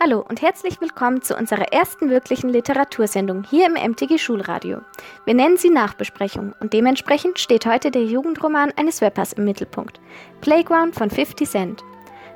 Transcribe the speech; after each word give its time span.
Hallo 0.00 0.24
und 0.26 0.40
herzlich 0.40 0.80
willkommen 0.80 1.20
zu 1.20 1.36
unserer 1.36 1.72
ersten 1.74 2.08
wirklichen 2.08 2.48
Literatursendung 2.48 3.44
hier 3.44 3.66
im 3.66 3.74
MTG 3.74 4.16
Schulradio. 4.16 4.80
Wir 5.26 5.34
nennen 5.34 5.58
sie 5.58 5.68
Nachbesprechung 5.68 6.54
und 6.60 6.72
dementsprechend 6.72 7.38
steht 7.38 7.66
heute 7.66 7.90
der 7.90 8.04
Jugendroman 8.04 8.72
eines 8.76 9.02
Rappers 9.02 9.34
im 9.34 9.44
Mittelpunkt. 9.44 10.00
Playground 10.40 10.94
von 10.94 11.10
50 11.10 11.46
Cent. 11.46 11.84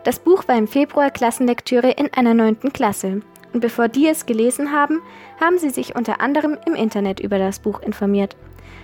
Das 0.05 0.19
Buch 0.19 0.47
war 0.47 0.59
im 0.59 0.69
Februar 0.69 1.11
Klassenlektüre 1.11 1.91
in 1.91 2.13
einer 2.13 2.35
neunten 2.35 2.71
Klasse. 2.75 3.23
Und 3.55 3.61
bevor 3.61 3.89
die 3.89 4.09
es 4.09 4.27
gelesen 4.27 4.73
haben, 4.73 5.01
haben 5.41 5.59
sie 5.59 5.71
sich 5.71 5.97
unter 5.97 6.21
anderem 6.21 6.59
im 6.67 6.75
Internet 6.75 7.19
über 7.19 7.39
das 7.39 7.61
Buch 7.61 7.81
informiert. 7.81 8.37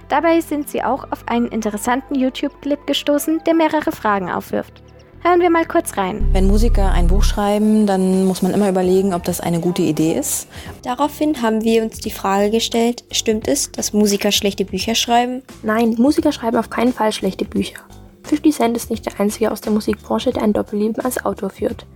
Dabei 0.09 0.41
sind 0.41 0.71
sie 0.71 0.83
auch 0.83 1.11
auf 1.13 1.29
einen 1.29 1.49
interessanten 1.49 2.15
YouTube-Clip 2.15 2.87
gestoßen, 2.87 3.43
der 3.45 3.55
mehrere 3.55 3.93
Fragen 3.93 4.31
aufwirft. 4.31 4.84
Hören 5.27 5.41
wir 5.41 5.49
mal 5.49 5.65
kurz 5.65 5.97
rein. 5.97 6.29
Wenn 6.33 6.49
Musiker 6.49 6.93
ein 6.93 7.07
Buch 7.07 7.25
schreiben, 7.25 7.87
dann 7.87 8.27
muss 8.27 8.43
man 8.43 8.53
immer 8.53 8.69
überlegen, 8.69 9.15
ob 9.15 9.25
das 9.25 9.41
eine 9.41 9.59
gute 9.59 9.81
Idee 9.81 10.19
ist. 10.19 10.49
Daraufhin 10.83 11.41
haben 11.41 11.65
wir 11.65 11.83
uns 11.83 11.99
die 11.99 12.11
Frage 12.11 12.51
gestellt, 12.51 13.05
stimmt 13.11 13.49
es, 13.49 13.73
dass 13.73 13.95
Musiker 13.95 14.33
schlechte 14.33 14.67
Bücher 14.67 14.95
schreiben? 14.95 15.43
Nein, 15.63 15.95
Musiker 15.97 16.31
schreiben 16.31 16.59
auf 16.59 16.69
keinen 16.69 16.93
Fall 16.93 17.11
schlechte 17.11 17.47
Bücher. 17.47 17.81
50 18.25 18.55
Cent 18.55 18.77
ist 18.77 18.91
nicht 18.91 19.07
der 19.07 19.19
einzige 19.19 19.51
aus 19.51 19.63
der 19.63 19.73
Musikbranche, 19.73 20.31
der 20.31 20.43
ein 20.43 20.53
Doppelleben 20.53 21.03
als 21.03 21.25
Autor 21.25 21.49
führt. 21.49 21.87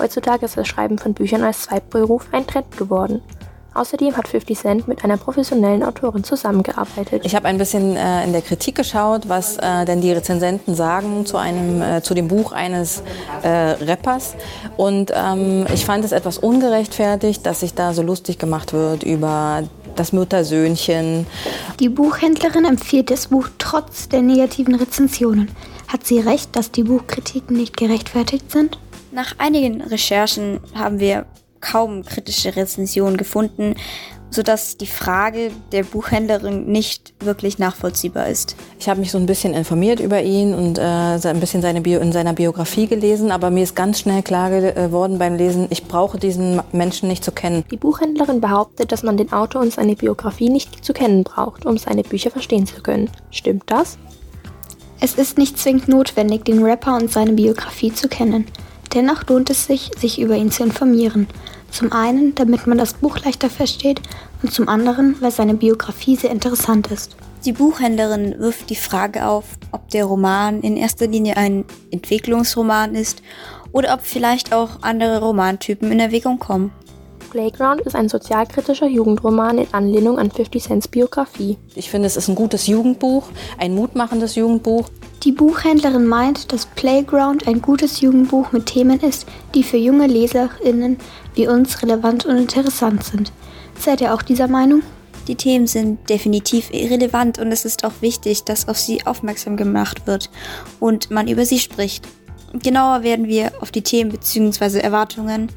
Heutzutage 0.00 0.44
ist 0.44 0.56
das 0.56 0.66
Schreiben 0.66 0.98
von 0.98 1.14
Büchern 1.14 1.44
als 1.44 1.62
Zweitberuf 1.62 2.26
ein 2.32 2.48
Trend 2.48 2.76
geworden. 2.76 3.22
Außerdem 3.74 4.16
hat 4.16 4.28
50 4.28 4.58
Cent 4.58 4.88
mit 4.88 5.02
einer 5.04 5.16
professionellen 5.16 5.82
Autorin 5.82 6.24
zusammengearbeitet. 6.24 7.22
Ich 7.24 7.34
habe 7.34 7.48
ein 7.48 7.58
bisschen 7.58 7.96
äh, 7.96 8.24
in 8.24 8.32
der 8.32 8.42
Kritik 8.42 8.74
geschaut, 8.74 9.28
was 9.28 9.56
äh, 9.56 9.84
denn 9.84 10.00
die 10.00 10.12
Rezensenten 10.12 10.74
sagen 10.74 11.24
zu, 11.24 11.38
einem, 11.38 11.80
äh, 11.80 12.02
zu 12.02 12.14
dem 12.14 12.28
Buch 12.28 12.52
eines 12.52 13.02
äh, 13.42 13.48
Rappers. 13.48 14.34
Und 14.76 15.12
ähm, 15.14 15.66
ich 15.72 15.84
fand 15.84 16.04
es 16.04 16.12
etwas 16.12 16.38
ungerechtfertigt, 16.38 17.46
dass 17.46 17.60
sich 17.60 17.74
da 17.74 17.94
so 17.94 18.02
lustig 18.02 18.38
gemacht 18.38 18.72
wird 18.72 19.02
über 19.02 19.62
das 19.96 20.12
Muttersöhnchen. 20.12 21.26
Die 21.80 21.88
Buchhändlerin 21.88 22.64
empfiehlt 22.64 23.10
das 23.10 23.28
Buch 23.28 23.48
trotz 23.58 24.08
der 24.08 24.22
negativen 24.22 24.74
Rezensionen. 24.74 25.50
Hat 25.88 26.06
sie 26.06 26.20
recht, 26.20 26.56
dass 26.56 26.70
die 26.70 26.84
Buchkritiken 26.84 27.56
nicht 27.56 27.76
gerechtfertigt 27.76 28.50
sind? 28.50 28.78
Nach 29.12 29.34
einigen 29.38 29.82
Recherchen 29.82 30.60
haben 30.74 30.98
wir 30.98 31.26
kaum 31.62 32.04
kritische 32.04 32.54
Rezensionen 32.54 33.16
gefunden, 33.16 33.76
sodass 34.32 34.76
die 34.76 34.86
Frage 34.86 35.50
der 35.72 35.84
Buchhändlerin 35.84 36.66
nicht 36.66 37.12
wirklich 37.20 37.58
nachvollziehbar 37.58 38.28
ist. 38.28 38.56
Ich 38.78 38.88
habe 38.88 39.00
mich 39.00 39.10
so 39.10 39.18
ein 39.18 39.26
bisschen 39.26 39.54
informiert 39.54 40.00
über 40.00 40.22
ihn 40.22 40.54
und 40.54 40.78
äh, 40.78 40.82
ein 40.82 41.40
bisschen 41.40 41.62
seine 41.62 41.82
Bio, 41.82 42.00
in 42.00 42.12
seiner 42.12 42.32
Biografie 42.32 42.86
gelesen, 42.86 43.30
aber 43.30 43.50
mir 43.50 43.62
ist 43.62 43.76
ganz 43.76 44.00
schnell 44.00 44.22
klar 44.22 44.50
geworden 44.50 45.18
beim 45.18 45.36
Lesen, 45.36 45.66
ich 45.70 45.84
brauche 45.84 46.18
diesen 46.18 46.60
Menschen 46.72 47.08
nicht 47.08 47.24
zu 47.24 47.32
kennen. 47.32 47.64
Die 47.70 47.76
Buchhändlerin 47.76 48.40
behauptet, 48.40 48.90
dass 48.90 49.02
man 49.02 49.16
den 49.16 49.32
Autor 49.32 49.62
und 49.62 49.72
seine 49.72 49.96
Biografie 49.96 50.48
nicht 50.48 50.84
zu 50.84 50.92
kennen 50.92 51.24
braucht, 51.24 51.66
um 51.66 51.76
seine 51.76 52.02
Bücher 52.02 52.30
verstehen 52.30 52.66
zu 52.66 52.82
können. 52.82 53.10
Stimmt 53.30 53.64
das? 53.66 53.98
Es 55.00 55.14
ist 55.14 55.36
nicht 55.36 55.58
zwingend 55.58 55.88
notwendig, 55.88 56.44
den 56.44 56.62
Rapper 56.62 56.96
und 56.96 57.10
seine 57.10 57.32
Biografie 57.32 57.92
zu 57.92 58.08
kennen. 58.08 58.46
Dennoch 58.94 59.26
lohnt 59.26 59.50
es 59.50 59.66
sich, 59.66 59.90
sich 59.98 60.20
über 60.20 60.36
ihn 60.36 60.50
zu 60.50 60.62
informieren. 60.62 61.26
Zum 61.72 61.90
einen, 61.90 62.34
damit 62.34 62.66
man 62.66 62.76
das 62.76 62.94
Buch 62.94 63.18
leichter 63.24 63.48
versteht 63.48 64.00
und 64.42 64.52
zum 64.52 64.68
anderen, 64.68 65.16
weil 65.20 65.30
seine 65.30 65.54
Biografie 65.54 66.16
sehr 66.16 66.30
interessant 66.30 66.88
ist. 66.88 67.16
Die 67.46 67.52
Buchhändlerin 67.52 68.38
wirft 68.38 68.70
die 68.70 68.76
Frage 68.76 69.26
auf, 69.26 69.44
ob 69.72 69.88
der 69.88 70.04
Roman 70.04 70.60
in 70.60 70.76
erster 70.76 71.06
Linie 71.08 71.36
ein 71.38 71.64
Entwicklungsroman 71.90 72.94
ist 72.94 73.22
oder 73.72 73.94
ob 73.94 74.02
vielleicht 74.02 74.52
auch 74.52 74.82
andere 74.82 75.20
Romantypen 75.20 75.90
in 75.90 75.98
Erwägung 75.98 76.38
kommen. 76.38 76.72
Playground 77.30 77.80
ist 77.80 77.96
ein 77.96 78.10
sozialkritischer 78.10 78.86
Jugendroman 78.86 79.56
in 79.56 79.72
Anlehnung 79.72 80.18
an 80.18 80.30
50 80.30 80.64
Cents 80.64 80.88
Biografie. 80.88 81.56
Ich 81.74 81.90
finde, 81.90 82.06
es 82.06 82.18
ist 82.18 82.28
ein 82.28 82.34
gutes 82.34 82.66
Jugendbuch, 82.66 83.28
ein 83.58 83.74
mutmachendes 83.74 84.34
Jugendbuch. 84.34 84.90
Die 85.24 85.30
Buchhändlerin 85.30 86.06
meint, 86.06 86.52
dass 86.52 86.66
Playground 86.66 87.46
ein 87.46 87.62
gutes 87.62 88.00
Jugendbuch 88.00 88.50
mit 88.50 88.66
Themen 88.66 88.98
ist, 88.98 89.24
die 89.54 89.62
für 89.62 89.76
junge 89.76 90.08
LeserInnen 90.08 90.98
wie 91.34 91.46
uns 91.46 91.80
relevant 91.80 92.26
und 92.26 92.36
interessant 92.36 93.04
sind. 93.04 93.32
Seid 93.78 94.00
ihr 94.00 94.14
auch 94.14 94.22
dieser 94.22 94.48
Meinung? 94.48 94.82
Die 95.28 95.36
Themen 95.36 95.68
sind 95.68 96.10
definitiv 96.10 96.72
relevant 96.72 97.38
und 97.38 97.52
es 97.52 97.64
ist 97.64 97.84
auch 97.84 97.92
wichtig, 98.00 98.42
dass 98.42 98.66
auf 98.66 98.78
sie 98.78 99.06
aufmerksam 99.06 99.56
gemacht 99.56 100.08
wird 100.08 100.28
und 100.80 101.12
man 101.12 101.28
über 101.28 101.46
sie 101.46 101.60
spricht. 101.60 102.08
Genauer 102.60 103.04
werden 103.04 103.28
wir 103.28 103.52
auf 103.60 103.70
die 103.70 103.82
Themen 103.82 104.10
bzw. 104.10 104.80
Erwartungen 104.80 105.50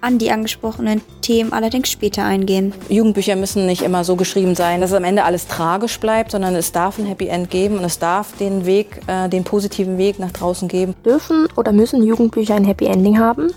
an 0.00 0.18
die 0.18 0.30
angesprochenen 0.30 1.02
Themen 1.20 1.52
allerdings 1.52 1.90
später 1.90 2.24
eingehen. 2.24 2.72
Jugendbücher 2.88 3.36
müssen 3.36 3.66
nicht 3.66 3.82
immer 3.82 4.04
so 4.04 4.16
geschrieben 4.16 4.54
sein, 4.54 4.80
dass 4.80 4.92
am 4.92 5.04
Ende 5.04 5.24
alles 5.24 5.46
tragisch 5.46 6.00
bleibt, 6.00 6.30
sondern 6.30 6.54
es 6.54 6.72
darf 6.72 6.98
ein 6.98 7.06
Happy 7.06 7.28
End 7.28 7.50
geben 7.50 7.78
und 7.78 7.84
es 7.84 7.98
darf 7.98 8.36
den 8.36 8.66
Weg, 8.66 9.00
äh, 9.06 9.28
den 9.28 9.44
positiven 9.44 9.98
Weg 9.98 10.18
nach 10.18 10.32
draußen 10.32 10.68
geben. 10.68 10.94
Dürfen 11.04 11.48
oder 11.56 11.72
müssen 11.72 12.02
Jugendbücher 12.02 12.54
ein 12.54 12.64
Happy 12.64 12.86
Ending 12.86 13.18
haben? 13.18 13.52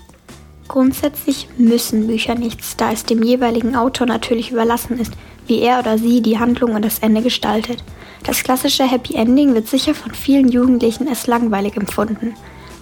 Grundsätzlich 0.68 1.48
müssen 1.58 2.06
Bücher 2.06 2.34
nichts, 2.34 2.76
da 2.76 2.90
es 2.90 3.04
dem 3.04 3.22
jeweiligen 3.22 3.76
Autor 3.76 4.06
natürlich 4.06 4.50
überlassen 4.50 4.98
ist, 4.98 5.12
wie 5.46 5.60
er 5.60 5.78
oder 5.78 5.98
sie 5.98 6.22
die 6.22 6.38
Handlung 6.38 6.74
und 6.74 6.84
das 6.84 7.00
Ende 7.00 7.20
gestaltet. 7.20 7.84
Das 8.24 8.42
klassische 8.42 8.90
Happy 8.90 9.14
Ending 9.14 9.54
wird 9.54 9.68
sicher 9.68 9.94
von 9.94 10.14
vielen 10.14 10.48
Jugendlichen 10.48 11.08
als 11.08 11.26
langweilig 11.26 11.76
empfunden. 11.76 12.34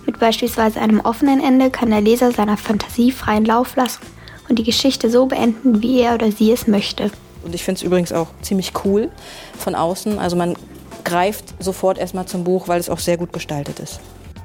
Mit 0.07 0.19
beispielsweise 0.19 0.81
einem 0.81 1.01
offenen 1.01 1.41
Ende 1.43 1.71
kann 1.71 1.91
der 1.91 2.01
Leser 2.01 2.33
seiner 2.33 2.57
Fantasie 2.57 3.13
freien 3.13 3.45
Lauf 3.45 3.77
lassen 3.77 4.03
und 4.49 4.59
die 4.59 4.65
Geschichte 4.65 5.11
so 5.11 5.27
beenden, 5.27 5.83
wie 5.83 6.01
er 6.01 6.15
oder 6.15 6.33
sie 6.33 6.51
es 6.53 6.67
möchte. 6.67 7.11
Und 7.45 7.55
ich 7.55 7.65
finde 7.65 7.79
es 7.79 7.83
übrigens 7.83 8.13
auch 8.13 8.29
ziemlich 8.43 8.73
cool 8.85 9.11
von 9.59 9.75
außen. 9.75 10.19
Also 10.19 10.37
man 10.37 10.57
greift 11.05 11.55
sofort 11.63 11.99
erstmal 11.99 12.27
zum 12.27 12.45
Buch, 12.45 12.69
weil 12.69 12.81
es 12.81 12.91
auch 12.91 12.99
sehr 12.99 13.17
gut 13.17 13.33
gestaltet 13.33 13.81
ist. 13.81 14.01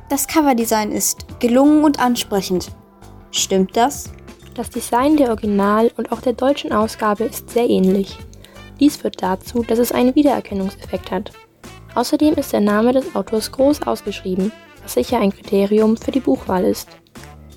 Das 0.10 0.28
Coverdesign 0.28 0.92
ist 0.92 1.26
gelungen 1.40 1.84
und 1.84 2.00
ansprechend. 2.00 2.72
Stimmt 3.32 3.76
das? 3.76 4.12
Das 4.56 4.70
Design 4.70 5.18
der 5.18 5.30
Original- 5.30 5.92
und 5.98 6.12
auch 6.12 6.22
der 6.22 6.34
deutschen 6.34 6.72
Ausgabe 6.72 7.26
ist 7.26 7.50
sehr 7.50 7.70
ähnlich. 7.70 8.18
Dies 8.80 8.98
führt 8.98 9.22
dazu, 9.22 9.64
dass 9.64 9.80
es 9.80 9.92
einen 9.92 10.16
Wiedererkennungseffekt 10.16 11.12
hat. 11.12 11.32
Außerdem 11.94 12.36
ist 12.36 12.54
der 12.54 12.62
Name 12.62 12.94
des 12.94 13.16
Autors 13.16 13.52
groß 13.52 13.82
ausgeschrieben, 13.84 14.52
was 14.88 14.94
sicher 14.94 15.20
ein 15.20 15.34
Kriterium 15.34 15.98
für 15.98 16.12
die 16.12 16.22
Buchwahl 16.22 16.64
ist. 16.64 16.88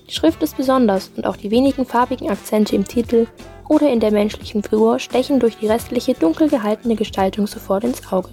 Die 0.09 0.13
Schrift 0.13 0.43
ist 0.43 0.57
besonders 0.57 1.13
und 1.17 1.27
auch 1.27 1.37
die 1.37 1.53
wenigen 1.53 1.87
farbigen 1.87 2.29
Akzente 2.29 2.75
im 2.75 2.85
Titel 2.85 3.29
oder 3.69 3.89
in 3.89 4.01
der 4.01 4.11
menschlichen 4.11 4.65
Figur 4.65 4.99
stechen 4.99 5.39
durch 5.39 5.57
die 5.57 5.69
restliche 5.69 6.15
dunkel 6.15 6.49
gehaltene 6.49 6.97
Gestaltung 6.97 7.47
sofort 7.47 7.85
ins 7.85 8.13
Auge. 8.13 8.31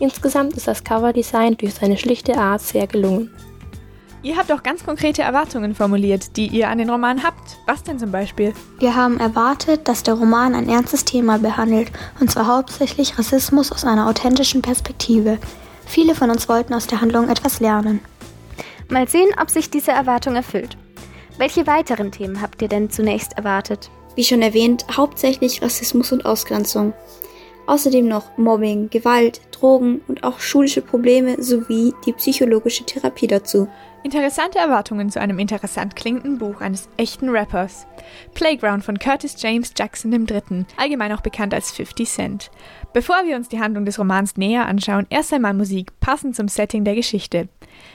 Insgesamt 0.00 0.54
ist 0.54 0.66
das 0.66 0.82
Coverdesign 0.82 1.56
durch 1.56 1.74
seine 1.74 1.96
schlichte 1.96 2.36
Art 2.36 2.60
sehr 2.60 2.88
gelungen. 2.88 3.30
Ihr 4.24 4.36
habt 4.36 4.50
auch 4.50 4.64
ganz 4.64 4.84
konkrete 4.84 5.22
Erwartungen 5.22 5.76
formuliert, 5.76 6.36
die 6.36 6.48
ihr 6.48 6.68
an 6.68 6.78
den 6.78 6.90
Roman 6.90 7.22
habt. 7.22 7.58
Was 7.66 7.84
denn 7.84 8.00
zum 8.00 8.10
Beispiel? 8.10 8.52
Wir 8.80 8.96
haben 8.96 9.20
erwartet, 9.20 9.86
dass 9.86 10.02
der 10.02 10.14
Roman 10.14 10.56
ein 10.56 10.68
ernstes 10.68 11.04
Thema 11.04 11.38
behandelt, 11.38 11.92
und 12.18 12.32
zwar 12.32 12.48
hauptsächlich 12.48 13.16
Rassismus 13.16 13.70
aus 13.70 13.84
einer 13.84 14.08
authentischen 14.08 14.60
Perspektive. 14.60 15.38
Viele 15.86 16.14
von 16.14 16.30
uns 16.30 16.48
wollten 16.48 16.74
aus 16.74 16.86
der 16.86 17.00
Handlung 17.00 17.28
etwas 17.28 17.60
lernen. 17.60 18.00
Mal 18.90 19.08
sehen, 19.08 19.30
ob 19.40 19.50
sich 19.50 19.70
diese 19.70 19.92
Erwartung 19.92 20.36
erfüllt. 20.36 20.76
Welche 21.38 21.66
weiteren 21.66 22.12
Themen 22.12 22.40
habt 22.40 22.62
ihr 22.62 22.68
denn 22.68 22.90
zunächst 22.90 23.36
erwartet? 23.36 23.90
Wie 24.14 24.24
schon 24.24 24.42
erwähnt, 24.42 24.84
hauptsächlich 24.96 25.62
Rassismus 25.62 26.12
und 26.12 26.24
Ausgrenzung. 26.24 26.92
Außerdem 27.66 28.06
noch 28.06 28.36
Mobbing, 28.36 28.90
Gewalt, 28.90 29.40
Drogen 29.50 30.02
und 30.06 30.22
auch 30.22 30.38
schulische 30.38 30.82
Probleme 30.82 31.42
sowie 31.42 31.94
die 32.04 32.12
psychologische 32.12 32.84
Therapie 32.84 33.26
dazu. 33.26 33.68
Interessante 34.04 34.58
Erwartungen 34.58 35.08
zu 35.10 35.18
einem 35.18 35.38
interessant 35.38 35.96
klingenden 35.96 36.36
Buch 36.36 36.60
eines 36.60 36.90
echten 36.98 37.30
Rappers. 37.30 37.86
Playground 38.34 38.84
von 38.84 38.98
Curtis 38.98 39.34
James 39.38 39.72
Jackson 39.76 40.12
III., 40.12 40.66
allgemein 40.76 41.10
auch 41.12 41.22
bekannt 41.22 41.54
als 41.54 41.72
50 41.72 42.06
Cent. 42.10 42.50
Bevor 42.92 43.24
wir 43.24 43.34
uns 43.34 43.48
die 43.48 43.60
Handlung 43.60 43.86
des 43.86 43.98
Romans 43.98 44.36
näher 44.36 44.66
anschauen, 44.66 45.06
erst 45.08 45.32
einmal 45.32 45.54
Musik, 45.54 45.98
passend 46.00 46.36
zum 46.36 46.48
Setting 46.48 46.84
der 46.84 46.94
Geschichte. 46.94 47.48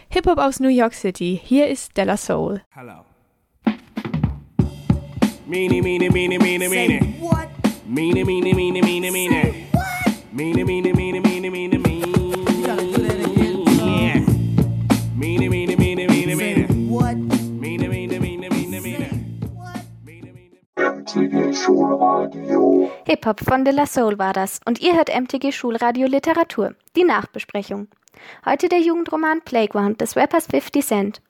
Hip-Hop 0.09 0.37
aus 0.39 0.59
New 0.59 0.69
York 0.69 0.93
City, 0.93 1.39
hier 1.43 1.67
ist 1.67 1.95
Della 1.97 2.17
Soul. 2.17 2.61
Hello. 2.75 3.05
Meanie, 5.49 5.81
meanie, 5.81 6.09
meanie, 6.09 6.37
meanie, 6.37 6.69
meanie. 6.69 7.15
What? 7.19 7.47
Meanie, 7.87 8.23
meanie, 8.23 8.53
meanie, 8.53 8.81
meanie, 8.81 9.11
meanie. 9.11 9.53
What? 9.71 9.83
Meanie, 10.31 10.63
meanie, 10.63 10.93
meanie, 10.93 11.19
meanie, 11.19 11.49
meanie, 11.49 11.79
meanie. 11.79 12.05
Yeah. 13.81 14.21
Meanie, 15.17 15.49
meanie, 15.49 15.75
meanie, 15.75 16.07
meanie, 16.07 16.35
meanie. 16.35 16.67
What? 16.87 17.15
Meanie, 17.59 17.87
meanie, 17.89 18.19
meanie, 18.19 18.49
meanie, 18.49 18.79
meanie. 18.79 19.09
What? 19.55 19.81
Meanie, 20.05 20.31
meanie. 20.31 20.59
MTG 20.77 21.53
Schulradio. 21.55 22.91
Hip-Hop 23.07 23.39
von 23.39 23.65
De 23.65 23.73
La 23.73 23.87
Soul 23.87 24.19
war 24.19 24.33
das 24.33 24.59
und 24.65 24.79
ihr 24.81 24.95
hört 24.95 25.09
MTG 25.09 25.51
Schulradio 25.51 26.05
Literatur, 26.07 26.75
die 26.95 27.03
Nachbesprechung. 27.03 27.87
Heute 28.45 28.69
der 28.69 28.79
Jugendroman 28.79 29.41
Playground 29.41 30.01
des 30.01 30.15
Rappers 30.15 30.47
50 30.47 30.85
Cent. 30.85 31.21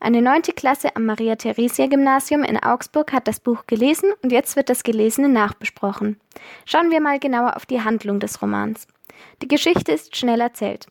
Eine 0.00 0.20
neunte 0.20 0.52
Klasse 0.52 0.96
am 0.96 1.06
Maria-Theresia-Gymnasium 1.06 2.42
in 2.42 2.60
Augsburg 2.60 3.12
hat 3.12 3.28
das 3.28 3.38
Buch 3.38 3.66
gelesen 3.66 4.12
und 4.22 4.32
jetzt 4.32 4.56
wird 4.56 4.68
das 4.68 4.82
Gelesene 4.82 5.28
nachbesprochen. 5.28 6.18
Schauen 6.64 6.90
wir 6.90 7.00
mal 7.00 7.20
genauer 7.20 7.56
auf 7.56 7.66
die 7.66 7.82
Handlung 7.82 8.18
des 8.18 8.42
Romans. 8.42 8.88
Die 9.42 9.48
Geschichte 9.48 9.92
ist 9.92 10.16
schnell 10.16 10.40
erzählt. 10.40 10.88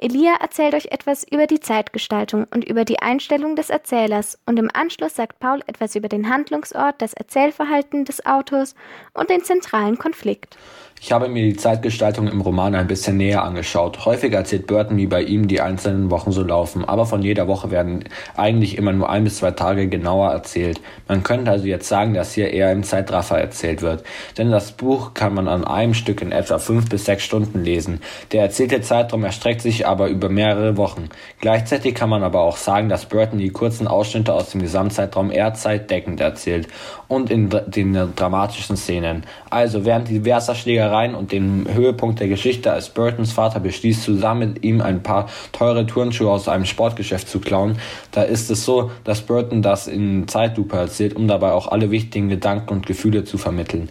Elia 0.00 0.34
erzählt 0.40 0.74
euch 0.74 0.86
etwas 0.86 1.24
über 1.28 1.48
die 1.48 1.58
Zeitgestaltung 1.58 2.46
und 2.54 2.64
über 2.64 2.84
die 2.84 3.00
Einstellung 3.00 3.56
des 3.56 3.68
Erzählers 3.68 4.38
und 4.46 4.56
im 4.56 4.70
Anschluss 4.72 5.16
sagt 5.16 5.40
Paul 5.40 5.60
etwas 5.66 5.96
über 5.96 6.08
den 6.08 6.28
Handlungsort, 6.28 7.02
das 7.02 7.14
Erzählverhalten 7.14 8.04
des 8.04 8.24
Autors 8.24 8.76
und 9.12 9.28
den 9.28 9.42
zentralen 9.42 9.98
Konflikt. 9.98 10.56
Ich 11.00 11.12
habe 11.12 11.28
mir 11.28 11.42
die 11.42 11.56
Zeitgestaltung 11.56 12.26
im 12.26 12.40
Roman 12.40 12.74
ein 12.74 12.88
bisschen 12.88 13.16
näher 13.16 13.44
angeschaut. 13.44 14.04
Häufig 14.04 14.32
erzählt 14.32 14.66
Burton, 14.66 14.96
wie 14.96 15.06
bei 15.06 15.22
ihm 15.22 15.46
die 15.46 15.60
einzelnen 15.60 16.10
Wochen 16.10 16.32
so 16.32 16.42
laufen, 16.42 16.84
aber 16.84 17.06
von 17.06 17.22
jeder 17.22 17.46
Woche 17.46 17.70
werden 17.70 18.04
eigentlich 18.36 18.76
immer 18.76 18.92
nur 18.92 19.08
ein 19.08 19.22
bis 19.22 19.38
zwei 19.38 19.52
Tage 19.52 19.86
genauer 19.88 20.32
erzählt. 20.32 20.80
Man 21.06 21.22
könnte 21.22 21.52
also 21.52 21.66
jetzt 21.66 21.88
sagen, 21.88 22.14
dass 22.14 22.32
hier 22.32 22.52
eher 22.52 22.72
im 22.72 22.82
Zeitraffer 22.82 23.38
erzählt 23.38 23.80
wird. 23.80 24.02
Denn 24.36 24.50
das 24.50 24.72
Buch 24.72 25.14
kann 25.14 25.34
man 25.34 25.46
an 25.46 25.64
einem 25.64 25.94
Stück 25.94 26.20
in 26.20 26.32
etwa 26.32 26.58
fünf 26.58 26.88
bis 26.88 27.04
sechs 27.04 27.22
Stunden 27.22 27.62
lesen. 27.62 28.00
Der 28.32 28.42
erzählte 28.42 28.80
Zeitraum 28.80 29.22
erstreckt 29.22 29.62
sich 29.62 29.86
aber 29.86 30.08
über 30.08 30.28
mehrere 30.28 30.76
Wochen. 30.76 31.10
Gleichzeitig 31.40 31.94
kann 31.94 32.10
man 32.10 32.24
aber 32.24 32.40
auch 32.40 32.56
sagen, 32.56 32.88
dass 32.88 33.06
Burton 33.06 33.38
die 33.38 33.50
kurzen 33.50 33.86
Ausschnitte 33.86 34.34
aus 34.34 34.50
dem 34.50 34.62
Gesamtzeitraum 34.62 35.30
eher 35.30 35.54
zeitdeckend 35.54 36.20
erzählt 36.20 36.66
und 37.06 37.30
in 37.30 37.50
den 37.66 38.14
dramatischen 38.16 38.76
Szenen. 38.76 39.24
Also 39.48 39.84
während 39.84 40.08
diverser 40.08 40.56
Schlägereien 40.88 41.14
und 41.14 41.32
dem 41.32 41.66
Höhepunkt 41.70 42.20
der 42.20 42.28
Geschichte, 42.28 42.72
als 42.72 42.88
Burtons 42.88 43.32
Vater 43.32 43.60
beschließt, 43.60 44.02
zusammen 44.02 44.54
mit 44.54 44.64
ihm 44.64 44.80
ein 44.80 45.02
paar 45.02 45.28
teure 45.52 45.86
Turnschuhe 45.86 46.30
aus 46.30 46.48
einem 46.48 46.64
Sportgeschäft 46.64 47.28
zu 47.28 47.40
klauen, 47.40 47.78
da 48.12 48.22
ist 48.22 48.50
es 48.50 48.64
so, 48.64 48.90
dass 49.04 49.20
Burton 49.20 49.62
das 49.62 49.86
in 49.86 50.26
Zeitlupe 50.28 50.76
erzählt, 50.76 51.14
um 51.14 51.28
dabei 51.28 51.52
auch 51.52 51.68
alle 51.68 51.90
wichtigen 51.90 52.28
Gedanken 52.28 52.70
und 52.70 52.86
Gefühle 52.86 53.24
zu 53.24 53.38
vermitteln. 53.38 53.90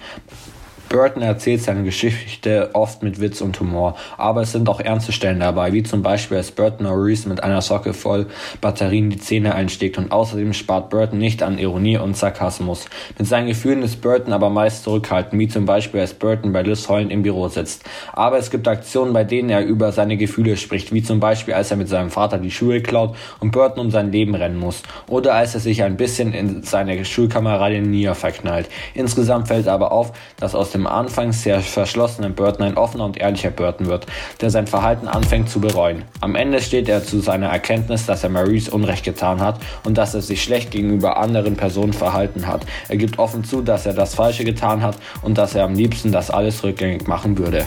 Burton 0.89 1.22
erzählt 1.22 1.62
seine 1.62 1.84
Geschichte 1.84 2.69
oft 2.74 3.04
mit 3.04 3.19
Witz 3.19 3.42
und 3.42 3.60
Humor, 3.60 3.95
aber 4.18 4.42
es 4.42 4.54
sind 4.54 4.69
auch 4.69 4.80
ernste 4.80 5.12
Stellen 5.12 5.42
dabei, 5.42 5.74
wie 5.74 5.84
zum 5.84 6.01
Beispiel 6.01 6.38
als 6.38 6.51
Burton 6.51 6.86
Maurice 6.86 7.28
mit 7.28 7.44
einer 7.44 7.62
Socke 7.62 7.94
voll 7.94 8.28
Batterien 8.62 9.10
die 9.10 9.18
Zähne 9.18 9.54
einsteckt 9.54 9.98
und 9.98 10.12
außerdem 10.12 10.54
spart 10.54 10.89
Burton 10.89 11.19
nicht 11.19 11.44
an 11.44 11.57
Ironie 11.57 11.98
und 11.98 12.16
Sarkasmus. 12.16 12.86
Mit 13.18 13.28
seinen 13.28 13.48
Gefühlen 13.48 13.84
ist 13.84 14.01
Burton 14.01 14.31
aber 14.31 14.50
meist 14.50 14.84
zurückhaltend, 14.84 15.39
wie 15.42 15.50
zum 15.50 15.66
Beispiel 15.66 16.00
als 16.00 16.13
Burton 16.13 16.54
bei 16.54 16.62
Liz 16.62 16.88
heulend 16.88 17.12
im 17.12 17.24
Büro 17.24 17.50
sitzt. 17.50 17.84
Aber 18.13 18.38
es 18.38 18.50
gibt 18.50 18.68
Aktionen, 18.68 19.12
bei 19.12 19.25
denen 19.25 19.50
er 19.50 19.66
über 19.66 19.92
seine 19.92 20.16
Gefühle 20.16 20.56
spricht, 20.56 20.94
wie 20.94 21.04
zum 21.04 21.19
Beispiel 21.19 21.54
als 21.54 21.69
er 21.69 21.78
mit 21.78 21.89
seinem 21.89 22.12
Vater 22.12 22.38
die 22.38 22.51
Schuhe 22.51 22.81
klaut 22.81 23.16
und 23.39 23.51
Burton 23.51 23.81
um 23.86 23.92
sein 23.92 24.12
Leben 24.12 24.36
rennen 24.36 24.57
muss, 24.57 24.84
oder 25.10 25.34
als 25.34 25.54
er 25.54 25.60
sich 25.60 25.84
ein 25.84 25.98
bisschen 25.98 26.34
in 26.34 26.63
seine 26.63 27.04
Schulkameradin 27.04 27.89
Nia 27.89 28.13
verknallt. 28.13 28.69
Insgesamt 28.94 29.50
fällt 29.50 29.68
aber 29.68 29.92
auf, 29.92 30.13
dass 30.39 30.56
aus 30.56 30.72
dem 30.77 30.88
anfangs 30.88 31.44
sehr 31.44 31.59
verschlossenen 31.62 32.35
Burton 32.35 32.65
ein 32.65 32.77
offener 32.77 33.06
und 33.06 33.18
ehrlicher 33.18 33.50
Burton 33.50 33.88
wird, 33.88 34.06
der 34.41 34.50
sein 34.50 34.68
Verhalten 34.68 35.07
anfängt 35.07 35.50
zu 35.50 35.59
bereuen. 35.59 36.03
Am 36.21 36.35
Ende 36.35 36.62
steht 36.62 36.88
er 36.88 37.03
zu 37.03 37.19
seiner 37.19 37.47
Erkenntnis, 37.47 38.06
dass 38.06 38.24
er 38.24 38.29
Maurice 38.29 38.71
Unrecht 38.71 39.03
getan 39.03 39.41
hat 39.41 39.59
und 39.83 39.97
dass 39.97 40.13
er 40.13 40.21
sich 40.21 40.44
schlecht 40.44 40.71
gegenüber 40.71 41.18
anderen 41.18 41.56
Personen 41.56 41.94
verhalten 41.94 42.47
hat. 42.47 42.65
Er 42.88 42.97
gibt 42.97 43.19
offen 43.19 43.44
zu, 43.44 43.62
dass 43.62 43.85
er 43.85 43.94
das 43.94 44.15
Falsche 44.15 44.45
getan 44.45 44.81
hat 44.81 44.97
und 45.21 45.38
dass 45.38 45.56
er 45.56 45.65
am 45.65 45.74
liebsten 45.74 46.12
das 46.12 46.29
alles 46.29 46.63
rückgängig 46.63 47.07
machen 47.07 47.38
würde. 47.38 47.65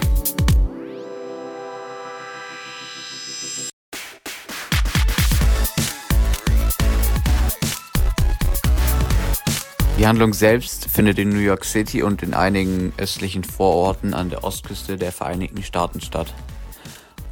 Die 10.01 10.07
Handlung 10.07 10.33
selbst 10.33 10.87
findet 10.87 11.19
in 11.19 11.29
New 11.29 11.41
York 11.41 11.63
City 11.63 12.03
und 12.03 12.23
in 12.23 12.33
einigen 12.33 12.95
östlichen 12.97 13.45
Vororten 13.45 14.15
an 14.15 14.31
der 14.31 14.45
Ostküste 14.45 14.97
der 14.97 15.13
Vereinigten 15.13 15.63
Staaten 15.63 16.01
statt. 16.01 16.33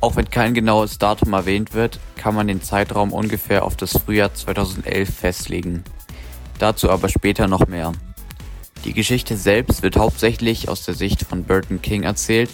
Auch 0.03 0.17
wenn 0.17 0.29
kein 0.29 0.53
genaues 0.53 0.99
Datum 0.99 1.33
erwähnt 1.33 1.73
wird, 1.73 1.99
kann 2.19 2.35
man 2.35 2.47
den 2.47 2.61
Zeitraum 2.61 3.15
ungefähr 3.15 3.65
auf 3.65 3.75
das 3.75 3.93
Frühjahr 3.93 4.35
2011 4.35 5.09
festlegen. 5.09 5.83
Dazu 6.59 6.91
aber 6.91 7.09
später 7.09 7.49
noch 7.49 7.69
mehr. 7.69 7.93
Die 8.85 8.93
Geschichte 8.93 9.39
selbst 9.39 9.83
wird 9.83 9.97
hauptsächlich 9.97 10.69
aus 10.69 10.85
der 10.85 10.93
Sicht 10.93 11.23
von 11.23 11.45
Burton 11.45 11.81
King 11.81 12.03
erzählt. 12.03 12.51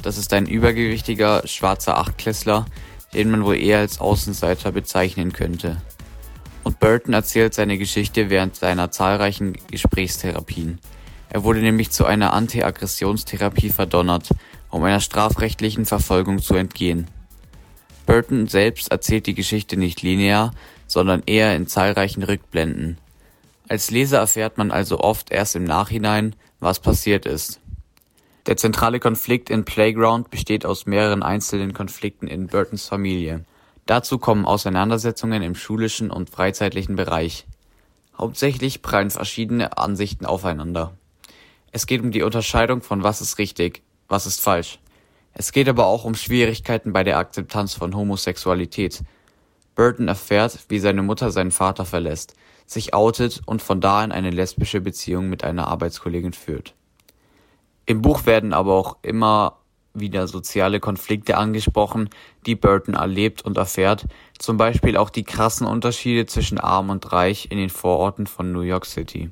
Das 0.00 0.16
ist 0.16 0.32
ein 0.32 0.46
übergewichtiger, 0.46 1.42
schwarzer 1.44 1.98
Achtklässler, 1.98 2.66
den 3.14 3.32
man 3.32 3.44
wohl 3.44 3.56
eher 3.56 3.80
als 3.80 3.98
Außenseiter 3.98 4.70
bezeichnen 4.70 5.32
könnte 5.32 5.82
Burton 6.80 7.14
erzählt 7.14 7.54
seine 7.54 7.78
Geschichte 7.78 8.30
während 8.30 8.56
seiner 8.56 8.90
zahlreichen 8.90 9.54
Gesprächstherapien. 9.70 10.78
Er 11.30 11.44
wurde 11.44 11.60
nämlich 11.60 11.90
zu 11.90 12.04
einer 12.06 12.32
Antiaggressionstherapie 12.32 13.70
verdonnert, 13.70 14.30
um 14.70 14.82
einer 14.84 15.00
strafrechtlichen 15.00 15.86
Verfolgung 15.86 16.40
zu 16.40 16.54
entgehen. 16.54 17.08
Burton 18.04 18.46
selbst 18.46 18.90
erzählt 18.90 19.26
die 19.26 19.34
Geschichte 19.34 19.76
nicht 19.76 20.02
linear, 20.02 20.52
sondern 20.86 21.22
eher 21.26 21.56
in 21.56 21.66
zahlreichen 21.66 22.22
Rückblenden. 22.22 22.98
Als 23.68 23.90
Leser 23.90 24.18
erfährt 24.18 24.58
man 24.58 24.70
also 24.70 25.00
oft 25.00 25.32
erst 25.32 25.56
im 25.56 25.64
Nachhinein, 25.64 26.36
was 26.60 26.78
passiert 26.78 27.26
ist. 27.26 27.60
Der 28.46 28.56
zentrale 28.56 29.00
Konflikt 29.00 29.50
in 29.50 29.64
Playground 29.64 30.30
besteht 30.30 30.64
aus 30.64 30.86
mehreren 30.86 31.24
einzelnen 31.24 31.72
Konflikten 31.72 32.28
in 32.28 32.46
Burtons 32.46 32.86
Familie. 32.86 33.44
Dazu 33.86 34.18
kommen 34.18 34.44
Auseinandersetzungen 34.44 35.42
im 35.42 35.54
schulischen 35.54 36.10
und 36.10 36.28
freizeitlichen 36.28 36.96
Bereich. 36.96 37.46
Hauptsächlich 38.18 38.82
prallen 38.82 39.10
verschiedene 39.10 39.78
Ansichten 39.78 40.26
aufeinander. 40.26 40.96
Es 41.70 41.86
geht 41.86 42.02
um 42.02 42.10
die 42.10 42.22
Unterscheidung 42.22 42.82
von 42.82 43.04
was 43.04 43.20
ist 43.20 43.38
richtig, 43.38 43.82
was 44.08 44.26
ist 44.26 44.40
falsch. 44.40 44.80
Es 45.34 45.52
geht 45.52 45.68
aber 45.68 45.86
auch 45.86 46.04
um 46.04 46.14
Schwierigkeiten 46.14 46.92
bei 46.92 47.04
der 47.04 47.18
Akzeptanz 47.18 47.74
von 47.74 47.94
Homosexualität. 47.94 49.02
Burton 49.74 50.08
erfährt, 50.08 50.58
wie 50.68 50.78
seine 50.78 51.02
Mutter 51.02 51.30
seinen 51.30 51.50
Vater 51.50 51.84
verlässt, 51.84 52.34
sich 52.64 52.94
outet 52.94 53.42
und 53.46 53.62
von 53.62 53.80
da 53.80 54.00
an 54.00 54.10
eine 54.10 54.30
lesbische 54.30 54.80
Beziehung 54.80 55.28
mit 55.28 55.44
einer 55.44 55.68
Arbeitskollegin 55.68 56.32
führt. 56.32 56.74
Im 57.84 58.02
Buch 58.02 58.26
werden 58.26 58.52
aber 58.52 58.72
auch 58.74 58.96
immer 59.02 59.58
wieder 59.98 60.26
soziale 60.28 60.80
Konflikte 60.80 61.36
angesprochen, 61.36 62.10
die 62.46 62.54
Burton 62.54 62.94
erlebt 62.94 63.42
und 63.42 63.56
erfährt, 63.56 64.06
zum 64.38 64.56
Beispiel 64.56 64.96
auch 64.96 65.10
die 65.10 65.24
krassen 65.24 65.66
Unterschiede 65.66 66.26
zwischen 66.26 66.58
arm 66.58 66.90
und 66.90 67.12
reich 67.12 67.48
in 67.50 67.58
den 67.58 67.70
Vororten 67.70 68.26
von 68.26 68.52
New 68.52 68.60
York 68.60 68.86
City. 68.86 69.30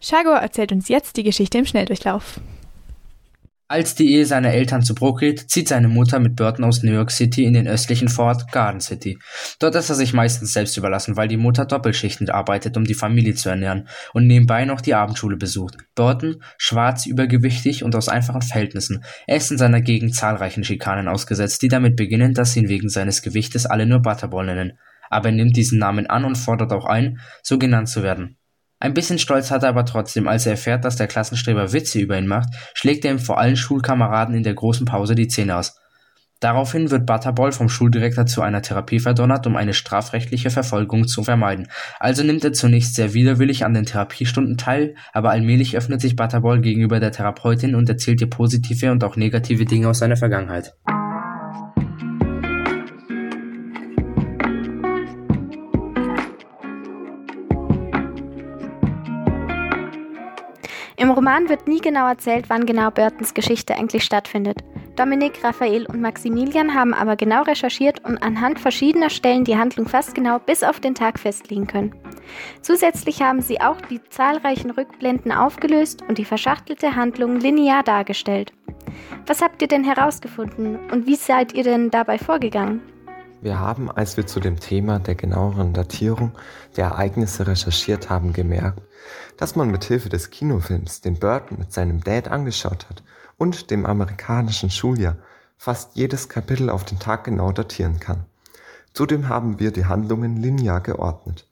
Shagor 0.00 0.36
erzählt 0.36 0.72
uns 0.72 0.88
jetzt 0.88 1.16
die 1.16 1.22
Geschichte 1.22 1.58
im 1.58 1.66
Schnelldurchlauf. 1.66 2.40
Als 3.66 3.94
die 3.94 4.12
Ehe 4.12 4.26
seiner 4.26 4.52
Eltern 4.52 4.82
zu 4.82 4.94
Bruch 4.94 5.20
geht, 5.20 5.50
zieht 5.50 5.68
seine 5.68 5.88
Mutter 5.88 6.20
mit 6.20 6.36
Burton 6.36 6.66
aus 6.66 6.82
New 6.82 6.92
York 6.92 7.10
City 7.10 7.44
in 7.44 7.54
den 7.54 7.66
östlichen 7.66 8.08
Vorort 8.08 8.52
Garden 8.52 8.82
City. 8.82 9.18
Dort 9.58 9.74
ist 9.74 9.88
er 9.88 9.94
sich 9.94 10.12
meistens 10.12 10.52
selbst 10.52 10.76
überlassen, 10.76 11.16
weil 11.16 11.28
die 11.28 11.38
Mutter 11.38 11.64
Doppelschichten 11.64 12.28
arbeitet, 12.28 12.76
um 12.76 12.84
die 12.84 12.92
Familie 12.92 13.34
zu 13.34 13.48
ernähren 13.48 13.88
und 14.12 14.26
nebenbei 14.26 14.66
noch 14.66 14.82
die 14.82 14.92
Abendschule 14.92 15.38
besucht. 15.38 15.78
Burton, 15.94 16.42
schwarz, 16.58 17.06
übergewichtig 17.06 17.84
und 17.84 17.96
aus 17.96 18.10
einfachen 18.10 18.42
Verhältnissen, 18.42 19.02
er 19.26 19.38
ist 19.38 19.50
in 19.50 19.56
seiner 19.56 19.80
Gegend 19.80 20.14
zahlreichen 20.14 20.62
Schikanen 20.62 21.08
ausgesetzt, 21.08 21.62
die 21.62 21.68
damit 21.68 21.96
beginnen, 21.96 22.34
dass 22.34 22.52
sie 22.52 22.60
ihn 22.60 22.68
wegen 22.68 22.90
seines 22.90 23.22
Gewichtes 23.22 23.64
alle 23.64 23.86
nur 23.86 24.02
Butterball 24.02 24.44
nennen. 24.44 24.78
Aber 25.08 25.30
er 25.30 25.34
nimmt 25.34 25.56
diesen 25.56 25.78
Namen 25.78 26.06
an 26.06 26.26
und 26.26 26.36
fordert 26.36 26.72
auch 26.72 26.84
ein, 26.84 27.18
so 27.42 27.58
genannt 27.58 27.88
zu 27.88 28.02
werden. 28.02 28.36
Ein 28.84 28.92
bisschen 28.92 29.18
Stolz 29.18 29.50
hat 29.50 29.62
er 29.62 29.70
aber 29.70 29.86
trotzdem, 29.86 30.28
als 30.28 30.44
er 30.44 30.52
erfährt, 30.52 30.84
dass 30.84 30.96
der 30.96 31.06
Klassenstreber 31.06 31.72
Witze 31.72 32.00
über 32.00 32.18
ihn 32.18 32.26
macht, 32.26 32.50
schlägt 32.74 33.06
er 33.06 33.12
ihm 33.12 33.18
vor 33.18 33.38
allen 33.38 33.56
Schulkameraden 33.56 34.34
in 34.34 34.42
der 34.42 34.52
großen 34.52 34.84
Pause 34.84 35.14
die 35.14 35.26
Zähne 35.26 35.56
aus. 35.56 35.80
Daraufhin 36.38 36.90
wird 36.90 37.06
Butterball 37.06 37.52
vom 37.52 37.70
Schuldirektor 37.70 38.26
zu 38.26 38.42
einer 38.42 38.60
Therapie 38.60 39.00
verdonnert, 39.00 39.46
um 39.46 39.56
eine 39.56 39.72
strafrechtliche 39.72 40.50
Verfolgung 40.50 41.08
zu 41.08 41.24
vermeiden. 41.24 41.68
Also 41.98 42.24
nimmt 42.24 42.44
er 42.44 42.52
zunächst 42.52 42.94
sehr 42.94 43.14
widerwillig 43.14 43.64
an 43.64 43.72
den 43.72 43.86
Therapiestunden 43.86 44.58
teil, 44.58 44.96
aber 45.14 45.30
allmählich 45.30 45.78
öffnet 45.78 46.02
sich 46.02 46.14
Butterball 46.14 46.60
gegenüber 46.60 47.00
der 47.00 47.12
Therapeutin 47.12 47.74
und 47.74 47.88
erzählt 47.88 48.20
ihr 48.20 48.28
positive 48.28 48.92
und 48.92 49.02
auch 49.02 49.16
negative 49.16 49.64
Dinge 49.64 49.88
aus 49.88 50.00
seiner 50.00 50.18
Vergangenheit. 50.18 50.74
Roman 61.14 61.48
wird 61.48 61.68
nie 61.68 61.80
genau 61.80 62.08
erzählt, 62.08 62.46
wann 62.48 62.66
genau 62.66 62.90
Burtons 62.90 63.34
Geschichte 63.34 63.74
eigentlich 63.76 64.04
stattfindet. 64.04 64.64
Dominik, 64.96 65.42
Raphael 65.44 65.86
und 65.86 66.00
Maximilian 66.00 66.74
haben 66.74 66.92
aber 66.92 67.16
genau 67.16 67.42
recherchiert 67.42 68.04
und 68.04 68.22
anhand 68.22 68.60
verschiedener 68.60 69.10
Stellen 69.10 69.44
die 69.44 69.56
Handlung 69.56 69.88
fast 69.88 70.14
genau 70.14 70.38
bis 70.38 70.62
auf 70.62 70.80
den 70.80 70.94
Tag 70.94 71.18
festlegen 71.18 71.66
können. 71.66 71.94
Zusätzlich 72.62 73.22
haben 73.22 73.40
sie 73.40 73.60
auch 73.60 73.80
die 73.80 74.02
zahlreichen 74.08 74.70
Rückblenden 74.70 75.32
aufgelöst 75.32 76.02
und 76.08 76.18
die 76.18 76.24
verschachtelte 76.24 76.96
Handlung 76.96 77.38
linear 77.38 77.82
dargestellt. 77.82 78.52
Was 79.26 79.42
habt 79.42 79.62
ihr 79.62 79.68
denn 79.68 79.84
herausgefunden 79.84 80.78
und 80.90 81.06
wie 81.06 81.16
seid 81.16 81.54
ihr 81.54 81.64
denn 81.64 81.90
dabei 81.90 82.18
vorgegangen? 82.18 82.82
Wir 83.44 83.60
haben, 83.60 83.90
als 83.90 84.16
wir 84.16 84.26
zu 84.26 84.40
dem 84.40 84.58
Thema 84.58 84.98
der 85.00 85.16
genaueren 85.16 85.74
Datierung 85.74 86.32
der 86.78 86.86
Ereignisse 86.86 87.46
recherchiert 87.46 88.08
haben, 88.08 88.32
gemerkt, 88.32 88.80
dass 89.36 89.54
man 89.54 89.70
mit 89.70 89.84
Hilfe 89.84 90.08
des 90.08 90.30
Kinofilms, 90.30 91.02
den 91.02 91.18
Burton 91.18 91.58
mit 91.58 91.70
seinem 91.70 92.02
Dad 92.02 92.28
angeschaut 92.28 92.88
hat, 92.88 93.02
und 93.36 93.70
dem 93.70 93.84
amerikanischen 93.84 94.70
Schuljahr 94.70 95.18
fast 95.58 95.94
jedes 95.94 96.30
Kapitel 96.30 96.70
auf 96.70 96.86
den 96.86 96.98
Tag 96.98 97.24
genau 97.24 97.52
datieren 97.52 98.00
kann. 98.00 98.24
Zudem 98.94 99.28
haben 99.28 99.60
wir 99.60 99.72
die 99.72 99.84
Handlungen 99.84 100.38
linear 100.38 100.80
geordnet. 100.80 101.46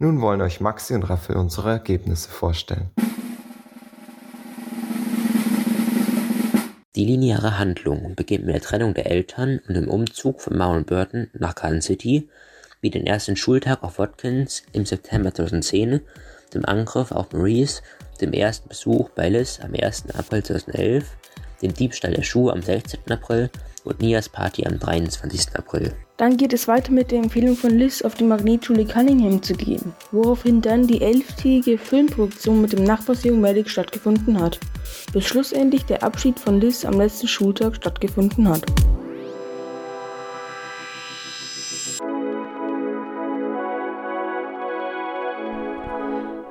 Nun 0.00 0.20
wollen 0.20 0.40
euch 0.40 0.60
Maxi 0.60 0.94
und 0.94 1.04
Raphael 1.04 1.38
unsere 1.38 1.70
Ergebnisse 1.70 2.28
vorstellen. 2.28 2.90
Die 6.96 7.04
lineare 7.04 7.58
Handlung 7.58 8.14
beginnt 8.14 8.46
mit 8.46 8.54
der 8.54 8.62
Trennung 8.62 8.94
der 8.94 9.10
Eltern 9.10 9.60
und 9.68 9.74
dem 9.74 9.86
Umzug 9.86 10.40
von 10.40 10.56
Maury 10.56 10.82
Burton 10.82 11.28
nach 11.34 11.54
Garden 11.54 11.82
City, 11.82 12.30
wie 12.80 12.88
den 12.88 13.06
ersten 13.06 13.36
Schultag 13.36 13.82
auf 13.82 13.98
Watkins 13.98 14.62
im 14.72 14.86
September 14.86 15.34
2010, 15.34 16.00
dem 16.54 16.64
Angriff 16.64 17.12
auf 17.12 17.34
Maurice, 17.34 17.82
dem 18.22 18.32
ersten 18.32 18.70
Besuch 18.70 19.10
bei 19.10 19.28
Liz 19.28 19.60
am 19.62 19.74
1. 19.74 20.06
April 20.14 20.42
2011, 20.42 21.04
dem 21.60 21.74
Diebstahl 21.74 22.14
der 22.14 22.22
Schuhe 22.22 22.50
am 22.50 22.62
16. 22.62 23.00
April 23.10 23.50
und 23.84 24.00
Nias 24.00 24.30
Party 24.30 24.66
am 24.66 24.78
23. 24.78 25.54
April. 25.54 25.92
Dann 26.16 26.38
geht 26.38 26.54
es 26.54 26.66
weiter 26.66 26.92
mit 26.92 27.10
der 27.10 27.18
Empfehlung 27.18 27.56
von 27.56 27.70
Liz, 27.76 28.00
auf 28.00 28.14
die 28.14 28.24
Magnetschule 28.24 28.86
Cunningham 28.86 29.42
zu 29.42 29.52
gehen, 29.52 29.92
woraufhin 30.12 30.62
dann 30.62 30.86
die 30.86 31.02
elftägige 31.02 31.76
Filmproduktion 31.76 32.62
mit 32.62 32.72
dem 32.72 32.84
Nachbarsjungen 32.84 33.42
Medic 33.42 33.68
stattgefunden 33.68 34.40
hat, 34.40 34.58
bis 35.12 35.26
schlussendlich 35.26 35.84
der 35.84 36.02
Abschied 36.02 36.40
von 36.40 36.58
Liz 36.58 36.86
am 36.86 36.98
letzten 36.98 37.28
Schultag 37.28 37.76
stattgefunden 37.76 38.48
hat. 38.48 38.64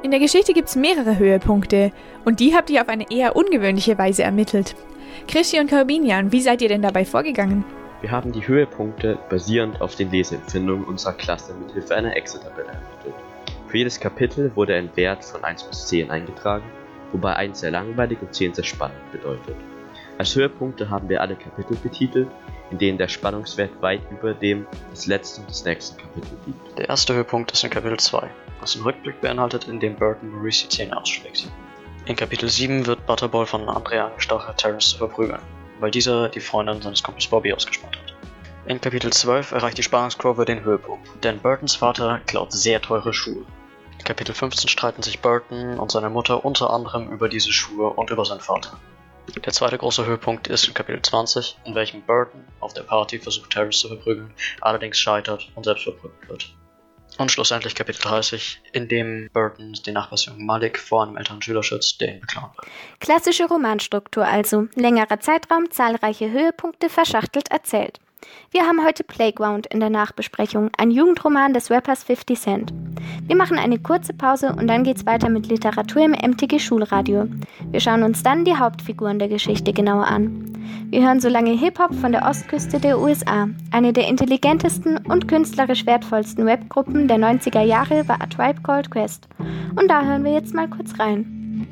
In 0.04 0.12
der 0.12 0.20
Geschichte 0.20 0.54
gibt 0.54 0.70
es 0.70 0.76
mehrere 0.76 1.18
Höhepunkte 1.18 1.92
und 2.24 2.40
die 2.40 2.54
habt 2.54 2.70
ihr 2.70 2.84
auf 2.84 2.90
eine 2.90 3.10
eher 3.10 3.36
ungewöhnliche 3.36 3.98
Weise 3.98 4.22
ermittelt. 4.22 4.76
Christi 5.28 5.60
und 5.60 5.72
Corbinian, 5.72 6.32
wie 6.32 6.42
seid 6.42 6.62
ihr 6.62 6.70
denn 6.70 6.84
dabei 6.84 7.04
vorgegangen? 7.04 7.66
Wir 8.06 8.12
haben 8.12 8.32
die 8.32 8.48
Höhepunkte 8.48 9.18
basierend 9.32 9.82
auf 9.82 9.96
den 9.96 10.12
Leseempfindungen 10.12 10.86
unserer 10.86 11.14
Klasse 11.14 11.56
mit 11.56 11.72
Hilfe 11.72 11.96
einer 11.96 12.16
Excel-Tabelle 12.16 12.68
ermittelt. 12.68 13.16
Für 13.68 13.80
jedes 13.80 14.00
Kapitel 14.00 14.56
wurde 14.56 14.76
ein 14.76 14.96
Wert 14.96 15.26
von 15.26 15.44
1 15.44 15.64
bis 15.64 15.88
10 15.88 16.12
eingetragen, 16.12 16.66
wobei 17.14 17.36
1 17.36 17.62
sehr 17.62 17.72
langweilig 17.72 18.20
und 18.22 18.32
10 18.32 18.54
sehr 18.54 18.64
spannend 18.64 19.12
bedeutet. 19.12 19.56
Als 20.20 20.36
Höhepunkte 20.36 20.92
haben 20.92 21.10
wir 21.10 21.20
alle 21.20 21.36
Kapitel 21.36 21.76
betitelt, 21.78 22.28
in 22.70 22.78
denen 22.78 23.00
der 23.00 23.08
Spannungswert 23.08 23.82
weit 23.82 24.02
über 24.12 24.36
dem 24.36 24.68
des 24.92 25.08
letzten 25.08 25.42
und 25.42 25.50
des 25.50 25.66
nächsten 25.66 25.98
Kapitels 25.98 26.38
liegt. 26.46 26.78
Der 26.78 26.90
erste 26.90 27.16
Höhepunkt 27.16 27.54
ist 27.54 27.64
in 27.64 27.72
Kapitel 27.72 27.98
2, 27.98 28.30
was 28.60 28.76
einen 28.76 28.84
Rückblick 28.84 29.20
beinhaltet, 29.20 29.68
in 29.68 29.80
dem 29.80 29.96
Burton 29.96 30.30
Maurice 30.30 30.68
die 30.68 30.70
Zähne 30.70 30.96
ausschlägt. 30.96 31.48
In 32.06 32.16
Kapitel 32.16 32.50
7 32.50 32.86
wird 32.86 33.04
Butterball 33.08 33.48
von 33.48 33.68
Andrea 33.68 34.06
angestachelt, 34.06 34.58
Terrence 34.58 34.90
zu 34.90 35.00
verprügeln, 35.00 35.42
weil 35.80 35.92
dieser 35.92 36.30
die 36.30 36.40
Freundin 36.40 36.82
seines 36.82 37.04
Kumpels 37.04 37.28
Bobby 37.28 37.54
ausgespannt 37.54 37.98
hat. 37.98 38.14
In 38.68 38.82
Kapitel 38.82 39.14
12 39.14 39.52
erreicht 39.52 39.78
die 39.78 39.84
Spannungskurve 39.84 40.46
den 40.46 40.64
Höhepunkt, 40.64 41.08
denn 41.24 41.40
Burtons 41.40 41.76
Vater 41.76 42.20
klaut 42.26 42.52
sehr 42.52 42.82
teure 42.82 43.14
Schuhe. 43.14 43.46
In 44.00 44.04
Kapitel 44.04 44.34
15 44.34 44.68
streiten 44.70 45.04
sich 45.04 45.22
Burton 45.22 45.78
und 45.78 45.92
seine 45.92 46.10
Mutter 46.10 46.44
unter 46.44 46.72
anderem 46.72 47.12
über 47.12 47.30
diese 47.30 47.52
Schuhe 47.52 47.90
und 47.90 48.10
über 48.10 48.26
seinen 48.26 48.40
Vater. 48.40 48.80
Der 49.46 49.54
zweite 49.54 49.78
große 49.78 50.06
Höhepunkt 50.06 50.48
ist 50.48 50.68
in 50.68 50.74
Kapitel 50.74 51.02
20, 51.02 51.58
in 51.66 51.76
welchem 51.76 52.02
Burton 52.02 52.44
auf 52.60 52.74
der 52.74 52.84
Party 52.84 53.20
versucht 53.20 53.52
Terrence 53.52 53.80
zu 53.80 53.88
verprügeln, 53.88 54.34
allerdings 54.62 55.00
scheitert 55.00 55.52
und 55.56 55.64
selbst 55.64 55.84
verprügelt 55.84 56.30
wird. 56.30 56.56
Und 57.18 57.32
schlussendlich 57.32 57.76
Kapitel 57.76 58.02
30, 58.02 58.62
in 58.74 58.88
dem 58.88 59.30
Burton 59.32 59.74
den 59.86 59.94
Nachbarsjungen 59.94 60.46
Malik 60.46 60.78
vor 60.78 61.04
einem 61.04 61.16
älteren 61.16 61.42
Schüler 61.42 61.64
schützt, 61.64 62.02
der 62.02 62.16
ihn 62.16 62.22
beklauen 62.22 62.50
will. 62.58 62.70
Klassische 63.00 63.46
Romanstruktur 63.46 64.26
also. 64.26 64.68
Längerer 64.76 65.20
Zeitraum, 65.20 65.72
zahlreiche 65.72 66.30
Höhepunkte 66.32 66.90
verschachtelt 66.90 67.50
erzählt. 67.52 68.00
Wir 68.52 68.64
haben 68.64 68.86
heute 68.86 69.04
Playground 69.04 69.68
in 69.68 69.80
der 69.80 69.90
Nachbesprechung, 69.90 70.70
ein 70.78 70.92
Jugendroman 70.92 71.54
des 71.54 71.70
Rappers 71.70 72.04
50 72.04 72.40
Cent. 72.40 72.74
Wir 73.28 73.36
machen 73.36 73.58
eine 73.58 73.80
kurze 73.80 74.14
Pause 74.14 74.56
und 74.58 74.68
dann 74.68 74.84
geht's 74.84 75.06
weiter 75.06 75.30
mit 75.30 75.48
Literatur 75.48 76.04
im 76.04 76.12
MTG 76.12 76.60
Schulradio. 76.60 77.28
Wir 77.72 77.80
schauen 77.80 78.04
uns 78.04 78.24
dann 78.24 78.46
die 78.46 78.56
Hauptfiguren 78.56 79.20
der 79.20 79.28
Geschichte 79.28 79.74
genauer 79.74 80.08
an. 80.08 80.54
Wir 80.90 81.06
hören 81.06 81.20
so 81.20 81.30
lange 81.30 81.52
Hip-Hop 81.52 81.94
von 81.96 82.12
der 82.12 82.26
Ostküste 82.26 82.80
der 82.80 83.00
USA. 83.00 83.50
Eine 83.72 83.94
der 83.94 84.08
intelligentesten 84.08 84.98
und 84.98 85.28
künstlerisch 85.28 85.86
wertvollsten 85.86 86.46
Webgruppen 86.46 87.08
der 87.08 87.18
90er 87.18 87.62
Jahre 87.62 88.08
war 88.08 88.22
A 88.22 88.28
Tribe 88.28 88.62
Called 88.62 88.92
Quest. 88.92 89.28
Und 89.76 89.90
da 89.90 90.04
hören 90.04 90.24
wir 90.24 90.34
jetzt 90.34 90.54
mal 90.54 90.70
kurz 90.70 90.98
rein. 91.00 91.68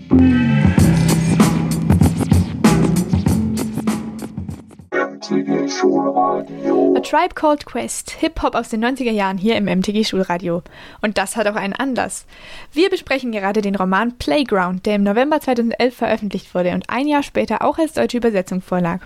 Tribe 7.14 7.36
Called 7.36 7.68
Quest, 7.68 8.10
Hip-Hop 8.10 8.56
aus 8.56 8.70
den 8.70 8.84
90er 8.84 9.12
Jahren 9.12 9.38
hier 9.38 9.56
im 9.56 9.66
MTG 9.66 10.04
Schulradio. 10.04 10.64
Und 11.00 11.20
das 11.20 11.36
hat 11.36 11.46
auch 11.46 11.54
einen 11.54 11.74
Anlass. 11.74 12.26
Wir 12.72 12.90
besprechen 12.90 13.32
gerade 13.32 13.62
den 13.62 13.76
Roman 13.76 14.18
Playground, 14.18 14.88
der 14.88 14.96
im 14.96 15.04
November 15.04 15.40
2011 15.40 15.96
veröffentlicht 15.96 16.56
wurde 16.56 16.72
und 16.72 16.90
ein 16.90 17.08
Jahr 17.08 17.22
später 17.22 17.64
auch 17.64 17.78
als 17.78 17.94
deutsche 17.94 18.18
Übersetzung 18.18 18.64
vorlag. 18.64 19.02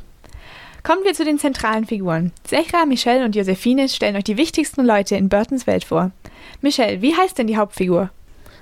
Kommen 0.83 1.03
wir 1.03 1.15
zu 1.15 1.25
den 1.25 1.37
zentralen 1.37 1.83
Figuren. 1.83 2.31
Zechra, 2.45 2.85
Michelle 2.85 3.25
und 3.25 3.35
Josephine 3.35 3.89
stellen 3.89 4.15
euch 4.15 4.23
die 4.23 4.37
wichtigsten 4.37 4.85
Leute 4.85 5.17
in 5.17 5.27
Burtons 5.27 5.67
Welt 5.67 5.83
vor. 5.83 6.11
Michelle, 6.61 7.01
wie 7.01 7.13
heißt 7.13 7.37
denn 7.37 7.47
die 7.47 7.57
Hauptfigur? 7.57 8.09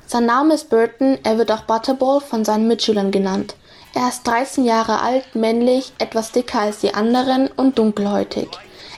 Sein 0.07 0.25
Name 0.25 0.55
ist 0.55 0.71
Burton, 0.71 1.19
er 1.21 1.37
wird 1.37 1.51
auch 1.51 1.65
Butterball 1.65 2.19
von 2.19 2.43
seinen 2.45 2.67
Mitschülern 2.67 3.11
genannt. 3.11 3.55
Er 3.93 4.09
ist 4.09 4.25
13 4.25 4.65
Jahre 4.65 5.01
alt, 5.01 5.35
männlich, 5.35 5.93
etwas 5.99 6.31
dicker 6.31 6.61
als 6.61 6.79
die 6.79 6.95
anderen 6.95 7.47
und 7.55 7.77
dunkelhäutig. 7.77 8.47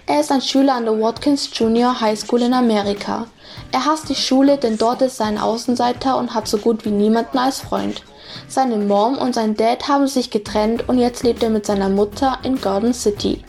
Er 0.10 0.22
ist 0.22 0.32
ein 0.32 0.42
Schüler 0.42 0.76
an 0.76 0.86
der 0.86 0.98
Watkins 1.02 1.50
Junior 1.54 2.00
High 2.00 2.18
School 2.18 2.42
in 2.42 2.54
Amerika. 2.54 3.28
Er 3.74 3.84
hasst 3.84 4.08
die 4.08 4.16
Schule, 4.16 4.56
denn 4.56 4.78
dort 4.78 5.02
ist 5.02 5.20
er 5.20 5.26
ein 5.26 5.38
Außenseiter 5.38 6.18
und 6.18 6.34
hat 6.34 6.48
so 6.48 6.60
gut 6.60 6.86
wie 6.86 6.92
niemanden 6.92 7.38
als 7.38 7.60
Freund. 7.60 8.04
Seine 8.48 8.78
Mom 8.78 9.18
und 9.18 9.36
sein 9.36 9.58
Dad 9.58 9.90
haben 9.90 10.08
sich 10.08 10.30
getrennt 10.30 10.88
und 10.88 10.98
jetzt 10.98 11.24
lebt 11.24 11.44
er 11.44 11.50
mit 11.50 11.66
seiner 11.66 11.90
Mutter 11.90 12.40
in 12.44 12.62
Garden 12.62 12.94
City. 12.94 13.44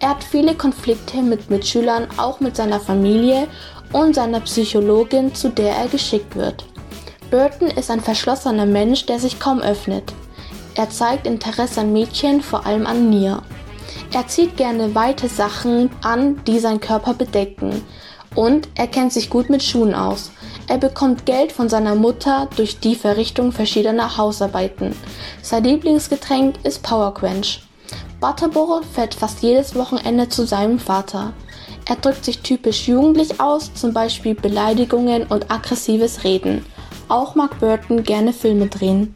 Er 0.00 0.08
hat 0.08 0.24
viele 0.24 0.56
Konflikte 0.56 1.22
mit 1.22 1.50
Mitschülern, 1.50 2.08
auch 2.16 2.40
mit 2.40 2.56
seiner 2.56 2.80
Familie 2.80 3.46
und 3.92 4.16
seiner 4.16 4.40
Psychologin, 4.40 5.32
zu 5.36 5.50
der 5.50 5.76
er 5.76 5.86
geschickt 5.86 6.34
wird. 6.34 6.64
Burton 7.30 7.68
ist 7.68 7.92
ein 7.92 8.00
verschlossener 8.00 8.66
Mensch, 8.66 9.06
der 9.06 9.20
sich 9.20 9.38
kaum 9.38 9.60
öffnet. 9.60 10.12
Er 10.74 10.90
zeigt 10.90 11.28
Interesse 11.28 11.82
an 11.82 11.92
Mädchen, 11.92 12.42
vor 12.42 12.66
allem 12.66 12.88
an 12.88 13.08
Nia. 13.08 13.44
Er 14.14 14.26
zieht 14.28 14.58
gerne 14.58 14.94
weite 14.94 15.26
Sachen 15.28 15.88
an, 16.02 16.44
die 16.44 16.58
seinen 16.58 16.80
Körper 16.80 17.14
bedecken. 17.14 17.82
Und 18.34 18.68
er 18.74 18.86
kennt 18.86 19.12
sich 19.12 19.30
gut 19.30 19.48
mit 19.48 19.62
Schuhen 19.62 19.94
aus. 19.94 20.30
Er 20.68 20.78
bekommt 20.78 21.24
Geld 21.24 21.50
von 21.50 21.68
seiner 21.68 21.94
Mutter 21.94 22.48
durch 22.56 22.78
die 22.78 22.94
Verrichtung 22.94 23.52
verschiedener 23.52 24.16
Hausarbeiten. 24.16 24.94
Sein 25.42 25.64
Lieblingsgetränk 25.64 26.56
ist 26.62 26.82
Power 26.82 27.14
Quench. 27.14 27.62
Butterball 28.20 28.82
fährt 28.94 29.14
fast 29.14 29.42
jedes 29.42 29.74
Wochenende 29.74 30.28
zu 30.28 30.46
seinem 30.46 30.78
Vater. 30.78 31.32
Er 31.88 31.96
drückt 31.96 32.24
sich 32.24 32.40
typisch 32.40 32.88
jugendlich 32.88 33.40
aus, 33.40 33.72
zum 33.74 33.92
Beispiel 33.92 34.34
Beleidigungen 34.34 35.24
und 35.24 35.50
aggressives 35.50 36.22
Reden. 36.22 36.64
Auch 37.08 37.34
mag 37.34 37.58
Burton 37.58 38.02
gerne 38.02 38.32
Filme 38.32 38.68
drehen. 38.68 39.14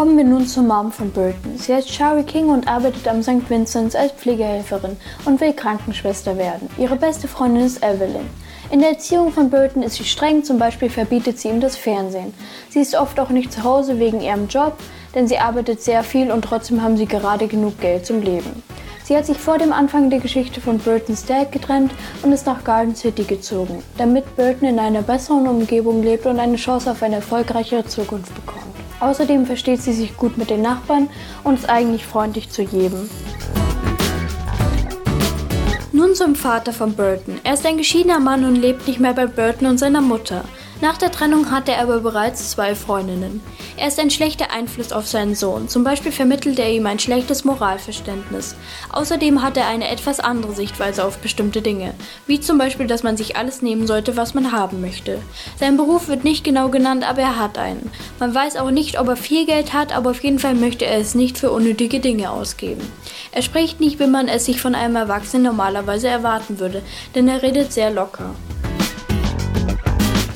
Kommen 0.00 0.16
wir 0.16 0.24
nun 0.24 0.46
zur 0.46 0.62
Mom 0.62 0.90
von 0.90 1.10
Burton. 1.10 1.58
Sie 1.58 1.74
heißt 1.74 1.92
Shari 1.92 2.22
King 2.22 2.48
und 2.48 2.66
arbeitet 2.66 3.06
am 3.06 3.22
St. 3.22 3.50
Vincent's 3.50 3.94
als 3.94 4.12
Pflegehelferin 4.12 4.96
und 5.26 5.42
will 5.42 5.52
Krankenschwester 5.52 6.38
werden. 6.38 6.70
Ihre 6.78 6.96
beste 6.96 7.28
Freundin 7.28 7.66
ist 7.66 7.84
Evelyn. 7.84 8.24
In 8.70 8.80
der 8.80 8.92
Erziehung 8.92 9.30
von 9.30 9.50
Burton 9.50 9.82
ist 9.82 9.96
sie 9.96 10.04
streng, 10.04 10.42
zum 10.42 10.58
Beispiel 10.58 10.88
verbietet 10.88 11.38
sie 11.38 11.48
ihm 11.48 11.60
das 11.60 11.76
Fernsehen. 11.76 12.32
Sie 12.70 12.80
ist 12.80 12.94
oft 12.94 13.20
auch 13.20 13.28
nicht 13.28 13.52
zu 13.52 13.62
Hause 13.62 13.98
wegen 13.98 14.22
ihrem 14.22 14.48
Job, 14.48 14.72
denn 15.14 15.28
sie 15.28 15.36
arbeitet 15.36 15.82
sehr 15.82 16.02
viel 16.02 16.32
und 16.32 16.46
trotzdem 16.46 16.80
haben 16.80 16.96
sie 16.96 17.04
gerade 17.04 17.46
genug 17.46 17.78
Geld 17.78 18.06
zum 18.06 18.22
Leben. 18.22 18.62
Sie 19.04 19.14
hat 19.14 19.26
sich 19.26 19.36
vor 19.36 19.58
dem 19.58 19.74
Anfang 19.74 20.08
der 20.08 20.20
Geschichte 20.20 20.62
von 20.62 20.78
Burtons 20.78 21.26
Dad 21.26 21.52
getrennt 21.52 21.92
und 22.22 22.32
ist 22.32 22.46
nach 22.46 22.64
Garden 22.64 22.96
City 22.96 23.24
gezogen, 23.24 23.82
damit 23.98 24.34
Burton 24.34 24.66
in 24.66 24.78
einer 24.78 25.02
besseren 25.02 25.46
Umgebung 25.46 26.02
lebt 26.02 26.24
und 26.24 26.38
eine 26.38 26.56
Chance 26.56 26.90
auf 26.90 27.02
eine 27.02 27.16
erfolgreichere 27.16 27.84
Zukunft 27.84 28.34
bekommt. 28.34 28.69
Außerdem 29.00 29.46
versteht 29.46 29.82
sie 29.82 29.94
sich 29.94 30.16
gut 30.16 30.36
mit 30.36 30.50
den 30.50 30.62
Nachbarn 30.62 31.08
und 31.42 31.54
ist 31.54 31.68
eigentlich 31.68 32.06
freundlich 32.06 32.50
zu 32.50 32.62
jedem. 32.62 33.08
Nun 35.92 36.14
zum 36.14 36.34
Vater 36.34 36.72
von 36.72 36.94
Burton. 36.94 37.40
Er 37.42 37.54
ist 37.54 37.66
ein 37.66 37.76
geschiedener 37.76 38.20
Mann 38.20 38.44
und 38.44 38.56
lebt 38.56 38.86
nicht 38.86 39.00
mehr 39.00 39.14
bei 39.14 39.26
Burton 39.26 39.68
und 39.68 39.78
seiner 39.78 40.00
Mutter. 40.00 40.44
Nach 40.82 40.96
der 40.96 41.10
Trennung 41.10 41.50
hatte 41.50 41.72
er 41.72 41.82
aber 41.82 42.00
bereits 42.00 42.50
zwei 42.50 42.74
Freundinnen. 42.74 43.42
Er 43.76 43.88
ist 43.88 44.00
ein 44.00 44.08
schlechter 44.08 44.50
Einfluss 44.50 44.92
auf 44.92 45.06
seinen 45.06 45.34
Sohn, 45.34 45.68
zum 45.68 45.84
Beispiel 45.84 46.10
vermittelt 46.10 46.58
er 46.58 46.70
ihm 46.72 46.86
ein 46.86 46.98
schlechtes 46.98 47.44
Moralverständnis. 47.44 48.56
Außerdem 48.90 49.42
hat 49.42 49.58
er 49.58 49.66
eine 49.66 49.88
etwas 49.88 50.20
andere 50.20 50.54
Sichtweise 50.54 51.04
auf 51.04 51.18
bestimmte 51.18 51.60
Dinge, 51.60 51.92
wie 52.26 52.40
zum 52.40 52.56
Beispiel, 52.56 52.86
dass 52.86 53.02
man 53.02 53.18
sich 53.18 53.36
alles 53.36 53.60
nehmen 53.60 53.86
sollte, 53.86 54.16
was 54.16 54.32
man 54.32 54.52
haben 54.52 54.80
möchte. 54.80 55.18
Sein 55.58 55.76
Beruf 55.76 56.08
wird 56.08 56.24
nicht 56.24 56.44
genau 56.44 56.70
genannt, 56.70 57.06
aber 57.06 57.20
er 57.20 57.38
hat 57.38 57.58
einen. 57.58 57.90
Man 58.18 58.34
weiß 58.34 58.56
auch 58.56 58.70
nicht, 58.70 58.98
ob 58.98 59.08
er 59.08 59.16
viel 59.16 59.44
Geld 59.44 59.74
hat, 59.74 59.94
aber 59.94 60.10
auf 60.10 60.24
jeden 60.24 60.38
Fall 60.38 60.54
möchte 60.54 60.86
er 60.86 60.98
es 60.98 61.14
nicht 61.14 61.36
für 61.36 61.50
unnötige 61.50 62.00
Dinge 62.00 62.30
ausgeben. 62.30 62.90
Er 63.32 63.42
spricht 63.42 63.80
nicht, 63.80 64.00
wie 64.00 64.06
man 64.06 64.28
es 64.28 64.46
sich 64.46 64.62
von 64.62 64.74
einem 64.74 64.96
Erwachsenen 64.96 65.44
normalerweise 65.44 66.08
erwarten 66.08 66.58
würde, 66.58 66.80
denn 67.14 67.28
er 67.28 67.42
redet 67.42 67.70
sehr 67.70 67.90
locker. 67.90 68.34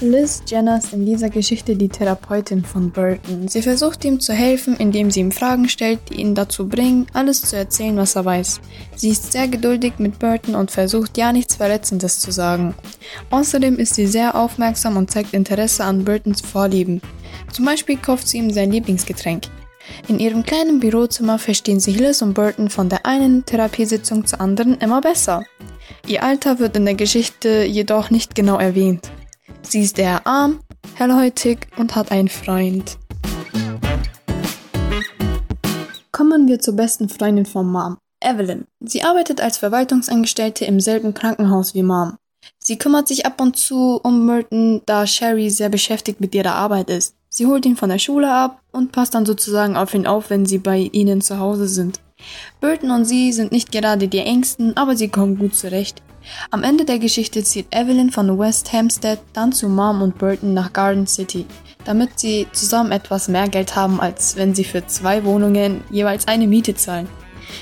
Liz 0.01 0.43
Jenner 0.47 0.79
ist 0.79 0.93
in 0.93 1.07
dieser 1.07 1.31
Geschichte 1.31 1.77
die 1.77 1.89
Therapeutin 1.89 2.65
von 2.65 2.91
Burton. 2.91 3.49
Sie 3.49 3.63
versucht 3.63 4.05
ihm 4.05 4.19
zu 4.21 4.33
helfen, 4.33 4.77
indem 4.77 5.11
sie 5.11 5.21
ihm 5.21 5.31
Fragen 5.31 5.69
stellt, 5.69 6.01
die 6.11 6.21
ihn 6.21 6.35
dazu 6.35 6.69
bringen, 6.69 7.07
alles 7.13 7.43
zu 7.43 7.57
erzählen, 7.57 7.97
was 7.97 8.17
er 8.17 8.25
weiß. 8.25 8.61
Sie 8.97 9.11
ist 9.11 9.33
sehr 9.33 9.49
geduldig 9.49 9.95
mit 9.99 10.19
Burton 10.19 10.55
und 10.57 10.71
versucht 10.71 11.17
ja 11.17 11.33
nichts 11.33 11.57
Verletzendes 11.57 12.19
zu 12.19 12.33
sagen. 12.33 12.75
Außerdem 13.31 13.79
ist 13.79 13.95
sie 13.95 14.07
sehr 14.07 14.35
aufmerksam 14.35 14.97
und 14.97 15.11
zeigt 15.11 15.33
Interesse 15.33 15.85
an 15.85 16.05
Burtons 16.05 16.41
Vorlieben. 16.41 17.01
Zum 17.53 17.65
Beispiel 17.65 17.97
kauft 17.97 18.29
sie 18.29 18.39
ihm 18.39 18.51
sein 18.51 18.73
Lieblingsgetränk. 18.73 19.45
In 20.09 20.19
ihrem 20.19 20.43
kleinen 20.43 20.81
Bürozimmer 20.81 21.39
verstehen 21.39 21.81
sich 21.81 21.99
Liz 21.99 22.21
und 22.21 22.35
Burton 22.35 22.69
von 22.69 22.89
der 22.89 23.07
einen 23.07 23.45
Therapiesitzung 23.45 24.27
zur 24.27 24.41
anderen 24.41 24.79
immer 24.79 25.01
besser. 25.01 25.45
Ihr 26.07 26.23
Alter 26.23 26.59
wird 26.59 26.77
in 26.77 26.85
der 26.85 26.95
Geschichte 26.95 27.65
jedoch 27.65 28.11
nicht 28.11 28.35
genau 28.35 28.59
erwähnt. 28.59 29.11
Sie 29.66 29.80
ist 29.80 29.99
eher 29.99 30.26
arm, 30.26 30.61
hellhäutig 30.94 31.66
und 31.76 31.97
hat 31.97 32.12
einen 32.12 32.28
Freund. 32.28 32.99
Kommen 36.12 36.47
wir 36.47 36.61
zur 36.61 36.76
besten 36.76 37.09
Freundin 37.09 37.47
von 37.47 37.71
Mom, 37.71 37.97
Evelyn. 38.21 38.66
Sie 38.80 39.02
arbeitet 39.02 39.40
als 39.40 39.59
Verwaltungsangestellte 39.59 40.64
im 40.64 40.78
selben 40.78 41.12
Krankenhaus 41.12 41.75
wie 41.75 41.83
Mom. 41.83 42.16
Sie 42.59 42.78
kümmert 42.78 43.09
sich 43.09 43.26
ab 43.26 43.40
und 43.40 43.56
zu 43.56 44.00
um 44.02 44.26
Merton, 44.26 44.83
da 44.87 45.06
Sherry 45.06 45.50
sehr 45.50 45.71
beschäftigt 45.71 46.21
mit 46.21 46.35
ihrer 46.35 46.54
Arbeit 46.54 46.90
ist. 46.90 47.16
Sie 47.28 47.47
holt 47.47 47.66
ihn 47.66 47.76
von 47.76 47.88
der 47.88 47.99
Schule 47.99 48.30
ab 48.30 48.61
und 48.71 48.92
passt 48.92 49.14
dann 49.14 49.26
sozusagen 49.26 49.76
auf 49.76 49.92
ihn 49.92 50.06
auf, 50.06 50.30
wenn 50.30 50.47
sie 50.47 50.59
bei 50.59 50.88
ihnen 50.92 51.21
zu 51.21 51.38
Hause 51.40 51.66
sind. 51.66 52.00
Burton 52.61 52.90
und 52.90 53.06
sie 53.06 53.33
sind 53.33 53.50
nicht 53.50 53.73
gerade 53.73 54.09
die 54.09 54.21
Ängsten, 54.21 54.76
aber 54.76 54.94
sie 54.97 55.09
kommen 55.09 55.37
gut 55.37 55.54
zurecht. 55.56 56.00
Am 56.50 56.62
Ende 56.62 56.85
der 56.85 56.99
Geschichte 56.99 57.43
zieht 57.43 57.75
Evelyn 57.75 58.11
von 58.11 58.38
West 58.38 58.73
Hampstead 58.73 59.19
dann 59.33 59.52
zu 59.52 59.69
Mom 59.69 60.02
und 60.02 60.19
Burton 60.19 60.54
nach 60.54 60.73
Garden 60.73 61.07
City, 61.07 61.47
damit 61.85 62.19
sie 62.19 62.47
zusammen 62.52 62.93
etwas 62.93 63.28
mehr 63.28 63.49
Geld 63.49 63.76
haben, 63.76 64.00
als 64.00 64.37
wenn 64.37 64.54
sie 64.54 64.64
für 64.64 64.87
zwei 64.87 65.25
Wohnungen 65.25 65.83
jeweils 65.90 66.28
eine 66.28 66.47
Miete 66.47 66.75
zahlen. 66.75 67.09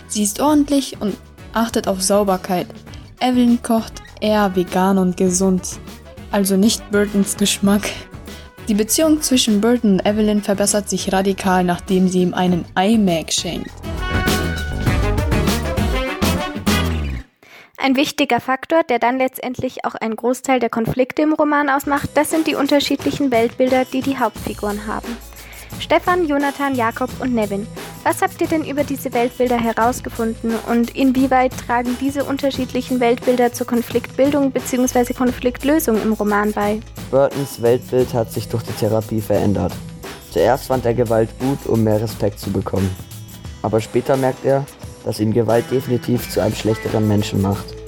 Sie 0.09 0.23
ist 0.23 0.41
ordentlich 0.41 1.01
und 1.01 1.17
achtet 1.53 1.89
auf 1.89 2.03
Sauberkeit. 2.03 2.67
Evelyn 3.21 3.63
kocht 3.63 4.03
eher 4.21 4.55
vegan 4.55 4.99
und 4.99 5.17
gesund, 5.17 5.63
also 6.31 6.57
nicht 6.57 6.91
Burtons 6.91 7.37
Geschmack. 7.37 7.91
Die 8.69 8.75
Beziehung 8.75 9.21
zwischen 9.21 9.61
Burton 9.61 9.95
und 9.95 10.07
Evelyn 10.07 10.43
verbessert 10.43 10.89
sich 10.89 11.13
radikal, 11.13 11.65
nachdem 11.65 12.09
sie 12.09 12.23
ihm 12.23 12.35
einen 12.35 12.65
iMac 12.77 13.33
schenkt. 13.33 13.92
Ein 17.85 17.97
wichtiger 17.97 18.39
Faktor, 18.39 18.85
der 18.85 19.01
dann 19.01 19.19
letztendlich 19.19 19.85
auch 19.85 19.97
einen 19.97 20.15
Großteil 20.15 20.61
der 20.61 20.71
Konflikte 20.71 21.23
im 21.23 21.33
Roman 21.33 21.69
ausmacht, 21.69 22.11
das 22.15 22.31
sind 22.31 22.47
die 22.47 22.55
unterschiedlichen 22.55 23.33
Weltbilder, 23.33 23.85
die 23.85 24.03
die 24.03 24.17
Hauptfiguren 24.17 24.87
haben. 24.87 25.17
Stefan, 25.81 26.29
Jonathan, 26.29 26.77
Jakob 26.77 27.11
und 27.19 27.35
Nevin, 27.35 27.67
was 28.05 28.23
habt 28.23 28.41
ihr 28.41 28.47
denn 28.47 28.65
über 28.65 28.85
diese 28.85 29.13
Weltbilder 29.13 29.59
herausgefunden 29.59 30.55
und 30.71 30.95
inwieweit 30.95 31.51
tragen 31.67 31.97
diese 32.01 32.23
unterschiedlichen 32.23 33.01
Weltbilder 33.01 33.53
zur 33.53 33.67
Konfliktbildung 33.67 34.53
bzw. 34.53 35.13
Konfliktlösung 35.13 36.01
im 36.01 36.13
Roman 36.13 36.53
bei? 36.53 36.79
Burtons 37.11 37.61
Weltbild 37.63 38.15
hat 38.15 38.31
sich 38.31 38.47
durch 38.47 38.63
die 38.63 38.75
Therapie 38.75 39.21
verändert. 39.21 39.73
Zuerst 40.31 40.69
fand 40.69 40.87
er 40.87 40.95
Gewalt 40.95 41.31
gut, 41.41 41.67
um 41.67 41.83
mehr 41.83 42.01
Respekt 42.01 42.39
zu 42.39 42.53
bekommen. 42.53 42.95
Aber 43.61 43.81
später 43.81 44.17
merkt 44.17 44.45
er, 44.45 44.65
dass 45.05 45.19
ihn 45.19 45.33
Gewalt 45.33 45.65
definitiv 45.71 46.31
zu 46.31 46.41
einem 46.41 46.55
schlechteren 46.55 47.09
Menschen 47.09 47.43
macht. 47.43 47.82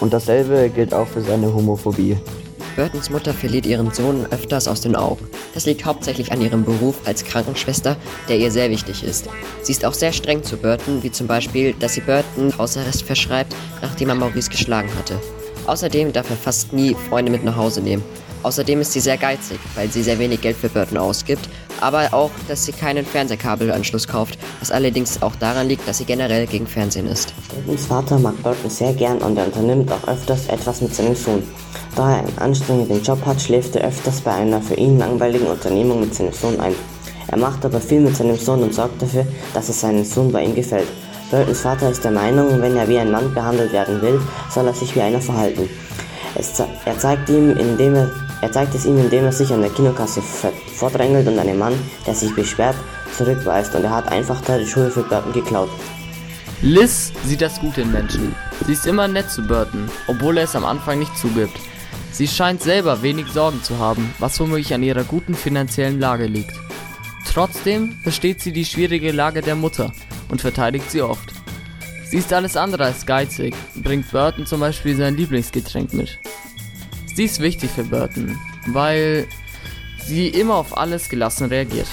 Und 0.00 0.12
dasselbe 0.12 0.70
gilt 0.70 0.94
auch 0.94 1.06
für 1.06 1.22
seine 1.22 1.52
Homophobie. 1.52 2.16
Burtons 2.76 3.10
Mutter 3.10 3.34
verliert 3.34 3.66
ihren 3.66 3.92
Sohn 3.92 4.24
öfters 4.30 4.68
aus 4.68 4.80
den 4.80 4.94
Augen. 4.94 5.26
Das 5.52 5.66
liegt 5.66 5.84
hauptsächlich 5.84 6.30
an 6.30 6.40
ihrem 6.40 6.64
Beruf 6.64 7.00
als 7.06 7.24
Krankenschwester, 7.24 7.96
der 8.28 8.38
ihr 8.38 8.52
sehr 8.52 8.70
wichtig 8.70 9.02
ist. 9.02 9.28
Sie 9.62 9.72
ist 9.72 9.84
auch 9.84 9.94
sehr 9.94 10.12
streng 10.12 10.44
zu 10.44 10.56
Burton, 10.56 11.02
wie 11.02 11.10
zum 11.10 11.26
Beispiel, 11.26 11.72
dass 11.72 11.94
sie 11.94 12.02
Burton 12.02 12.56
Hausarrest 12.56 13.02
verschreibt, 13.02 13.56
nachdem 13.82 14.10
er 14.10 14.14
Maurice 14.14 14.50
geschlagen 14.50 14.90
hatte. 14.96 15.18
Außerdem 15.66 16.12
darf 16.12 16.30
er 16.30 16.36
fast 16.36 16.72
nie 16.72 16.94
Freunde 17.08 17.32
mit 17.32 17.42
nach 17.42 17.56
Hause 17.56 17.80
nehmen. 17.80 18.04
Außerdem 18.42 18.80
ist 18.80 18.92
sie 18.92 19.00
sehr 19.00 19.16
geizig, 19.16 19.58
weil 19.74 19.90
sie 19.90 20.02
sehr 20.02 20.18
wenig 20.18 20.40
Geld 20.40 20.56
für 20.56 20.68
Burton 20.68 20.98
ausgibt, 20.98 21.48
aber 21.80 22.08
auch, 22.12 22.30
dass 22.46 22.64
sie 22.64 22.72
keinen 22.72 23.04
Fernsehkabelanschluss 23.04 24.06
kauft, 24.08 24.38
was 24.60 24.70
allerdings 24.70 25.22
auch 25.22 25.34
daran 25.36 25.68
liegt, 25.68 25.86
dass 25.88 25.98
sie 25.98 26.04
generell 26.04 26.46
gegen 26.46 26.66
Fernsehen 26.66 27.06
ist. 27.06 27.34
Burtons 27.54 27.86
Vater 27.86 28.18
mag 28.18 28.40
Burton 28.42 28.70
sehr 28.70 28.92
gern 28.92 29.18
und 29.18 29.36
er 29.36 29.46
unternimmt 29.46 29.90
auch 29.92 30.08
öfters 30.08 30.46
etwas 30.48 30.80
mit 30.80 30.94
seinem 30.94 31.14
Sohn. 31.14 31.42
Da 31.96 32.12
er 32.12 32.18
einen 32.18 32.38
anstrengenden 32.38 33.02
Job 33.02 33.24
hat, 33.26 33.40
schläft 33.40 33.76
er 33.76 33.88
öfters 33.88 34.20
bei 34.20 34.32
einer 34.32 34.60
für 34.60 34.74
ihn 34.74 34.98
langweiligen 34.98 35.46
Unternehmung 35.46 36.00
mit 36.00 36.14
seinem 36.14 36.32
Sohn 36.32 36.58
ein. 36.60 36.74
Er 37.28 37.38
macht 37.38 37.64
aber 37.64 37.80
viel 37.80 38.00
mit 38.00 38.16
seinem 38.16 38.36
Sohn 38.36 38.62
und 38.62 38.72
sorgt 38.72 39.02
dafür, 39.02 39.26
dass 39.52 39.68
es 39.68 39.80
seinem 39.80 40.04
Sohn 40.04 40.32
bei 40.32 40.44
ihm 40.44 40.54
gefällt. 40.54 40.88
Burtons 41.30 41.60
Vater 41.60 41.90
ist 41.90 42.04
der 42.04 42.12
Meinung, 42.12 42.62
wenn 42.62 42.76
er 42.76 42.88
wie 42.88 42.98
ein 42.98 43.10
Mann 43.10 43.34
behandelt 43.34 43.72
werden 43.72 44.00
will, 44.00 44.20
soll 44.50 44.66
er 44.66 44.74
sich 44.74 44.94
wie 44.96 45.02
einer 45.02 45.20
verhalten. 45.20 45.68
Es, 46.34 46.52
er 46.58 46.98
zeigt 46.98 47.28
ihm, 47.28 47.56
indem 47.56 47.96
er 47.96 48.10
er 48.40 48.52
zeigt 48.52 48.74
es 48.74 48.84
ihm, 48.84 48.98
indem 48.98 49.24
er 49.24 49.32
sich 49.32 49.52
an 49.52 49.62
der 49.62 49.70
Kinokasse 49.70 50.22
vordrängelt 50.22 51.26
und 51.26 51.38
einen 51.38 51.58
Mann, 51.58 51.74
der 52.06 52.14
sich 52.14 52.34
beschwert, 52.34 52.76
zurückweist 53.16 53.74
und 53.74 53.84
er 53.84 53.94
hat 53.94 54.08
einfach 54.12 54.40
Teil 54.40 54.60
der 54.60 54.66
Schuhe 54.66 54.90
für 54.90 55.02
Burton 55.02 55.32
geklaut. 55.32 55.70
Liz 56.62 57.12
sieht 57.24 57.40
das 57.40 57.60
Gute 57.60 57.82
in 57.82 57.92
Menschen. 57.92 58.34
Sie 58.66 58.72
ist 58.72 58.86
immer 58.86 59.08
nett 59.08 59.30
zu 59.30 59.46
Burton, 59.46 59.88
obwohl 60.06 60.38
er 60.38 60.44
es 60.44 60.56
am 60.56 60.64
Anfang 60.64 60.98
nicht 60.98 61.16
zugibt. 61.16 61.56
Sie 62.12 62.26
scheint 62.26 62.62
selber 62.62 63.02
wenig 63.02 63.28
Sorgen 63.28 63.62
zu 63.62 63.78
haben, 63.78 64.12
was 64.18 64.40
womöglich 64.40 64.74
an 64.74 64.82
ihrer 64.82 65.04
guten 65.04 65.34
finanziellen 65.34 66.00
Lage 66.00 66.26
liegt. 66.26 66.54
Trotzdem 67.32 67.96
versteht 68.02 68.40
sie 68.40 68.52
die 68.52 68.64
schwierige 68.64 69.12
Lage 69.12 69.40
der 69.40 69.54
Mutter 69.54 69.92
und 70.30 70.40
verteidigt 70.40 70.90
sie 70.90 71.02
oft. 71.02 71.32
Sie 72.06 72.16
ist 72.16 72.32
alles 72.32 72.56
andere 72.56 72.86
als 72.86 73.04
geizig, 73.04 73.54
bringt 73.76 74.10
Burton 74.10 74.46
zum 74.46 74.60
Beispiel 74.60 74.96
sein 74.96 75.16
Lieblingsgetränk 75.16 75.92
mit. 75.92 76.18
Sie 77.18 77.24
ist 77.24 77.40
wichtig 77.40 77.72
für 77.72 77.82
Burton, 77.82 78.38
weil 78.68 79.26
sie 79.98 80.28
immer 80.28 80.54
auf 80.54 80.78
alles 80.78 81.08
gelassen 81.08 81.48
reagiert. 81.48 81.88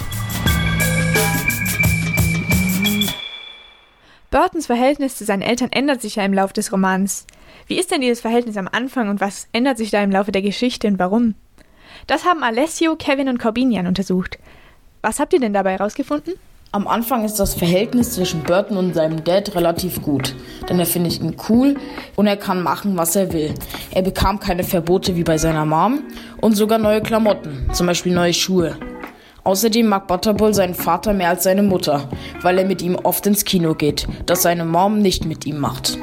Burtons 4.30 4.66
Verhältnis 4.66 5.16
zu 5.16 5.24
seinen 5.24 5.42
Eltern 5.42 5.72
ändert 5.72 6.00
sich 6.00 6.14
ja 6.14 6.24
im 6.24 6.32
Laufe 6.32 6.52
des 6.52 6.70
Romans. 6.70 7.26
Wie 7.66 7.76
ist 7.76 7.90
denn 7.90 8.02
dieses 8.02 8.20
Verhältnis 8.20 8.56
am 8.56 8.68
Anfang 8.70 9.08
und 9.08 9.20
was 9.20 9.48
ändert 9.50 9.78
sich 9.78 9.90
da 9.90 10.00
im 10.00 10.12
Laufe 10.12 10.30
der 10.30 10.42
Geschichte 10.42 10.86
und 10.86 11.00
warum? 11.00 11.34
Das 12.06 12.24
haben 12.24 12.44
Alessio, 12.44 12.94
Kevin 12.94 13.28
und 13.28 13.40
Corbinian 13.40 13.88
untersucht. 13.88 14.38
Was 15.02 15.18
habt 15.18 15.32
ihr 15.32 15.40
denn 15.40 15.52
dabei 15.52 15.72
herausgefunden? 15.72 16.34
Am 16.72 16.88
Anfang 16.88 17.24
ist 17.24 17.36
das 17.36 17.54
Verhältnis 17.54 18.12
zwischen 18.12 18.42
Burton 18.42 18.76
und 18.76 18.94
seinem 18.94 19.24
Dad 19.24 19.54
relativ 19.54 20.02
gut, 20.02 20.34
denn 20.68 20.78
er 20.78 20.86
findet 20.86 21.20
ihn 21.20 21.36
cool 21.48 21.76
und 22.16 22.26
er 22.26 22.36
kann 22.36 22.62
machen, 22.62 22.96
was 22.96 23.16
er 23.16 23.32
will. 23.32 23.54
Er 23.92 24.02
bekam 24.02 24.40
keine 24.40 24.64
Verbote 24.64 25.16
wie 25.16 25.22
bei 25.22 25.38
seiner 25.38 25.64
Mom 25.64 26.02
und 26.40 26.54
sogar 26.56 26.78
neue 26.78 27.00
Klamotten, 27.00 27.70
zum 27.72 27.86
Beispiel 27.86 28.12
neue 28.12 28.34
Schuhe. 28.34 28.76
Außerdem 29.44 29.86
mag 29.86 30.08
Butterball 30.08 30.52
seinen 30.52 30.74
Vater 30.74 31.12
mehr 31.12 31.28
als 31.30 31.44
seine 31.44 31.62
Mutter, 31.62 32.08
weil 32.42 32.58
er 32.58 32.66
mit 32.66 32.82
ihm 32.82 32.96
oft 32.96 33.24
ins 33.26 33.44
Kino 33.44 33.74
geht, 33.74 34.06
das 34.26 34.42
seine 34.42 34.64
Mom 34.64 34.98
nicht 34.98 35.24
mit 35.24 35.46
ihm 35.46 35.58
macht. 35.58 35.96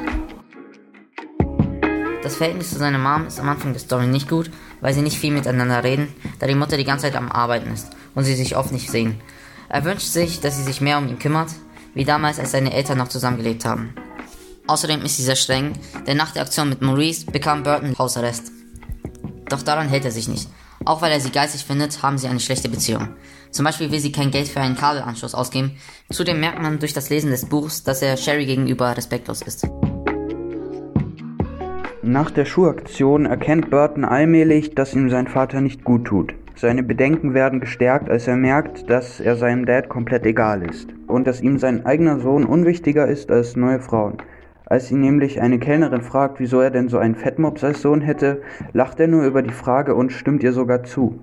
Das 2.22 2.36
Verhältnis 2.36 2.70
zu 2.70 2.78
seiner 2.78 2.98
Mom 2.98 3.26
ist 3.26 3.38
am 3.38 3.50
Anfang 3.50 3.74
der 3.74 3.80
Story 3.80 4.06
nicht 4.06 4.30
gut, 4.30 4.50
weil 4.80 4.94
sie 4.94 5.02
nicht 5.02 5.18
viel 5.18 5.30
miteinander 5.30 5.84
reden, 5.84 6.08
da 6.38 6.46
die 6.46 6.54
Mutter 6.54 6.78
die 6.78 6.84
ganze 6.84 7.04
Zeit 7.04 7.16
am 7.16 7.30
Arbeiten 7.30 7.70
ist 7.70 7.90
und 8.14 8.24
sie 8.24 8.34
sich 8.34 8.56
oft 8.56 8.72
nicht 8.72 8.90
sehen. 8.90 9.20
Er 9.74 9.84
wünscht 9.84 10.06
sich, 10.06 10.38
dass 10.38 10.56
sie 10.56 10.62
sich 10.62 10.80
mehr 10.80 10.98
um 10.98 11.08
ihn 11.08 11.18
kümmert, 11.18 11.48
wie 11.94 12.04
damals, 12.04 12.38
als 12.38 12.52
seine 12.52 12.72
Eltern 12.72 12.96
noch 12.96 13.08
zusammengelebt 13.08 13.64
haben. 13.64 13.92
Außerdem 14.68 15.02
ist 15.02 15.16
sie 15.16 15.24
sehr 15.24 15.34
streng, 15.34 15.72
denn 16.06 16.16
nach 16.16 16.30
der 16.30 16.42
Aktion 16.42 16.68
mit 16.68 16.80
Maurice 16.80 17.26
bekam 17.26 17.64
Burton 17.64 17.98
Hausarrest. 17.98 18.52
Doch 19.48 19.62
daran 19.62 19.88
hält 19.88 20.04
er 20.04 20.12
sich 20.12 20.28
nicht. 20.28 20.48
Auch 20.84 21.02
weil 21.02 21.10
er 21.10 21.18
sie 21.18 21.32
geistig 21.32 21.64
findet, 21.64 22.04
haben 22.04 22.18
sie 22.18 22.28
eine 22.28 22.38
schlechte 22.38 22.68
Beziehung. 22.68 23.16
Zum 23.50 23.64
Beispiel 23.64 23.90
will 23.90 23.98
sie 23.98 24.12
kein 24.12 24.30
Geld 24.30 24.46
für 24.46 24.60
einen 24.60 24.76
Kabelanschluss 24.76 25.34
ausgeben. 25.34 25.72
Zudem 26.08 26.38
merkt 26.38 26.62
man 26.62 26.78
durch 26.78 26.92
das 26.92 27.10
Lesen 27.10 27.32
des 27.32 27.46
Buchs, 27.46 27.82
dass 27.82 28.00
er 28.00 28.16
Sherry 28.16 28.46
gegenüber 28.46 28.96
respektlos 28.96 29.42
ist. 29.42 29.66
Nach 32.00 32.30
der 32.30 32.44
Schuhaktion 32.44 33.26
erkennt 33.26 33.70
Burton 33.70 34.04
allmählich, 34.04 34.76
dass 34.76 34.94
ihm 34.94 35.10
sein 35.10 35.26
Vater 35.26 35.60
nicht 35.60 35.82
gut 35.82 36.04
tut. 36.04 36.32
Seine 36.56 36.84
Bedenken 36.84 37.34
werden 37.34 37.58
gestärkt, 37.58 38.08
als 38.08 38.28
er 38.28 38.36
merkt, 38.36 38.88
dass 38.88 39.18
er 39.18 39.34
seinem 39.34 39.66
Dad 39.66 39.88
komplett 39.88 40.24
egal 40.24 40.62
ist 40.62 40.94
und 41.08 41.26
dass 41.26 41.40
ihm 41.40 41.58
sein 41.58 41.84
eigener 41.84 42.20
Sohn 42.20 42.44
unwichtiger 42.44 43.08
ist 43.08 43.32
als 43.32 43.56
neue 43.56 43.80
Frauen. 43.80 44.18
Als 44.66 44.90
ihn 44.90 45.00
nämlich 45.00 45.42
eine 45.42 45.58
Kellnerin 45.58 46.02
fragt, 46.02 46.38
wieso 46.38 46.60
er 46.60 46.70
denn 46.70 46.88
so 46.88 46.98
einen 46.98 47.16
Fettmops 47.16 47.64
als 47.64 47.82
Sohn 47.82 48.00
hätte, 48.00 48.40
lacht 48.72 49.00
er 49.00 49.08
nur 49.08 49.24
über 49.24 49.42
die 49.42 49.52
Frage 49.52 49.94
und 49.94 50.12
stimmt 50.12 50.44
ihr 50.44 50.52
sogar 50.52 50.84
zu. 50.84 51.18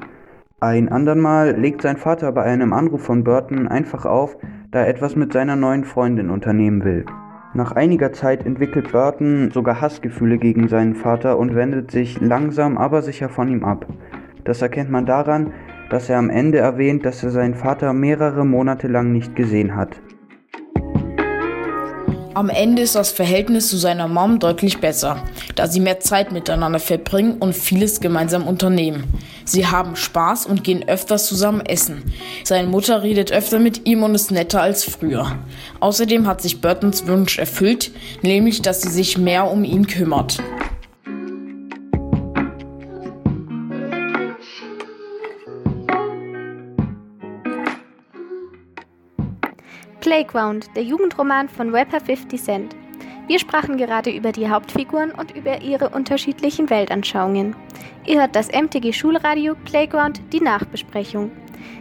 Ein 0.59 0.89
andermal 0.89 1.55
legt 1.57 1.81
sein 1.81 1.97
Vater 1.97 2.31
bei 2.33 2.43
einem 2.43 2.73
Anruf 2.73 3.01
von 3.01 3.23
Burton 3.23 3.67
einfach 3.67 4.05
auf, 4.05 4.37
da 4.69 4.81
er 4.81 4.89
etwas 4.89 5.15
mit 5.15 5.33
seiner 5.33 5.55
neuen 5.55 5.85
Freundin 5.85 6.29
unternehmen 6.29 6.83
will. 6.83 7.05
Nach 7.53 7.71
einiger 7.71 8.13
Zeit 8.13 8.45
entwickelt 8.45 8.91
Burton 8.91 9.49
sogar 9.51 9.81
Hassgefühle 9.81 10.37
gegen 10.37 10.67
seinen 10.67 10.95
Vater 10.95 11.39
und 11.39 11.55
wendet 11.55 11.89
sich 11.89 12.21
langsam 12.21 12.77
aber 12.77 13.01
sicher 13.01 13.27
von 13.29 13.47
ihm 13.47 13.63
ab. 13.63 13.87
Das 14.43 14.61
erkennt 14.61 14.89
man 14.89 15.05
daran, 15.05 15.53
dass 15.89 16.09
er 16.09 16.17
am 16.17 16.29
Ende 16.29 16.59
erwähnt, 16.59 17.05
dass 17.05 17.23
er 17.23 17.31
seinen 17.31 17.55
Vater 17.55 17.93
mehrere 17.93 18.45
Monate 18.45 18.87
lang 18.87 19.11
nicht 19.11 19.35
gesehen 19.35 19.75
hat. 19.75 20.01
Am 22.33 22.47
Ende 22.47 22.81
ist 22.81 22.95
das 22.95 23.11
Verhältnis 23.11 23.67
zu 23.67 23.75
seiner 23.75 24.07
Mom 24.07 24.39
deutlich 24.39 24.79
besser, 24.79 25.21
da 25.55 25.67
sie 25.67 25.81
mehr 25.81 25.99
Zeit 25.99 26.31
miteinander 26.31 26.79
verbringen 26.79 27.37
und 27.39 27.53
vieles 27.53 27.99
gemeinsam 27.99 28.47
unternehmen. 28.47 29.03
Sie 29.43 29.67
haben 29.67 29.97
Spaß 29.97 30.45
und 30.45 30.63
gehen 30.63 30.87
öfters 30.87 31.27
zusammen 31.27 31.59
essen. 31.59 32.03
Seine 32.45 32.69
Mutter 32.69 33.03
redet 33.03 33.33
öfter 33.33 33.59
mit 33.59 33.85
ihm 33.85 34.01
und 34.03 34.15
ist 34.15 34.31
netter 34.31 34.61
als 34.61 34.85
früher. 34.85 35.39
Außerdem 35.81 36.25
hat 36.25 36.41
sich 36.41 36.61
Burtons 36.61 37.05
Wunsch 37.05 37.37
erfüllt, 37.37 37.91
nämlich 38.21 38.61
dass 38.61 38.81
sie 38.81 38.89
sich 38.89 39.17
mehr 39.17 39.51
um 39.51 39.65
ihn 39.65 39.85
kümmert. 39.85 40.41
Playground, 50.01 50.75
der 50.75 50.83
Jugendroman 50.83 51.47
von 51.47 51.73
Rapper 51.73 52.01
50 52.01 52.41
Cent. 52.41 52.75
Wir 53.27 53.37
sprachen 53.37 53.77
gerade 53.77 54.09
über 54.09 54.31
die 54.31 54.49
Hauptfiguren 54.49 55.11
und 55.11 55.35
über 55.35 55.61
ihre 55.61 55.89
unterschiedlichen 55.89 56.71
Weltanschauungen. 56.71 57.55
Ihr 58.07 58.19
hört 58.19 58.35
das 58.35 58.51
MTG 58.51 58.93
Schulradio 58.93 59.53
Playground, 59.63 60.19
die 60.33 60.41
Nachbesprechung. 60.41 61.31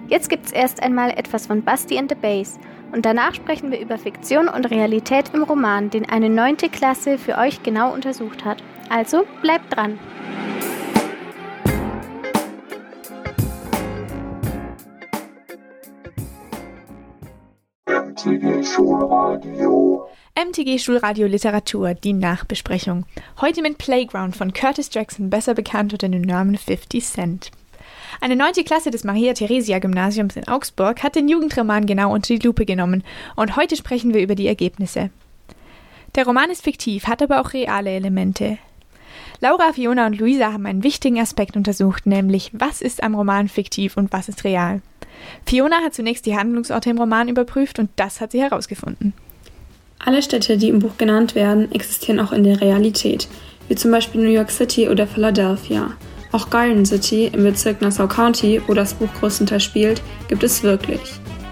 Jetzt 0.06 0.28
gibt's 0.28 0.52
erst 0.52 0.82
einmal 0.82 1.10
etwas 1.10 1.46
von 1.46 1.64
Basti 1.64 1.98
and 1.98 2.10
the 2.10 2.14
Bass 2.14 2.60
und 2.92 3.06
danach 3.06 3.34
sprechen 3.34 3.70
wir 3.70 3.80
über 3.80 3.96
Fiktion 3.96 4.48
und 4.48 4.70
Realität 4.70 5.30
im 5.32 5.42
Roman, 5.42 5.88
den 5.88 6.06
eine 6.06 6.28
neunte 6.28 6.68
Klasse 6.68 7.16
für 7.16 7.38
euch 7.38 7.62
genau 7.62 7.94
untersucht 7.94 8.44
hat. 8.44 8.62
Also 8.90 9.24
bleibt 9.40 9.74
dran! 9.74 9.98
MTG 18.22 18.64
Schulradio. 20.78 21.26
Literatur, 21.26 21.94
die 21.94 22.12
Nachbesprechung. 22.12 23.06
Heute 23.40 23.62
mit 23.62 23.78
Playground 23.78 24.36
von 24.36 24.52
Curtis 24.52 24.90
Jackson, 24.92 25.30
besser 25.30 25.54
bekannt 25.54 25.94
unter 25.94 26.08
dem 26.08 26.20
Namen 26.20 26.58
50 26.58 27.02
Cent. 27.02 27.50
Eine 28.20 28.36
neunte 28.36 28.62
Klasse 28.62 28.90
des 28.90 29.04
Maria 29.04 29.32
Theresia 29.32 29.78
Gymnasiums 29.78 30.36
in 30.36 30.46
Augsburg 30.48 31.02
hat 31.02 31.14
den 31.14 31.28
Jugendroman 31.28 31.86
genau 31.86 32.12
unter 32.12 32.34
die 32.34 32.46
Lupe 32.46 32.66
genommen 32.66 33.04
und 33.36 33.56
heute 33.56 33.76
sprechen 33.76 34.12
wir 34.12 34.20
über 34.20 34.34
die 34.34 34.48
Ergebnisse. 34.48 35.08
Der 36.14 36.26
Roman 36.26 36.50
ist 36.50 36.64
fiktiv, 36.64 37.06
hat 37.06 37.22
aber 37.22 37.40
auch 37.40 37.54
reale 37.54 37.90
Elemente. 37.90 38.58
Laura, 39.40 39.72
Fiona 39.72 40.06
und 40.06 40.18
Luisa 40.18 40.52
haben 40.52 40.66
einen 40.66 40.82
wichtigen 40.82 41.20
Aspekt 41.20 41.56
untersucht, 41.56 42.04
nämlich 42.04 42.50
was 42.52 42.82
ist 42.82 43.02
am 43.02 43.14
Roman 43.14 43.48
fiktiv 43.48 43.96
und 43.96 44.12
was 44.12 44.28
ist 44.28 44.44
real. 44.44 44.82
Fiona 45.46 45.76
hat 45.82 45.94
zunächst 45.94 46.26
die 46.26 46.36
Handlungsorte 46.36 46.90
im 46.90 46.98
Roman 46.98 47.28
überprüft 47.28 47.78
und 47.78 47.90
das 47.96 48.20
hat 48.20 48.32
sie 48.32 48.40
herausgefunden. 48.40 49.12
Alle 49.98 50.22
Städte, 50.22 50.56
die 50.56 50.68
im 50.68 50.78
Buch 50.78 50.96
genannt 50.96 51.34
werden, 51.34 51.70
existieren 51.72 52.20
auch 52.20 52.32
in 52.32 52.44
der 52.44 52.60
Realität, 52.60 53.28
wie 53.68 53.74
zum 53.74 53.90
Beispiel 53.90 54.22
New 54.22 54.30
York 54.30 54.50
City 54.50 54.88
oder 54.88 55.06
Philadelphia. 55.06 55.92
Auch 56.32 56.48
Garden 56.48 56.86
City 56.86 57.26
im 57.26 57.42
Bezirk 57.42 57.82
Nassau 57.82 58.06
County, 58.06 58.62
wo 58.66 58.74
das 58.74 58.94
Buch 58.94 59.08
größtenteils 59.18 59.62
spielt, 59.62 60.00
gibt 60.28 60.42
es 60.42 60.62
wirklich. 60.62 61.00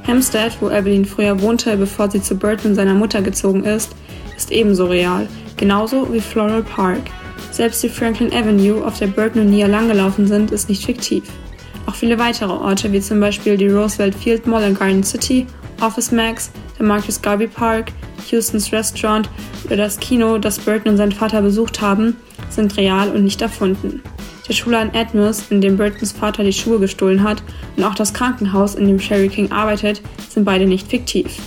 Hampstead, 0.07 0.57
wo 0.61 0.71
Evelyn 0.71 1.05
früher 1.05 1.41
wohnte, 1.43 1.77
bevor 1.77 2.11
sie 2.11 2.23
zu 2.23 2.37
Burton 2.37 2.75
seiner 2.75 2.95
Mutter 2.95 3.21
gezogen 3.21 3.65
ist, 3.65 3.95
ist 4.37 4.51
ebenso 4.51 4.87
real, 4.87 5.29
genauso 5.57 6.11
wie 6.13 6.21
Floral 6.21 6.63
Park. 6.63 7.03
Selbst 7.51 7.83
die 7.83 7.89
Franklin 7.89 8.33
Avenue, 8.33 8.85
auf 8.87 8.99
der 8.99 9.09
Burton 9.09 9.43
und 9.43 9.51
Nia 9.51 9.67
langgelaufen 9.67 10.27
sind, 10.27 10.53
ist 10.53 10.69
nicht 10.69 10.87
fiktiv. 10.87 11.25
Auch 11.89 11.95
viele 11.95 12.19
weitere 12.19 12.53
Orte, 12.53 12.93
wie 12.93 13.01
zum 13.01 13.19
Beispiel 13.19 13.57
die 13.57 13.69
Roosevelt 13.69 14.15
Field 14.15 14.47
Mall 14.47 14.63
in 14.63 14.75
Garden 14.75 15.03
City, 15.03 15.47
Office 15.81 16.13
Max, 16.13 16.51
der 16.79 16.85
Marcus 16.85 17.23
Garvey 17.23 17.47
Park, 17.47 17.93
Houstons 18.31 18.71
Restaurant 18.71 19.31
oder 19.65 19.79
das 19.79 19.99
Kino, 19.99 20.37
das 20.37 20.59
Burton 20.59 20.93
und 20.93 20.97
sein 20.99 21.13
Vater 21.13 21.41
besucht 21.41 21.81
haben, 21.81 22.15
sind 22.51 22.77
real 22.77 23.11
und 23.11 23.25
nicht 23.25 23.41
erfunden. 23.41 24.03
Der 24.47 24.53
Schulladen 24.53 24.95
Atmos, 24.95 25.47
in 25.49 25.63
dem 25.63 25.79
Burtons 25.79 26.13
Vater 26.13 26.45
die 26.45 26.53
Schuhe 26.53 26.79
gestohlen 26.79 27.23
hat, 27.23 27.43
und 27.79 27.85
auch 27.85 27.95
das 27.95 28.13
Krankenhaus, 28.13 28.75
in 28.75 28.87
dem 28.87 29.01
Sherry 29.01 29.31
King 29.31 29.51
arbeitet, 29.51 30.03
sind 30.29 30.45
beide 30.45 30.67
nicht 30.67 30.91
fiktiv. 30.91 31.39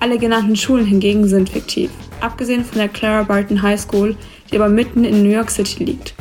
Alle 0.00 0.18
genannten 0.18 0.56
Schulen 0.56 0.86
hingegen 0.86 1.28
sind 1.28 1.50
fiktiv, 1.50 1.92
abgesehen 2.20 2.64
von 2.64 2.78
der 2.78 2.88
Clara 2.88 3.22
Barton 3.22 3.62
High 3.62 3.80
School, 3.80 4.16
die 4.50 4.56
aber 4.56 4.68
mitten 4.68 5.04
in 5.04 5.22
New 5.22 5.30
York 5.30 5.52
City 5.52 5.84
liegt. 5.84 6.14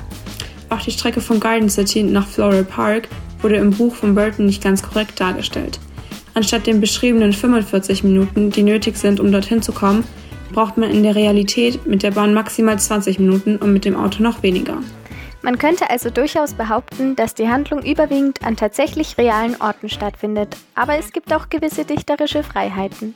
Auch 0.70 0.82
die 0.82 0.92
Strecke 0.92 1.22
von 1.22 1.40
Garden 1.40 1.70
City 1.70 2.04
nach 2.04 2.28
Floral 2.28 2.64
Park 2.64 3.10
wurde 3.42 3.56
im 3.56 3.72
Buch 3.72 3.96
von 3.96 4.16
Burton 4.16 4.46
nicht 4.46 4.64
ganz 4.64 4.82
korrekt 4.82 5.20
dargestellt. 5.20 5.80
Anstatt 6.34 6.68
den 6.68 6.80
beschriebenen 6.80 7.34
45 7.34 8.04
Minuten, 8.04 8.52
die 8.52 8.64
nötig 8.64 8.98
sind, 8.98 9.20
um 9.20 9.32
dorthin 9.32 9.62
zu 9.62 9.72
kommen, 9.72 10.04
braucht 10.54 10.78
man 10.78 10.90
in 10.90 11.04
der 11.04 11.16
Realität 11.16 11.86
mit 11.86 12.04
der 12.04 12.12
Bahn 12.12 12.34
maximal 12.34 12.80
20 12.80 13.20
Minuten 13.20 13.58
und 13.58 13.74
mit 13.74 13.86
dem 13.86 13.96
Auto 13.96 14.24
noch 14.24 14.44
weniger. 14.44 14.78
Man 15.42 15.58
könnte 15.58 15.90
also 15.90 16.12
durchaus 16.12 16.54
behaupten, 16.54 17.16
dass 17.16 17.34
die 17.34 17.50
Handlung 17.50 17.84
überwiegend 17.84 18.44
an 18.44 18.56
tatsächlich 18.56 19.18
realen 19.18 19.60
Orten 19.60 19.90
stattfindet, 19.90 20.56
aber 20.76 20.98
es 21.00 21.12
gibt 21.12 21.34
auch 21.34 21.50
gewisse 21.50 21.84
dichterische 21.84 22.44
Freiheiten. 22.44 23.16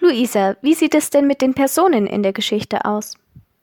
Luisa, 0.00 0.56
wie 0.62 0.74
sieht 0.74 0.94
es 0.94 1.10
denn 1.10 1.26
mit 1.26 1.42
den 1.42 1.52
Personen 1.52 2.06
in 2.06 2.22
der 2.22 2.32
Geschichte 2.32 2.84
aus? 2.84 3.18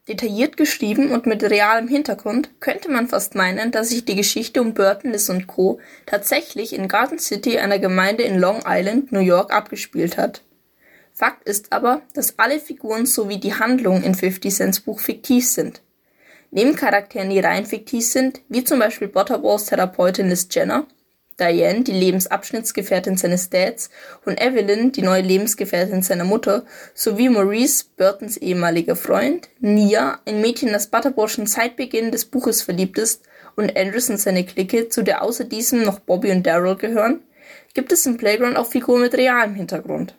Detailliert 0.09 0.57
geschrieben 0.57 1.11
und 1.11 1.25
mit 1.25 1.43
realem 1.43 1.87
Hintergrund 1.87 2.49
könnte 2.59 2.91
man 2.91 3.07
fast 3.07 3.35
meinen, 3.35 3.71
dass 3.71 3.87
sich 3.87 4.03
die 4.03 4.17
Geschichte 4.17 4.61
um 4.61 4.73
Burton, 4.73 5.11
Liz 5.11 5.29
und 5.29 5.47
Co. 5.47 5.79
tatsächlich 6.05 6.73
in 6.73 6.89
Garden 6.89 7.19
City, 7.19 7.57
einer 7.57 7.79
Gemeinde 7.79 8.23
in 8.23 8.37
Long 8.37 8.63
Island, 8.67 9.13
New 9.13 9.21
York, 9.21 9.53
abgespielt 9.53 10.17
hat. 10.17 10.41
Fakt 11.13 11.47
ist 11.47 11.71
aber, 11.71 12.01
dass 12.13 12.37
alle 12.37 12.59
Figuren 12.59 13.05
sowie 13.05 13.37
die 13.37 13.53
Handlung 13.53 14.03
in 14.03 14.13
50 14.13 14.53
Cents 14.53 14.81
Buch 14.81 14.99
fiktiv 14.99 15.47
sind. 15.47 15.81
Nebencharakteren, 16.51 17.29
die 17.29 17.39
rein 17.39 17.65
fiktiv 17.65 18.05
sind, 18.05 18.41
wie 18.49 18.65
zum 18.65 18.79
Beispiel 18.79 19.07
Butterballs 19.07 19.67
Therapeutin 19.67 20.27
Liz 20.27 20.49
Jenner, 20.51 20.85
Diane, 21.39 21.83
die 21.83 21.91
Lebensabschnittsgefährtin 21.91 23.17
seines 23.17 23.49
Dads, 23.49 23.89
und 24.25 24.39
Evelyn, 24.41 24.91
die 24.91 25.01
neue 25.01 25.21
Lebensgefährtin 25.21 26.01
seiner 26.01 26.25
Mutter, 26.25 26.65
sowie 26.93 27.29
Maurice, 27.29 27.85
Burtons 27.97 28.37
ehemaliger 28.37 28.95
Freund, 28.95 29.49
Nia, 29.59 30.19
ein 30.25 30.41
Mädchen, 30.41 30.71
das 30.71 30.87
Butterball 30.87 31.27
schon 31.27 31.47
seit 31.47 31.75
Beginn 31.75 32.11
des 32.11 32.25
Buches 32.25 32.61
verliebt 32.61 32.97
ist, 32.97 33.23
und 33.55 33.77
Andrews 33.77 34.09
und 34.09 34.19
seine 34.19 34.45
Clique, 34.45 34.89
zu 34.89 35.03
der 35.03 35.21
außer 35.21 35.43
diesem 35.43 35.83
noch 35.83 35.99
Bobby 35.99 36.31
und 36.31 36.45
Daryl 36.45 36.75
gehören, 36.75 37.21
gibt 37.73 37.91
es 37.91 38.05
im 38.05 38.17
Playground 38.17 38.57
auch 38.57 38.67
Figuren 38.67 39.01
mit 39.01 39.15
realem 39.15 39.55
Hintergrund. 39.55 40.15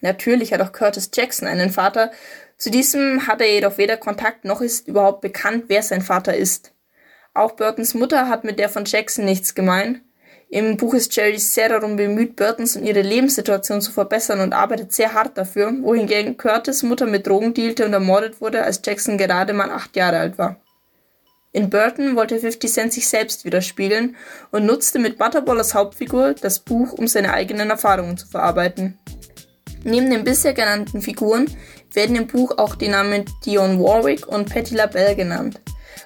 Natürlich 0.00 0.52
hat 0.52 0.60
auch 0.60 0.72
Curtis 0.72 1.10
Jackson 1.14 1.48
einen 1.48 1.70
Vater, 1.70 2.10
zu 2.58 2.70
diesem 2.70 3.26
hat 3.26 3.40
er 3.40 3.52
jedoch 3.52 3.76
weder 3.76 3.96
Kontakt 3.96 4.44
noch 4.44 4.60
ist 4.62 4.88
überhaupt 4.88 5.20
bekannt, 5.20 5.64
wer 5.68 5.82
sein 5.82 6.00
Vater 6.00 6.34
ist. 6.34 6.72
Auch 7.34 7.52
Burtons 7.52 7.92
Mutter 7.92 8.28
hat 8.28 8.44
mit 8.44 8.58
der 8.58 8.70
von 8.70 8.86
Jackson 8.86 9.26
nichts 9.26 9.54
gemein, 9.54 10.00
im 10.48 10.76
Buch 10.76 10.94
ist 10.94 11.14
Jerry 11.16 11.38
sehr 11.38 11.68
darum 11.68 11.96
bemüht, 11.96 12.36
Burtons 12.36 12.76
und 12.76 12.84
ihre 12.84 13.02
Lebenssituation 13.02 13.80
zu 13.80 13.90
verbessern 13.90 14.40
und 14.40 14.52
arbeitet 14.52 14.92
sehr 14.92 15.12
hart 15.12 15.36
dafür, 15.36 15.72
wohingegen 15.82 16.36
Curtis 16.36 16.84
Mutter 16.84 17.06
mit 17.06 17.26
Drogen 17.26 17.52
dealte 17.52 17.84
und 17.84 17.92
ermordet 17.92 18.40
wurde, 18.40 18.62
als 18.62 18.80
Jackson 18.84 19.18
gerade 19.18 19.52
mal 19.52 19.70
acht 19.70 19.96
Jahre 19.96 20.18
alt 20.18 20.38
war. 20.38 20.56
In 21.52 21.70
Burton 21.70 22.16
wollte 22.16 22.38
50 22.38 22.70
Cent 22.70 22.92
sich 22.92 23.08
selbst 23.08 23.44
widerspiegeln 23.44 24.14
und 24.52 24.66
nutzte 24.66 24.98
mit 24.98 25.18
Butterball 25.18 25.58
als 25.58 25.74
Hauptfigur 25.74 26.34
das 26.34 26.60
Buch, 26.60 26.92
um 26.92 27.08
seine 27.08 27.32
eigenen 27.32 27.70
Erfahrungen 27.70 28.16
zu 28.16 28.28
verarbeiten. 28.28 28.98
Neben 29.82 30.10
den 30.10 30.22
bisher 30.22 30.52
genannten 30.52 31.00
Figuren 31.00 31.46
werden 31.92 32.14
im 32.14 32.26
Buch 32.26 32.58
auch 32.58 32.76
die 32.76 32.88
Namen 32.88 33.24
Dion 33.44 33.80
Warwick 33.80 34.26
und 34.28 34.52
Patty 34.52 34.74
LaBelle 34.74 35.16
genannt, 35.16 35.60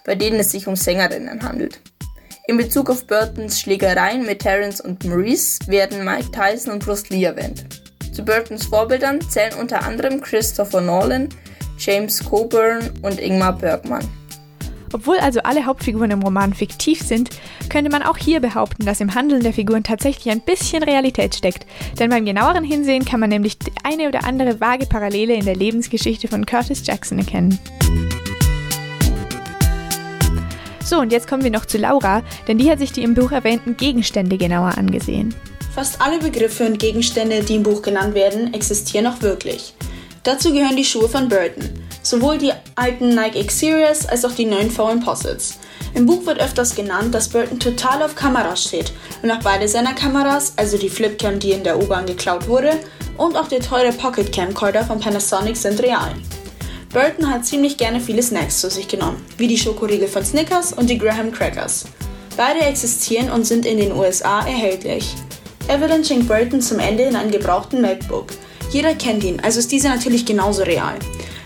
bei 0.04 0.14
denen 0.14 0.40
es 0.40 0.52
sich 0.52 0.66
um 0.66 0.76
Sängerinnen 0.76 1.42
handelt. 1.42 1.80
In 2.46 2.56
Bezug 2.56 2.90
auf 2.90 3.06
Burtons 3.06 3.60
Schlägereien 3.60 4.26
mit 4.26 4.40
Terence 4.40 4.80
und 4.80 5.04
Maurice 5.04 5.58
werden 5.66 6.04
Mike 6.04 6.30
Tyson 6.32 6.72
und 6.72 6.84
Bruce 6.84 7.08
Lee 7.10 7.24
erwähnt. 7.24 7.64
Zu 8.12 8.24
Burtons 8.24 8.66
Vorbildern 8.66 9.20
zählen 9.20 9.54
unter 9.54 9.84
anderem 9.84 10.20
Christopher 10.20 10.80
Nolan, 10.80 11.28
James 11.78 12.24
Coburn 12.24 12.90
und 13.02 13.20
Ingmar 13.20 13.56
Bergman. 13.56 14.06
Obwohl 14.92 15.18
also 15.18 15.40
alle 15.40 15.64
Hauptfiguren 15.64 16.10
im 16.10 16.22
Roman 16.22 16.52
fiktiv 16.52 17.00
sind, 17.00 17.30
könnte 17.68 17.90
man 17.90 18.02
auch 18.02 18.16
hier 18.16 18.40
behaupten, 18.40 18.84
dass 18.84 19.00
im 19.00 19.14
Handeln 19.14 19.42
der 19.42 19.52
Figuren 19.52 19.84
tatsächlich 19.84 20.30
ein 20.32 20.40
bisschen 20.40 20.82
Realität 20.82 21.36
steckt. 21.36 21.64
Denn 21.98 22.10
beim 22.10 22.24
genaueren 22.24 22.64
Hinsehen 22.64 23.04
kann 23.04 23.20
man 23.20 23.30
nämlich 23.30 23.56
eine 23.84 24.08
oder 24.08 24.24
andere 24.24 24.60
vage 24.60 24.86
Parallele 24.86 25.34
in 25.34 25.44
der 25.44 25.54
Lebensgeschichte 25.56 26.26
von 26.26 26.44
Curtis 26.44 26.84
Jackson 26.84 27.20
erkennen. 27.20 27.58
So, 30.90 30.98
und 30.98 31.12
jetzt 31.12 31.28
kommen 31.28 31.44
wir 31.44 31.52
noch 31.52 31.66
zu 31.66 31.78
Laura, 31.78 32.24
denn 32.48 32.58
die 32.58 32.68
hat 32.68 32.80
sich 32.80 32.90
die 32.90 33.04
im 33.04 33.14
Buch 33.14 33.30
erwähnten 33.30 33.76
Gegenstände 33.76 34.36
genauer 34.36 34.76
angesehen. 34.76 35.32
Fast 35.72 36.00
alle 36.02 36.18
Begriffe 36.18 36.66
und 36.66 36.80
Gegenstände, 36.80 37.44
die 37.44 37.54
im 37.54 37.62
Buch 37.62 37.80
genannt 37.80 38.16
werden, 38.16 38.52
existieren 38.54 39.06
auch 39.06 39.22
wirklich. 39.22 39.72
Dazu 40.24 40.52
gehören 40.52 40.74
die 40.74 40.84
Schuhe 40.84 41.08
von 41.08 41.28
Burton, 41.28 41.62
sowohl 42.02 42.38
die 42.38 42.50
alten 42.74 43.10
Nike 43.10 43.38
X 43.38 43.60
Series 43.60 44.04
als 44.04 44.24
auch 44.24 44.32
die 44.32 44.46
neuen 44.46 44.68
Fallen 44.68 44.98
Posits. 44.98 45.60
Im 45.94 46.06
Buch 46.06 46.26
wird 46.26 46.40
öfters 46.40 46.74
genannt, 46.74 47.14
dass 47.14 47.28
Burton 47.28 47.60
total 47.60 48.02
auf 48.02 48.16
Kameras 48.16 48.64
steht 48.64 48.92
und 49.22 49.30
auch 49.30 49.44
beide 49.44 49.68
seiner 49.68 49.94
Kameras, 49.94 50.54
also 50.56 50.76
die 50.76 50.90
Flipcam, 50.90 51.38
die 51.38 51.52
in 51.52 51.62
der 51.62 51.80
U-Bahn 51.80 52.06
geklaut 52.06 52.48
wurde, 52.48 52.72
und 53.16 53.36
auch 53.36 53.46
der 53.46 53.60
teure 53.60 53.92
Pocket 53.92 54.32
Camcorder 54.32 54.84
von 54.84 54.98
Panasonic 54.98 55.56
sind 55.56 55.80
real. 55.84 56.12
Burton 56.92 57.30
hat 57.30 57.46
ziemlich 57.46 57.76
gerne 57.76 58.00
viele 58.00 58.22
Snacks 58.22 58.60
zu 58.60 58.68
sich 58.68 58.88
genommen, 58.88 59.24
wie 59.36 59.46
die 59.46 59.56
Schokoriegel 59.56 60.08
von 60.08 60.24
Snickers 60.24 60.72
und 60.72 60.90
die 60.90 60.98
Graham 60.98 61.30
Crackers. 61.30 61.84
Beide 62.36 62.60
existieren 62.60 63.30
und 63.30 63.44
sind 63.46 63.64
in 63.64 63.78
den 63.78 63.92
USA 63.92 64.40
erhältlich. 64.40 65.14
Evelyn 65.68 66.04
schenkt 66.04 66.26
Burton 66.26 66.60
zum 66.60 66.80
Ende 66.80 67.04
in 67.04 67.14
einen 67.14 67.30
gebrauchten 67.30 67.80
MacBook. 67.80 68.26
Jeder 68.72 68.94
kennt 68.94 69.22
ihn, 69.22 69.38
also 69.40 69.60
ist 69.60 69.70
dieser 69.70 69.90
natürlich 69.90 70.26
genauso 70.26 70.64
real. 70.64 70.98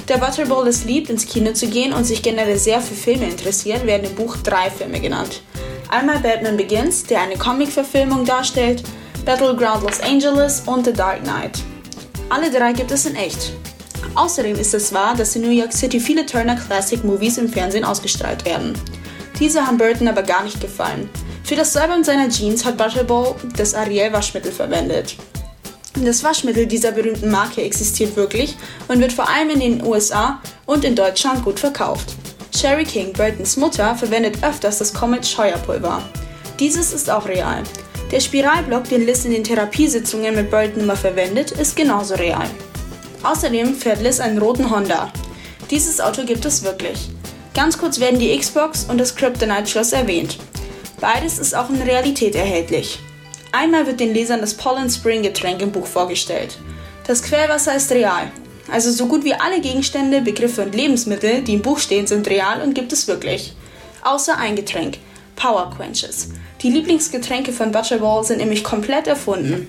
Der 0.09 0.17
Butterball 0.17 0.67
es 0.67 0.85
liebt, 0.85 1.11
ins 1.11 1.27
Kino 1.27 1.53
zu 1.53 1.67
gehen 1.67 1.93
und 1.93 2.05
sich 2.05 2.23
generell 2.23 2.59
sehr 2.59 2.81
für 2.81 2.95
Filme 2.95 3.29
interessiert, 3.29 3.85
werden 3.87 4.07
im 4.07 4.15
Buch 4.15 4.39
drei 4.39 4.71
Filme 4.71 5.01
genannt. 5.01 5.43
Einmal 5.91 6.21
Batman 6.21 6.57
Begins, 6.57 7.05
der 7.05 7.21
eine 7.21 7.37
Comic-Verfilmung 7.37 8.25
darstellt, 8.25 8.83
Battleground 9.27 9.83
Los 9.83 10.01
Angeles 10.01 10.63
und 10.65 10.87
The 10.87 10.93
Dark 10.93 11.23
Knight. 11.23 11.59
Alle 12.31 12.51
drei 12.51 12.73
gibt 12.73 12.91
es 12.91 13.05
in 13.05 13.17
echt. 13.17 13.53
Außerdem 14.15 14.57
ist 14.57 14.75
es 14.75 14.93
wahr, 14.93 15.15
dass 15.17 15.35
in 15.35 15.43
New 15.43 15.51
York 15.51 15.73
City 15.73 15.99
viele 15.99 16.25
Turner 16.25 16.57
Classic 16.57 17.03
Movies 17.03 17.39
im 17.39 17.49
Fernsehen 17.49 17.85
ausgestrahlt 17.85 18.45
werden. 18.45 18.75
Diese 19.41 19.67
haben 19.67 19.79
Burton 19.79 20.07
aber 20.07 20.23
gar 20.23 20.45
nicht 20.45 20.61
gefallen. 20.61 21.11
Für 21.43 21.57
das 21.57 21.73
Säubern 21.73 22.05
seiner 22.05 22.29
Jeans 22.29 22.65
hat 22.65 22.77
Butterball 22.77 23.35
das 23.57 23.75
Ariel 23.75 24.13
Waschmittel 24.13 24.53
verwendet. 24.53 25.17
Das 26.03 26.23
Waschmittel 26.23 26.67
dieser 26.67 26.93
berühmten 26.93 27.31
Marke 27.31 27.63
existiert 27.63 28.17
wirklich 28.17 28.57
und 28.89 29.01
wird 29.01 29.13
vor 29.13 29.29
allem 29.29 29.51
in 29.51 29.61
den 29.61 29.85
USA 29.85 30.41
und 30.67 30.85
in 30.85 30.97
Deutschland 30.97 31.45
gut 31.45 31.59
verkauft. 31.59 32.15
Sherry 32.55 32.85
King, 32.85 33.13
Burtons 33.13 33.57
Mutter, 33.57 33.95
verwendet 33.97 34.43
öfters 34.43 34.79
das 34.79 34.95
Comet 34.95 35.27
Scheuerpulver. 35.27 36.03
Dieses 36.61 36.93
ist 36.93 37.11
auch 37.11 37.27
real. 37.27 37.63
Der 38.13 38.21
Spiralblock, 38.21 38.89
den 38.89 39.07
Liz 39.07 39.25
in 39.25 39.33
den 39.33 39.45
Therapiesitzungen 39.45 40.37
mit 40.37 40.51
Burton 40.51 40.83
immer 40.83 40.97
verwendet, 40.97 41.51
ist 41.51 41.77
genauso 41.77 42.15
real. 42.15 42.49
Außerdem 43.25 43.75
fährt 43.75 44.03
Liz 44.03 44.21
einen 44.21 44.39
roten 44.39 44.71
Honda. 44.71 45.11
Dieses 45.71 46.01
Auto 46.01 46.25
gibt 46.25 46.45
es 46.45 46.63
wirklich. 46.63 47.09
Ganz 47.55 47.79
kurz 47.79 47.99
werden 47.99 48.21
die 48.21 48.37
Xbox 48.37 48.85
und 48.85 48.99
das 48.99 49.17
Kryptonite 49.17 49.67
Schloss 49.67 49.93
erwähnt. 49.93 50.39
Beides 51.01 51.39
ist 51.39 51.57
auch 51.57 51.71
in 51.71 51.81
Realität 51.81 52.35
erhältlich. 52.35 52.99
Einmal 53.53 53.87
wird 53.87 54.01
den 54.01 54.13
Lesern 54.13 54.41
das 54.41 54.55
Pollen 54.55 54.91
Spring 54.91 55.23
Getränk 55.23 55.63
im 55.63 55.73
Buch 55.73 55.87
vorgestellt. 55.87 56.59
Das 57.07 57.23
Quellwasser 57.23 57.75
ist 57.75 57.91
real. 57.93 58.31
Also 58.71 58.91
so 58.91 59.07
gut 59.07 59.25
wie 59.25 59.35
alle 59.35 59.61
Gegenstände, 59.61 60.21
Begriffe 60.21 60.63
und 60.63 60.75
Lebensmittel, 60.75 61.43
die 61.43 61.55
im 61.55 61.63
Buch 61.63 61.79
stehen, 61.79 62.07
sind 62.07 62.29
real 62.29 62.61
und 62.63 62.75
gibt 62.75 62.93
es 62.93 63.09
wirklich. 63.09 63.55
Außer 64.03 64.37
ein 64.37 64.57
Getränk, 64.57 64.99
Power 65.37 65.71
Quenches. 65.75 66.29
Die 66.63 66.71
Lieblingsgetränke 66.71 67.53
von 67.53 67.73
Butcherball 67.73 68.25
sind 68.25 68.39
nämlich 68.39 68.65
komplett 68.65 69.07
erfunden. 69.07 69.69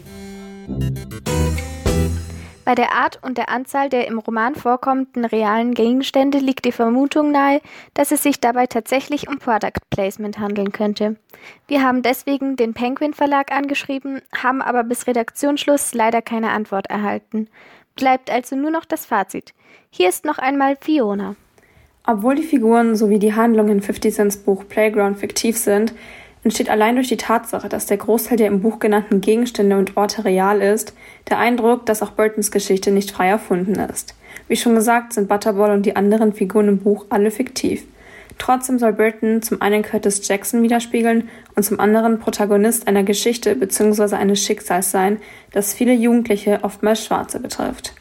Bei 2.65 2.73
der 2.73 2.93
Art 2.93 3.19
und 3.21 3.38
der 3.38 3.49
Anzahl 3.49 3.89
der 3.89 4.08
im 4.08 4.17
Roman 4.17 4.56
vorkommenden 4.56 5.23
realen 5.23 5.75
Gegenstände 5.75 6.39
liegt 6.39 6.65
die 6.65 6.71
Vermutung 6.71 7.32
nahe, 7.32 7.62
dass 7.93 8.12
es 8.12 8.23
sich 8.23 8.39
dabei 8.39 8.65
tatsächlich 8.65 9.30
um 9.30 9.38
Product 9.38 9.80
Placement 9.91 10.39
handeln 10.39 10.71
könnte. 10.71 11.15
Wir 11.67 11.84
haben 11.84 12.01
deswegen 12.01 12.56
den 12.56 12.73
Penguin 12.73 13.13
Verlag 13.13 13.51
angeschrieben, 13.51 14.19
haben 14.36 14.63
aber 14.63 14.84
bis 14.84 15.06
Redaktionsschluss 15.06 15.93
leider 15.93 16.23
keine 16.23 16.49
Antwort 16.49 16.88
erhalten. 16.88 17.49
Bleibt 17.95 18.32
also 18.32 18.56
nur 18.56 18.71
noch 18.71 18.86
das 18.86 19.06
Fazit. 19.06 19.54
Hier 19.91 20.10
ist 20.10 20.25
noch 20.25 20.39
einmal 20.39 20.75
Fiona. 20.75 21.36
Obwohl 22.08 22.36
die 22.36 22.43
Figuren 22.43 22.95
sowie 22.95 23.19
die 23.19 23.36
Handlungen 23.36 23.73
in 23.73 23.82
50 23.82 24.13
Cents 24.13 24.38
Buch 24.38 24.67
Playground 24.67 25.19
fiktiv 25.19 25.58
sind, 25.58 25.93
entsteht 26.45 26.69
allein 26.69 26.95
durch 26.95 27.08
die 27.08 27.17
Tatsache, 27.17 27.67
dass 27.67 27.88
der 27.88 27.97
Großteil 27.97 28.38
der 28.38 28.47
im 28.47 28.62
Buch 28.62 28.79
genannten 28.79 29.19
Gegenstände 29.19 29.77
und 29.77 29.97
Orte 29.97 30.23
real 30.23 30.62
ist, 30.62 30.93
der 31.27 31.39
Eindruck, 31.39 31.88
dass 31.88 32.03
auch 32.03 32.12
Burtons 32.12 32.51
Geschichte 32.51 32.91
nicht 32.91 33.12
frei 33.12 33.27
erfunden 33.27 33.75
ist. 33.75 34.15
Wie 34.47 34.55
schon 34.55 34.75
gesagt, 34.75 35.12
sind 35.12 35.27
Butterball 35.27 35.71
und 35.71 35.88
die 35.88 35.95
anderen 35.95 36.34
Figuren 36.34 36.67
im 36.67 36.79
Buch 36.79 37.08
alle 37.10 37.31
fiktiv. 37.31 37.84
Trotzdem 38.38 38.77
soll 38.77 38.93
Burton 38.93 39.41
zum 39.41 39.62
einen 39.62 39.81
Curtis 39.81 40.27
Jackson 40.27 40.62
widerspiegeln 40.62 41.29
und 41.55 41.63
zum 41.63 41.79
anderen 41.79 42.19
Protagonist 42.19 42.88
einer 42.88 43.03
Geschichte 43.03 43.55
bzw. 43.55 44.15
eines 44.15 44.43
Schicksals 44.43 44.91
sein, 44.91 45.17
das 45.51 45.73
viele 45.73 45.93
Jugendliche, 45.93 46.60
oftmals 46.62 47.03
Schwarze, 47.03 47.39
betrifft. 47.39 47.93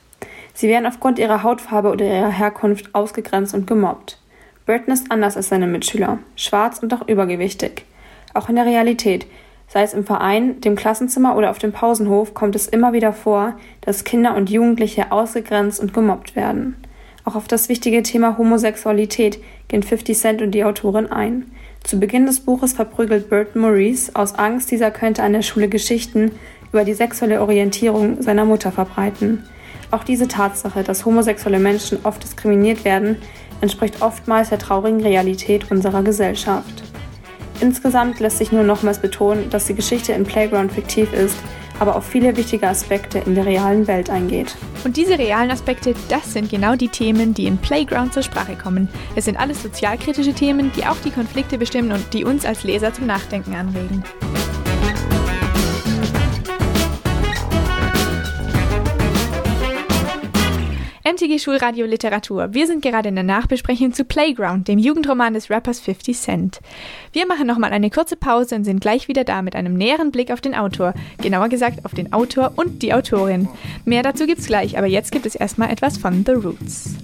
Sie 0.52 0.68
werden 0.68 0.86
aufgrund 0.86 1.18
ihrer 1.18 1.44
Hautfarbe 1.44 1.90
oder 1.90 2.04
ihrer 2.04 2.30
Herkunft 2.30 2.94
ausgegrenzt 2.94 3.54
und 3.54 3.66
gemobbt. 3.66 4.18
Burton 4.66 4.92
ist 4.92 5.10
anders 5.10 5.36
als 5.36 5.48
seine 5.48 5.66
Mitschüler, 5.66 6.18
schwarz 6.36 6.80
und 6.80 6.92
auch 6.92 7.08
übergewichtig. 7.08 7.86
Auch 8.34 8.48
in 8.48 8.56
der 8.56 8.66
Realität, 8.66 9.26
sei 9.68 9.82
es 9.82 9.94
im 9.94 10.04
Verein, 10.04 10.60
dem 10.60 10.74
Klassenzimmer 10.74 11.36
oder 11.36 11.50
auf 11.50 11.58
dem 11.58 11.70
Pausenhof, 11.72 12.34
kommt 12.34 12.56
es 12.56 12.66
immer 12.66 12.92
wieder 12.92 13.12
vor, 13.12 13.54
dass 13.80 14.02
Kinder 14.02 14.36
und 14.36 14.50
Jugendliche 14.50 15.12
ausgegrenzt 15.12 15.80
und 15.80 15.94
gemobbt 15.94 16.34
werden. 16.34 16.76
Auch 17.24 17.36
auf 17.36 17.46
das 17.46 17.68
wichtige 17.68 18.02
Thema 18.02 18.36
Homosexualität 18.36 19.38
gehen 19.68 19.84
50 19.84 20.18
Cent 20.18 20.42
und 20.42 20.50
die 20.50 20.64
Autorin 20.64 21.06
ein. 21.06 21.50
Zu 21.84 22.00
Beginn 22.00 22.26
des 22.26 22.40
Buches 22.40 22.72
verprügelt 22.72 23.30
Burton 23.30 23.62
Maurice 23.62 24.10
aus 24.14 24.34
Angst, 24.34 24.70
dieser 24.70 24.90
könnte 24.90 25.22
an 25.22 25.32
der 25.32 25.42
Schule 25.42 25.68
Geschichten 25.68 26.32
über 26.72 26.84
die 26.84 26.94
sexuelle 26.94 27.40
Orientierung 27.40 28.20
seiner 28.20 28.44
Mutter 28.44 28.72
verbreiten. 28.72 29.44
Auch 29.90 30.02
diese 30.02 30.26
Tatsache, 30.26 30.82
dass 30.82 31.04
homosexuelle 31.04 31.60
Menschen 31.60 31.98
oft 32.02 32.22
diskriminiert 32.22 32.84
werden, 32.84 33.16
entspricht 33.60 34.02
oftmals 34.02 34.48
der 34.48 34.58
traurigen 34.58 35.00
Realität 35.00 35.70
unserer 35.70 36.02
Gesellschaft. 36.02 36.93
Insgesamt 37.60 38.20
lässt 38.20 38.38
sich 38.38 38.52
nur 38.52 38.64
nochmals 38.64 38.98
betonen, 38.98 39.50
dass 39.50 39.66
die 39.66 39.74
Geschichte 39.74 40.12
in 40.12 40.24
Playground 40.24 40.72
fiktiv 40.72 41.12
ist, 41.12 41.36
aber 41.78 41.96
auf 41.96 42.04
viele 42.04 42.36
wichtige 42.36 42.68
Aspekte 42.68 43.18
in 43.20 43.34
der 43.34 43.46
realen 43.46 43.86
Welt 43.86 44.10
eingeht. 44.10 44.56
Und 44.84 44.96
diese 44.96 45.18
realen 45.18 45.50
Aspekte, 45.50 45.94
das 46.08 46.32
sind 46.32 46.50
genau 46.50 46.76
die 46.76 46.88
Themen, 46.88 47.34
die 47.34 47.46
in 47.46 47.58
Playground 47.58 48.12
zur 48.12 48.22
Sprache 48.22 48.56
kommen. 48.56 48.88
Es 49.16 49.24
sind 49.24 49.38
alles 49.38 49.62
sozialkritische 49.62 50.34
Themen, 50.34 50.72
die 50.76 50.84
auch 50.84 50.98
die 51.04 51.10
Konflikte 51.10 51.58
bestimmen 51.58 51.92
und 51.92 52.12
die 52.12 52.24
uns 52.24 52.44
als 52.44 52.64
Leser 52.64 52.92
zum 52.92 53.06
Nachdenken 53.06 53.54
anregen. 53.54 54.04
MTG 61.06 61.38
Schulradio 61.38 61.84
Literatur. 61.84 62.54
Wir 62.54 62.66
sind 62.66 62.80
gerade 62.80 63.10
in 63.10 63.14
der 63.14 63.24
Nachbesprechung 63.24 63.92
zu 63.92 64.06
Playground, 64.06 64.68
dem 64.68 64.78
Jugendroman 64.78 65.34
des 65.34 65.50
Rappers 65.50 65.78
50 65.80 66.16
Cent. 66.16 66.60
Wir 67.12 67.26
machen 67.26 67.46
nochmal 67.46 67.74
eine 67.74 67.90
kurze 67.90 68.16
Pause 68.16 68.54
und 68.54 68.64
sind 68.64 68.80
gleich 68.80 69.06
wieder 69.06 69.22
da 69.22 69.42
mit 69.42 69.54
einem 69.54 69.74
näheren 69.74 70.12
Blick 70.12 70.30
auf 70.30 70.40
den 70.40 70.54
Autor. 70.54 70.94
Genauer 71.20 71.50
gesagt 71.50 71.84
auf 71.84 71.92
den 71.92 72.14
Autor 72.14 72.54
und 72.56 72.82
die 72.82 72.94
Autorin. 72.94 73.50
Mehr 73.84 74.02
dazu 74.02 74.24
gibt's 74.24 74.46
gleich, 74.46 74.78
aber 74.78 74.86
jetzt 74.86 75.12
gibt 75.12 75.26
es 75.26 75.34
erstmal 75.34 75.70
etwas 75.70 75.98
von 75.98 76.24
The 76.24 76.32
Roots. 76.32 76.94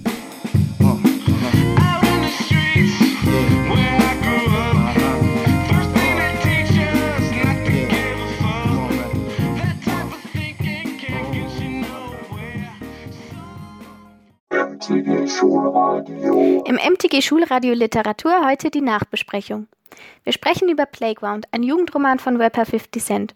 MTG 17.11 17.23
Schulradio 17.23 17.73
Literatur 17.73 18.47
heute 18.47 18.71
die 18.71 18.79
Nachbesprechung. 18.79 19.67
Wir 20.23 20.31
sprechen 20.31 20.69
über 20.69 20.85
Playground, 20.85 21.45
ein 21.51 21.61
Jugendroman 21.61 22.19
von 22.19 22.37
Rapper 22.37 22.65
50 22.65 23.03
Cent. 23.03 23.35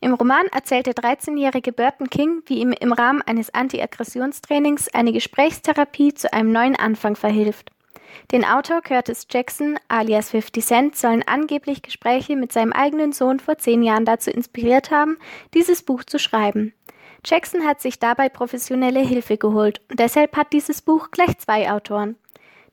Im 0.00 0.14
Roman 0.14 0.46
erzählt 0.54 0.86
der 0.86 0.94
13-jährige 0.94 1.72
Burton 1.72 2.08
King, 2.08 2.42
wie 2.46 2.60
ihm 2.60 2.70
im 2.70 2.92
Rahmen 2.92 3.20
eines 3.22 3.52
Anti-Aggressionstrainings 3.52 4.94
eine 4.94 5.12
Gesprächstherapie 5.12 6.14
zu 6.14 6.32
einem 6.32 6.52
neuen 6.52 6.76
Anfang 6.76 7.16
verhilft. 7.16 7.72
Den 8.30 8.44
Autor 8.44 8.80
Curtis 8.80 9.26
Jackson 9.28 9.76
alias 9.88 10.30
50 10.30 10.64
Cent 10.64 10.96
sollen 10.96 11.24
angeblich 11.26 11.82
Gespräche 11.82 12.36
mit 12.36 12.52
seinem 12.52 12.72
eigenen 12.72 13.10
Sohn 13.10 13.40
vor 13.40 13.58
zehn 13.58 13.82
Jahren 13.82 14.04
dazu 14.04 14.30
inspiriert 14.30 14.92
haben, 14.92 15.18
dieses 15.52 15.82
Buch 15.82 16.04
zu 16.04 16.20
schreiben. 16.20 16.74
Jackson 17.24 17.66
hat 17.66 17.80
sich 17.80 17.98
dabei 17.98 18.28
professionelle 18.28 19.00
Hilfe 19.00 19.36
geholt 19.36 19.80
und 19.90 19.98
deshalb 19.98 20.36
hat 20.36 20.52
dieses 20.52 20.80
Buch 20.80 21.10
gleich 21.10 21.36
zwei 21.38 21.72
Autoren. 21.72 22.14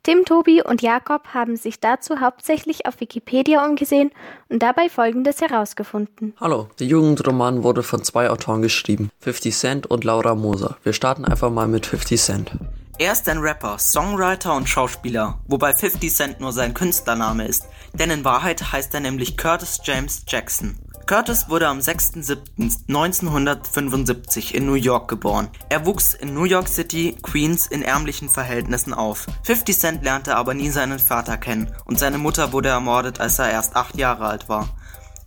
Tim, 0.03 0.23
Tobi 0.25 0.61
und 0.63 0.81
Jakob 0.81 1.33
haben 1.33 1.57
sich 1.57 1.79
dazu 1.79 2.21
hauptsächlich 2.21 2.85
auf 2.85 2.99
Wikipedia 3.01 3.65
umgesehen 3.65 4.11
und 4.47 4.63
dabei 4.63 4.89
Folgendes 4.89 5.41
herausgefunden. 5.41 6.33
Hallo, 6.39 6.69
der 6.79 6.87
Jugendroman 6.87 7.63
wurde 7.63 7.83
von 7.83 8.03
zwei 8.03 8.29
Autoren 8.29 8.61
geschrieben, 8.61 9.09
50 9.19 9.55
Cent 9.55 9.87
und 9.87 10.03
Laura 10.05 10.35
Moser. 10.35 10.77
Wir 10.83 10.93
starten 10.93 11.25
einfach 11.25 11.49
mal 11.49 11.67
mit 11.67 11.85
50 11.85 12.21
Cent. 12.21 12.51
Er 12.99 13.11
ist 13.11 13.29
ein 13.29 13.37
Rapper, 13.37 13.77
Songwriter 13.77 14.55
und 14.55 14.67
Schauspieler, 14.67 15.37
wobei 15.47 15.73
50 15.73 16.15
Cent 16.15 16.39
nur 16.39 16.51
sein 16.51 16.73
Künstlername 16.73 17.45
ist, 17.45 17.67
denn 17.93 18.09
in 18.09 18.25
Wahrheit 18.25 18.71
heißt 18.71 18.91
er 18.95 19.01
nämlich 19.01 19.37
Curtis 19.37 19.81
James 19.83 20.23
Jackson. 20.27 20.79
Curtis 21.07 21.47
wurde 21.47 21.69
am 21.69 21.79
6.7.1975 21.79 24.53
in 24.53 24.65
New 24.65 24.73
York 24.73 25.07
geboren. 25.07 25.47
Er 25.69 25.85
wuchs 25.85 26.13
in 26.13 26.33
New 26.33 26.43
York 26.43 26.67
City, 26.67 27.15
Queens 27.21 27.65
in 27.65 27.81
ärmlichen 27.81 28.27
Verhältnissen 28.27 28.93
auf. 28.93 29.25
50 29.43 29.79
Cent 29.79 30.03
lernte 30.03 30.35
aber 30.35 30.53
nie 30.53 30.69
seinen 30.69 30.99
Vater 30.99 31.37
kennen 31.37 31.73
und 31.85 31.97
seine 31.97 32.17
Mutter 32.17 32.51
wurde 32.51 32.67
ermordet, 32.67 33.21
als 33.21 33.39
er 33.39 33.49
erst 33.49 33.77
acht 33.77 33.95
Jahre 33.95 34.25
alt 34.25 34.49
war. 34.49 34.67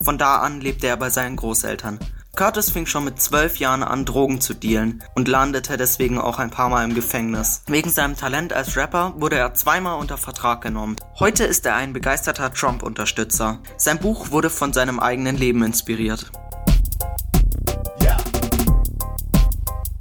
Von 0.03 0.19
da 0.19 0.41
an 0.41 0.61
lebte 0.61 0.87
er 0.87 0.99
bei 0.99 1.09
seinen 1.09 1.37
Großeltern. 1.37 1.99
Curtis 2.37 2.71
fing 2.71 2.87
schon 2.87 3.05
mit 3.05 3.21
zwölf 3.21 3.57
Jahren 3.59 3.83
an, 3.83 4.05
Drogen 4.05 4.41
zu 4.41 4.55
dealen 4.55 5.03
und 5.15 5.29
landete 5.29 5.77
deswegen 5.77 6.19
auch 6.19 6.39
ein 6.39 6.51
paar 6.51 6.69
Mal 6.69 6.85
im 6.85 6.95
Gefängnis. 6.95 7.63
Wegen 7.67 7.91
seinem 7.91 8.17
Talent 8.17 8.53
als 8.53 8.77
Rapper 8.77 9.15
wurde 9.17 9.37
er 9.37 9.53
zweimal 9.55 9.99
unter 9.99 10.17
Vertrag 10.17 10.63
genommen. 10.63 10.97
Heute 11.19 11.45
ist 11.45 11.67
er 11.67 11.75
ein 11.75 11.93
begeisterter 11.93 12.53
Trump-Unterstützer. 12.53 13.59
Sein 13.77 13.99
Buch 13.99 14.31
wurde 14.31 14.49
von 14.49 14.73
seinem 14.73 15.01
eigenen 15.01 15.37
Leben 15.37 15.63
inspiriert. 15.63 16.31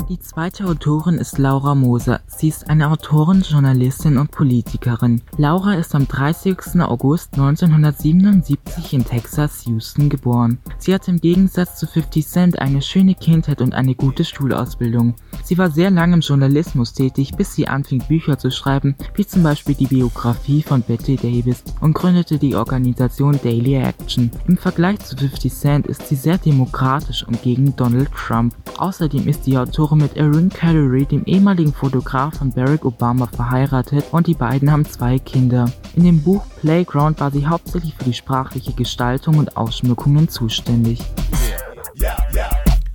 Die 0.09 0.17
zweite 0.17 0.65
Autorin 0.65 1.19
ist 1.19 1.37
Laura 1.37 1.75
Moser. 1.75 2.21
Sie 2.25 2.47
ist 2.47 2.67
eine 2.67 2.89
Autorin, 2.89 3.43
Journalistin 3.47 4.17
und 4.17 4.31
Politikerin. 4.31 5.21
Laura 5.37 5.75
ist 5.75 5.93
am 5.93 6.07
30. 6.07 6.81
August 6.81 7.33
1977 7.33 8.93
in 8.93 9.05
Texas, 9.05 9.65
Houston 9.67 10.09
geboren. 10.09 10.57
Sie 10.79 10.95
hatte 10.95 11.11
im 11.11 11.21
Gegensatz 11.21 11.77
zu 11.77 11.85
50 11.85 12.25
Cent 12.25 12.57
eine 12.57 12.81
schöne 12.81 13.13
Kindheit 13.13 13.61
und 13.61 13.75
eine 13.75 13.93
gute 13.93 14.25
Schulausbildung. 14.25 15.13
Sie 15.43 15.59
war 15.59 15.69
sehr 15.69 15.91
lange 15.91 16.15
im 16.15 16.21
Journalismus 16.21 16.93
tätig, 16.93 17.35
bis 17.37 17.53
sie 17.53 17.67
anfing 17.67 18.03
Bücher 18.07 18.39
zu 18.39 18.49
schreiben, 18.49 18.95
wie 19.13 19.27
zum 19.27 19.43
Beispiel 19.43 19.75
die 19.75 19.85
Biografie 19.85 20.63
von 20.63 20.81
Betty 20.81 21.17
Davis 21.17 21.63
und 21.81 21.93
gründete 21.93 22.39
die 22.39 22.55
Organisation 22.55 23.39
Daily 23.43 23.75
Action. 23.75 24.31
Im 24.47 24.57
Vergleich 24.57 25.01
zu 25.01 25.15
50 25.15 25.53
Cent 25.53 25.85
ist 25.85 26.07
sie 26.07 26.15
sehr 26.15 26.39
demokratisch 26.39 27.23
und 27.27 27.43
gegen 27.43 27.75
Donald 27.75 28.09
Trump. 28.13 28.55
Außerdem 28.79 29.27
ist 29.27 29.45
die 29.45 29.57
Autorin 29.57 29.98
mit 29.99 30.17
Erin 30.17 30.49
Callery, 30.49 31.05
dem 31.05 31.23
ehemaligen 31.25 31.73
Fotograf 31.73 32.37
von 32.37 32.51
Barack 32.51 32.85
Obama, 32.85 33.27
verheiratet 33.27 34.05
und 34.11 34.27
die 34.27 34.33
beiden 34.33 34.71
haben 34.71 34.85
zwei 34.85 35.19
Kinder. 35.19 35.71
In 35.95 36.03
dem 36.03 36.23
Buch 36.23 36.43
Playground 36.61 37.19
war 37.19 37.31
sie 37.31 37.45
hauptsächlich 37.45 37.93
für 37.95 38.05
die 38.05 38.13
sprachliche 38.13 38.73
Gestaltung 38.73 39.37
und 39.37 39.57
Ausschmückungen 39.57 40.29
zuständig. 40.29 41.01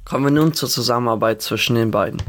Kommen 0.04 0.24
wir 0.24 0.30
nun 0.30 0.54
zur 0.54 0.68
Zusammenarbeit 0.68 1.42
zwischen 1.42 1.76
den 1.76 1.90
beiden. 1.90 2.22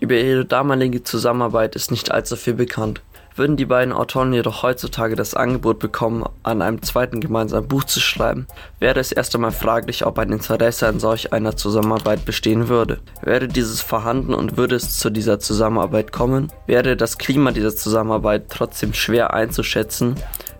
Über 0.00 0.14
ihre 0.14 0.44
damalige 0.44 1.02
Zusammenarbeit 1.02 1.76
ist 1.76 1.90
nicht 1.90 2.10
allzu 2.10 2.36
viel 2.36 2.54
bekannt. 2.54 3.02
Würden 3.34 3.56
die 3.56 3.64
beiden 3.64 3.94
Autoren 3.94 4.32
jedoch 4.32 4.62
heutzutage 4.62 5.16
das 5.16 5.34
Angebot 5.34 5.78
bekommen, 5.78 6.24
an 6.42 6.60
einem 6.60 6.82
zweiten 6.82 7.20
gemeinsamen 7.20 7.66
Buch 7.66 7.84
zu 7.84 8.00
schreiben, 8.00 8.46
wäre 8.78 9.00
es 9.00 9.12
erst 9.12 9.34
einmal 9.34 9.52
fraglich, 9.52 10.04
ob 10.04 10.18
ein 10.18 10.32
Interesse 10.32 10.86
an 10.86 11.00
solch 11.00 11.32
einer 11.32 11.56
Zusammenarbeit 11.56 12.24
bestehen 12.24 12.68
würde. 12.68 13.00
Wäre 13.22 13.48
dieses 13.48 13.80
vorhanden 13.80 14.34
und 14.34 14.56
würde 14.56 14.76
es 14.76 14.98
zu 14.98 15.10
dieser 15.10 15.38
Zusammenarbeit 15.38 16.12
kommen, 16.12 16.52
wäre 16.66 16.96
das 16.96 17.16
Klima 17.16 17.52
dieser 17.52 17.74
Zusammenarbeit 17.74 18.44
trotzdem 18.50 18.92
schwer 18.92 19.32
einzuschätzen, 19.32 20.16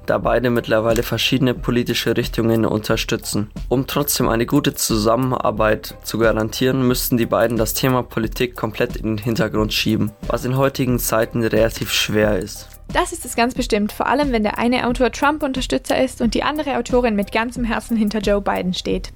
da 0.07 0.19
beide 0.19 0.51
mittlerweile 0.51 1.03
verschiedene 1.03 1.55
politische 1.55 2.17
Richtungen 2.17 2.65
unterstützen. 2.65 3.51
Um 3.69 3.87
trotzdem 3.87 4.29
eine 4.29 4.47
gute 4.47 4.75
Zusammenarbeit 4.75 5.97
zu 6.03 6.19
garantieren, 6.19 6.87
müssten 6.87 7.17
die 7.17 7.27
beiden 7.27 7.57
das 7.57 7.75
Thema 7.75 8.03
Politik 8.03 8.57
komplett 8.57 8.97
in 8.97 9.17
den 9.17 9.19
Hintergrund 9.19 9.73
schieben, 9.73 10.12
was 10.27 10.45
in 10.45 10.57
heutigen 10.57 10.99
Zeiten 10.99 11.43
relativ 11.43 11.93
schwer 11.93 12.38
ist. 12.38 12.69
Das 12.93 13.12
ist 13.12 13.25
es 13.25 13.37
ganz 13.37 13.55
bestimmt, 13.55 13.93
vor 13.93 14.07
allem 14.07 14.33
wenn 14.33 14.43
der 14.43 14.59
eine 14.59 14.87
Autor 14.87 15.11
Trump-Unterstützer 15.12 16.03
ist 16.03 16.21
und 16.21 16.35
die 16.35 16.43
andere 16.43 16.77
Autorin 16.77 17.17
mit 17.17 17.33
ganzem 17.33 17.65
Herzen 17.65 17.97
hinter 17.97 18.19
Joe 18.19 18.43
Biden 18.43 18.75
steht. 18.75 19.12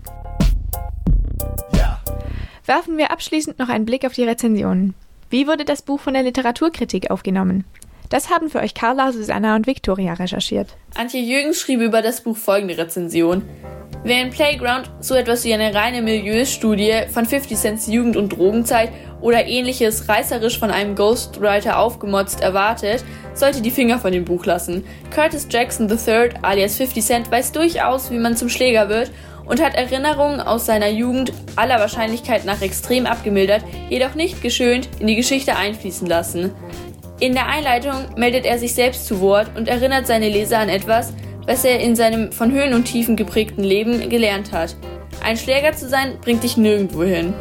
Werfen 2.64 2.96
wir 2.96 3.12
abschließend 3.12 3.58
noch 3.58 3.68
einen 3.68 3.84
Blick 3.84 4.04
auf 4.04 4.14
die 4.14 4.24
Rezensionen. 4.24 4.94
Wie 5.30 5.46
wurde 5.46 5.64
das 5.64 5.82
Buch 5.82 6.00
von 6.00 6.14
der 6.14 6.22
Literaturkritik 6.22 7.10
aufgenommen? 7.10 7.64
Das 8.08 8.30
haben 8.30 8.50
für 8.50 8.60
euch 8.60 8.74
Carla, 8.74 9.12
Susanna 9.12 9.56
und 9.56 9.66
Victoria 9.66 10.14
recherchiert. 10.14 10.68
Antje 10.94 11.20
Jürgens 11.20 11.60
schrieb 11.60 11.80
über 11.80 12.02
das 12.02 12.20
Buch 12.20 12.36
folgende 12.36 12.78
Rezension. 12.78 13.42
Wer 14.04 14.22
in 14.22 14.30
Playground 14.30 14.88
so 15.00 15.14
etwas 15.14 15.42
wie 15.44 15.52
eine 15.52 15.74
reine 15.74 16.00
Milieustudie 16.00 16.92
von 17.10 17.26
50 17.26 17.58
Cents 17.58 17.86
Jugend- 17.88 18.16
und 18.16 18.28
Drogenzeit 18.28 18.90
oder 19.20 19.46
ähnliches 19.46 20.08
reißerisch 20.08 20.60
von 20.60 20.70
einem 20.70 20.94
Ghostwriter 20.94 21.78
aufgemotzt 21.78 22.40
erwartet, 22.40 23.04
sollte 23.34 23.62
die 23.62 23.72
Finger 23.72 23.98
von 23.98 24.12
dem 24.12 24.24
Buch 24.24 24.46
lassen. 24.46 24.84
Curtis 25.12 25.48
Jackson 25.50 25.88
III 25.90 26.30
alias 26.42 26.76
50 26.76 27.04
Cent 27.04 27.30
weiß 27.32 27.50
durchaus, 27.50 28.12
wie 28.12 28.18
man 28.18 28.36
zum 28.36 28.48
Schläger 28.48 28.88
wird 28.88 29.10
und 29.44 29.60
hat 29.60 29.74
Erinnerungen 29.74 30.40
aus 30.40 30.66
seiner 30.66 30.88
Jugend 30.88 31.32
aller 31.56 31.80
Wahrscheinlichkeit 31.80 32.44
nach 32.44 32.62
extrem 32.62 33.06
abgemildert, 33.06 33.64
jedoch 33.88 34.14
nicht 34.14 34.42
geschönt 34.42 34.88
in 35.00 35.08
die 35.08 35.16
Geschichte 35.16 35.56
einfließen 35.56 36.06
lassen. 36.06 36.52
In 37.18 37.32
der 37.32 37.48
Einleitung 37.48 37.94
meldet 38.18 38.44
er 38.44 38.58
sich 38.58 38.74
selbst 38.74 39.06
zu 39.06 39.20
Wort 39.20 39.50
und 39.56 39.68
erinnert 39.68 40.06
seine 40.06 40.28
Leser 40.28 40.58
an 40.58 40.68
etwas, 40.68 41.14
was 41.46 41.64
er 41.64 41.80
in 41.80 41.96
seinem 41.96 42.30
von 42.30 42.52
Höhen 42.52 42.74
und 42.74 42.84
Tiefen 42.84 43.16
geprägten 43.16 43.64
Leben 43.64 44.10
gelernt 44.10 44.52
hat. 44.52 44.76
Ein 45.24 45.38
Schläger 45.38 45.72
zu 45.72 45.88
sein, 45.88 46.18
bringt 46.20 46.42
dich 46.42 46.58
nirgendwo 46.58 47.04
hin. 47.04 47.32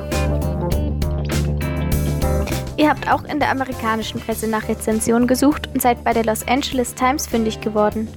Ihr 2.77 2.89
habt 2.89 3.11
auch 3.11 3.25
in 3.25 3.39
der 3.39 3.51
amerikanischen 3.51 4.21
Presse 4.21 4.47
nach 4.47 4.69
Rezensionen 4.69 5.27
gesucht 5.27 5.67
und 5.73 5.81
seid 5.81 6.05
bei 6.05 6.13
der 6.13 6.23
Los 6.23 6.47
Angeles 6.47 6.95
Times 6.95 7.27
fündig 7.27 7.59
geworden. 7.59 8.07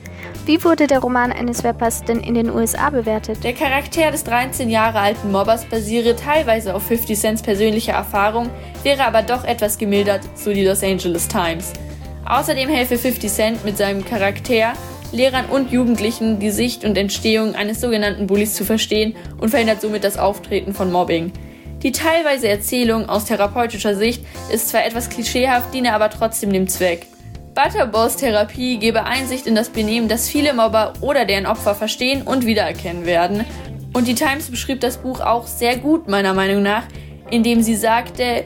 Wie 0.47 0.65
wurde 0.65 0.87
der 0.87 1.01
Roman 1.01 1.33
eines 1.33 1.63
Rappers 1.65 2.05
denn 2.05 2.21
in 2.21 2.35
den 2.35 2.51
USA 2.51 2.91
bewertet? 2.91 3.45
Der 3.45 3.53
Charakter 3.53 4.11
des 4.11 4.25
13 4.25 4.71
Jahre 4.71 4.99
alten 4.99 5.31
Mobbers 5.31 5.65
basiere 5.67 6.17
teilweise 6.17 6.75
auf 6.75 6.85
50 6.85 7.19
Cents 7.19 7.43
persönlicher 7.43 7.93
Erfahrung, 7.93 8.49
wäre 8.83 9.05
aber 9.05 9.23
doch 9.23 9.45
etwas 9.45 9.79
gemildert, 9.79 10.23
so 10.35 10.53
die 10.53 10.65
Los 10.65 10.83
Angeles 10.83 11.29
Times. 11.29 11.73
Außerdem 12.27 12.69
helfe 12.69 12.99
50 12.99 13.31
Cent 13.31 13.65
mit 13.65 13.77
seinem 13.77 14.05
Charakter, 14.05 14.73
Lehrern 15.13 15.47
und 15.47 15.71
Jugendlichen 15.71 16.39
die 16.39 16.51
Sicht 16.51 16.85
und 16.85 16.99
Entstehung 16.99 17.55
eines 17.55 17.81
sogenannten 17.81 18.27
Bullies 18.27 18.55
zu 18.55 18.65
verstehen 18.65 19.17
und 19.39 19.51
verhindert 19.51 19.81
somit 19.81 20.05
das 20.05 20.19
Auftreten 20.19 20.75
von 20.75 20.93
Mobbing. 20.93 21.33
Die 21.83 21.93
teilweise 21.93 22.49
Erzählung 22.49 23.09
aus 23.09 23.27
therapeutischer 23.27 23.95
Sicht 23.95 24.25
ist 24.53 24.69
zwar 24.69 24.85
etwas 24.85 25.09
klischeehaft, 25.09 25.73
diene 25.73 25.95
aber 25.95 26.11
trotzdem 26.11 26.53
dem 26.53 26.69
Zweck. 26.69 27.07
Butterballs 27.59 28.15
Therapie 28.15 28.79
gebe 28.79 29.03
Einsicht 29.03 29.49
in 29.49 29.57
das 29.57 29.71
Benehmen, 29.71 30.07
das 30.07 30.29
viele 30.29 30.55
Mobber 30.55 30.93
oder 31.01 31.25
deren 31.25 31.45
Opfer 31.45 31.75
verstehen 31.75 32.23
und 32.23 32.47
wiedererkennen 32.47 33.05
werden. 33.05 33.45
Und 33.93 34.07
die 34.07 34.15
Times 34.15 34.49
beschrieb 34.49 34.81
das 34.81 34.99
Buch 34.99 35.19
auch 35.19 35.49
sehr 35.49 35.77
gut, 35.77 36.07
meiner 36.07 36.35
Meinung 36.35 36.63
nach, 36.63 36.85
indem 37.33 37.63
sie 37.63 37.75
sagte, 37.75 38.45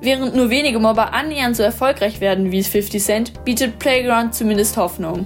während 0.00 0.34
nur 0.34 0.50
wenige 0.50 0.80
Mobber 0.80 1.14
annähernd 1.14 1.54
so 1.54 1.62
erfolgreich 1.62 2.20
werden 2.20 2.50
wie 2.50 2.64
50 2.64 3.00
Cent, 3.00 3.44
bietet 3.44 3.78
Playground 3.78 4.34
zumindest 4.34 4.76
Hoffnung. 4.76 5.24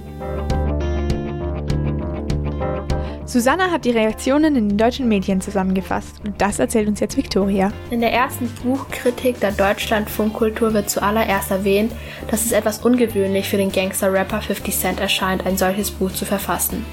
Susanna 3.33 3.71
hat 3.71 3.83
die 3.85 3.89
Reaktionen 3.89 4.55
in 4.55 4.69
den 4.69 4.77
deutschen 4.77 5.07
Medien 5.07 5.41
zusammengefasst 5.41 6.21
und 6.23 6.39
das 6.39 6.59
erzählt 6.59 6.87
uns 6.87 6.99
jetzt 6.99 7.17
Victoria. 7.17 7.73
In 7.89 7.99
der 7.99 8.13
ersten 8.13 8.47
Buchkritik 8.61 9.39
der 9.39 9.51
Deutschlandfunkkultur 9.53 10.75
wird 10.75 10.91
zuallererst 10.91 11.49
erwähnt, 11.49 11.91
dass 12.29 12.45
es 12.45 12.51
etwas 12.51 12.85
ungewöhnlich 12.85 13.49
für 13.49 13.57
den 13.57 13.71
Gangster-Rapper 13.71 14.39
50 14.39 14.77
Cent 14.77 14.99
erscheint, 14.99 15.47
ein 15.47 15.57
solches 15.57 15.89
Buch 15.89 16.11
zu 16.11 16.25
verfassen. 16.25 16.85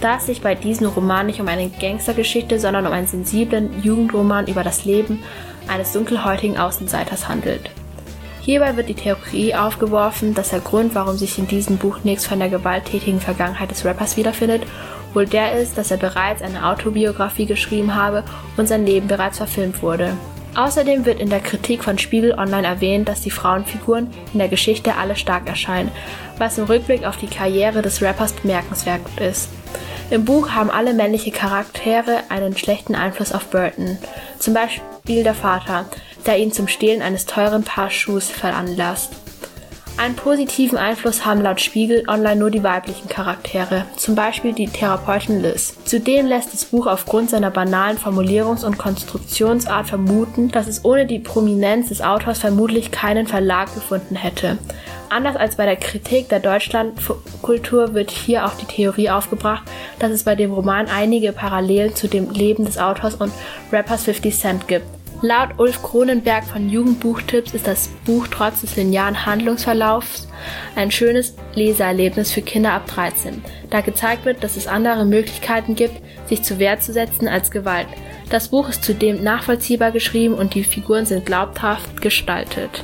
Da 0.00 0.16
es 0.16 0.26
sich 0.26 0.42
bei 0.42 0.56
diesem 0.56 0.88
Roman 0.88 1.26
nicht 1.26 1.40
um 1.40 1.46
eine 1.46 1.70
Gangstergeschichte, 1.70 2.58
sondern 2.58 2.88
um 2.88 2.92
einen 2.92 3.06
sensiblen 3.06 3.80
Jugendroman 3.80 4.48
über 4.48 4.64
das 4.64 4.84
Leben 4.84 5.22
eines 5.68 5.92
dunkelhäutigen 5.92 6.58
Außenseiters 6.58 7.28
handelt. 7.28 7.70
Hierbei 8.40 8.76
wird 8.76 8.88
die 8.88 8.94
Theorie 8.94 9.54
aufgeworfen, 9.54 10.34
dass 10.34 10.48
der 10.48 10.58
Grund, 10.58 10.96
warum 10.96 11.16
sich 11.16 11.38
in 11.38 11.46
diesem 11.46 11.76
Buch 11.76 11.98
nichts 12.02 12.26
von 12.26 12.40
der 12.40 12.48
gewalttätigen 12.48 13.20
Vergangenheit 13.20 13.70
des 13.70 13.84
Rappers 13.84 14.16
wiederfindet, 14.16 14.62
wohl 15.14 15.26
der 15.26 15.52
ist, 15.58 15.76
dass 15.76 15.90
er 15.90 15.96
bereits 15.96 16.42
eine 16.42 16.66
Autobiografie 16.66 17.46
geschrieben 17.46 17.94
habe 17.94 18.24
und 18.56 18.68
sein 18.68 18.86
Leben 18.86 19.08
bereits 19.08 19.38
verfilmt 19.38 19.82
wurde. 19.82 20.16
Außerdem 20.56 21.06
wird 21.06 21.20
in 21.20 21.30
der 21.30 21.40
Kritik 21.40 21.84
von 21.84 21.98
Spiegel 21.98 22.32
Online 22.32 22.66
erwähnt, 22.66 23.08
dass 23.08 23.20
die 23.20 23.30
Frauenfiguren 23.30 24.08
in 24.32 24.40
der 24.40 24.48
Geschichte 24.48 24.96
alle 24.96 25.14
stark 25.14 25.46
erscheinen, 25.46 25.92
was 26.38 26.58
im 26.58 26.64
Rückblick 26.64 27.04
auf 27.04 27.16
die 27.16 27.28
Karriere 27.28 27.82
des 27.82 28.02
Rappers 28.02 28.32
bemerkenswert 28.32 29.02
ist. 29.20 29.48
Im 30.10 30.24
Buch 30.24 30.50
haben 30.50 30.70
alle 30.70 30.92
männliche 30.92 31.30
Charaktere 31.30 32.24
einen 32.30 32.56
schlechten 32.56 32.96
Einfluss 32.96 33.32
auf 33.32 33.46
Burton. 33.46 33.96
Zum 34.40 34.54
Beispiel 34.54 35.22
der 35.22 35.34
Vater, 35.34 35.86
der 36.26 36.38
ihn 36.38 36.50
zum 36.50 36.66
Stehlen 36.66 37.00
eines 37.00 37.26
teuren 37.26 37.62
Paar 37.62 37.90
Schuhs 37.90 38.28
veranlasst. 38.28 39.12
Einen 40.00 40.16
positiven 40.16 40.78
Einfluss 40.78 41.26
haben 41.26 41.42
laut 41.42 41.60
Spiegel 41.60 42.04
Online 42.08 42.36
nur 42.36 42.50
die 42.50 42.62
weiblichen 42.62 43.06
Charaktere, 43.06 43.84
zum 43.96 44.14
Beispiel 44.14 44.54
die 44.54 44.66
Therapeutin 44.66 45.42
Liz. 45.42 45.74
Zudem 45.84 46.24
lässt 46.24 46.54
das 46.54 46.64
Buch 46.64 46.86
aufgrund 46.86 47.28
seiner 47.28 47.50
banalen 47.50 47.98
Formulierungs- 47.98 48.64
und 48.64 48.78
Konstruktionsart 48.78 49.88
vermuten, 49.88 50.50
dass 50.50 50.68
es 50.68 50.86
ohne 50.86 51.04
die 51.04 51.18
Prominenz 51.18 51.90
des 51.90 52.00
Autors 52.00 52.38
vermutlich 52.38 52.90
keinen 52.90 53.26
Verlag 53.26 53.74
gefunden 53.74 54.16
hätte. 54.16 54.56
Anders 55.10 55.36
als 55.36 55.56
bei 55.56 55.66
der 55.66 55.76
Kritik 55.76 56.30
der 56.30 56.40
Deutschlandkultur 56.40 57.92
wird 57.92 58.10
hier 58.10 58.46
auch 58.46 58.54
die 58.54 58.64
Theorie 58.64 59.10
aufgebracht, 59.10 59.64
dass 59.98 60.12
es 60.12 60.22
bei 60.22 60.34
dem 60.34 60.50
Roman 60.50 60.86
einige 60.86 61.32
Parallelen 61.32 61.94
zu 61.94 62.08
dem 62.08 62.30
Leben 62.30 62.64
des 62.64 62.78
Autors 62.78 63.16
und 63.16 63.32
Rappers 63.70 64.04
50 64.04 64.34
Cent 64.34 64.66
gibt. 64.66 64.99
Laut 65.22 65.58
Ulf 65.58 65.82
Kronenberg 65.82 66.44
von 66.44 66.70
Jugendbuchtipps 66.70 67.52
ist 67.52 67.66
das 67.66 67.88
Buch 68.06 68.26
trotz 68.28 68.62
des 68.62 68.76
linearen 68.76 69.26
Handlungsverlaufs 69.26 70.26
ein 70.76 70.90
schönes 70.90 71.34
Leseerlebnis 71.54 72.32
für 72.32 72.40
Kinder 72.40 72.72
ab 72.72 72.86
13, 72.86 73.44
da 73.68 73.82
gezeigt 73.82 74.24
wird, 74.24 74.42
dass 74.42 74.56
es 74.56 74.66
andere 74.66 75.04
Möglichkeiten 75.04 75.74
gibt, 75.74 76.00
sich 76.26 76.42
zu 76.42 76.58
Wehr 76.58 76.80
zu 76.80 76.94
setzen 76.94 77.28
als 77.28 77.50
Gewalt. 77.50 77.86
Das 78.30 78.48
Buch 78.48 78.70
ist 78.70 78.82
zudem 78.82 79.22
nachvollziehbar 79.22 79.90
geschrieben 79.90 80.32
und 80.32 80.54
die 80.54 80.64
Figuren 80.64 81.04
sind 81.04 81.26
glaubhaft 81.26 82.00
gestaltet. 82.00 82.82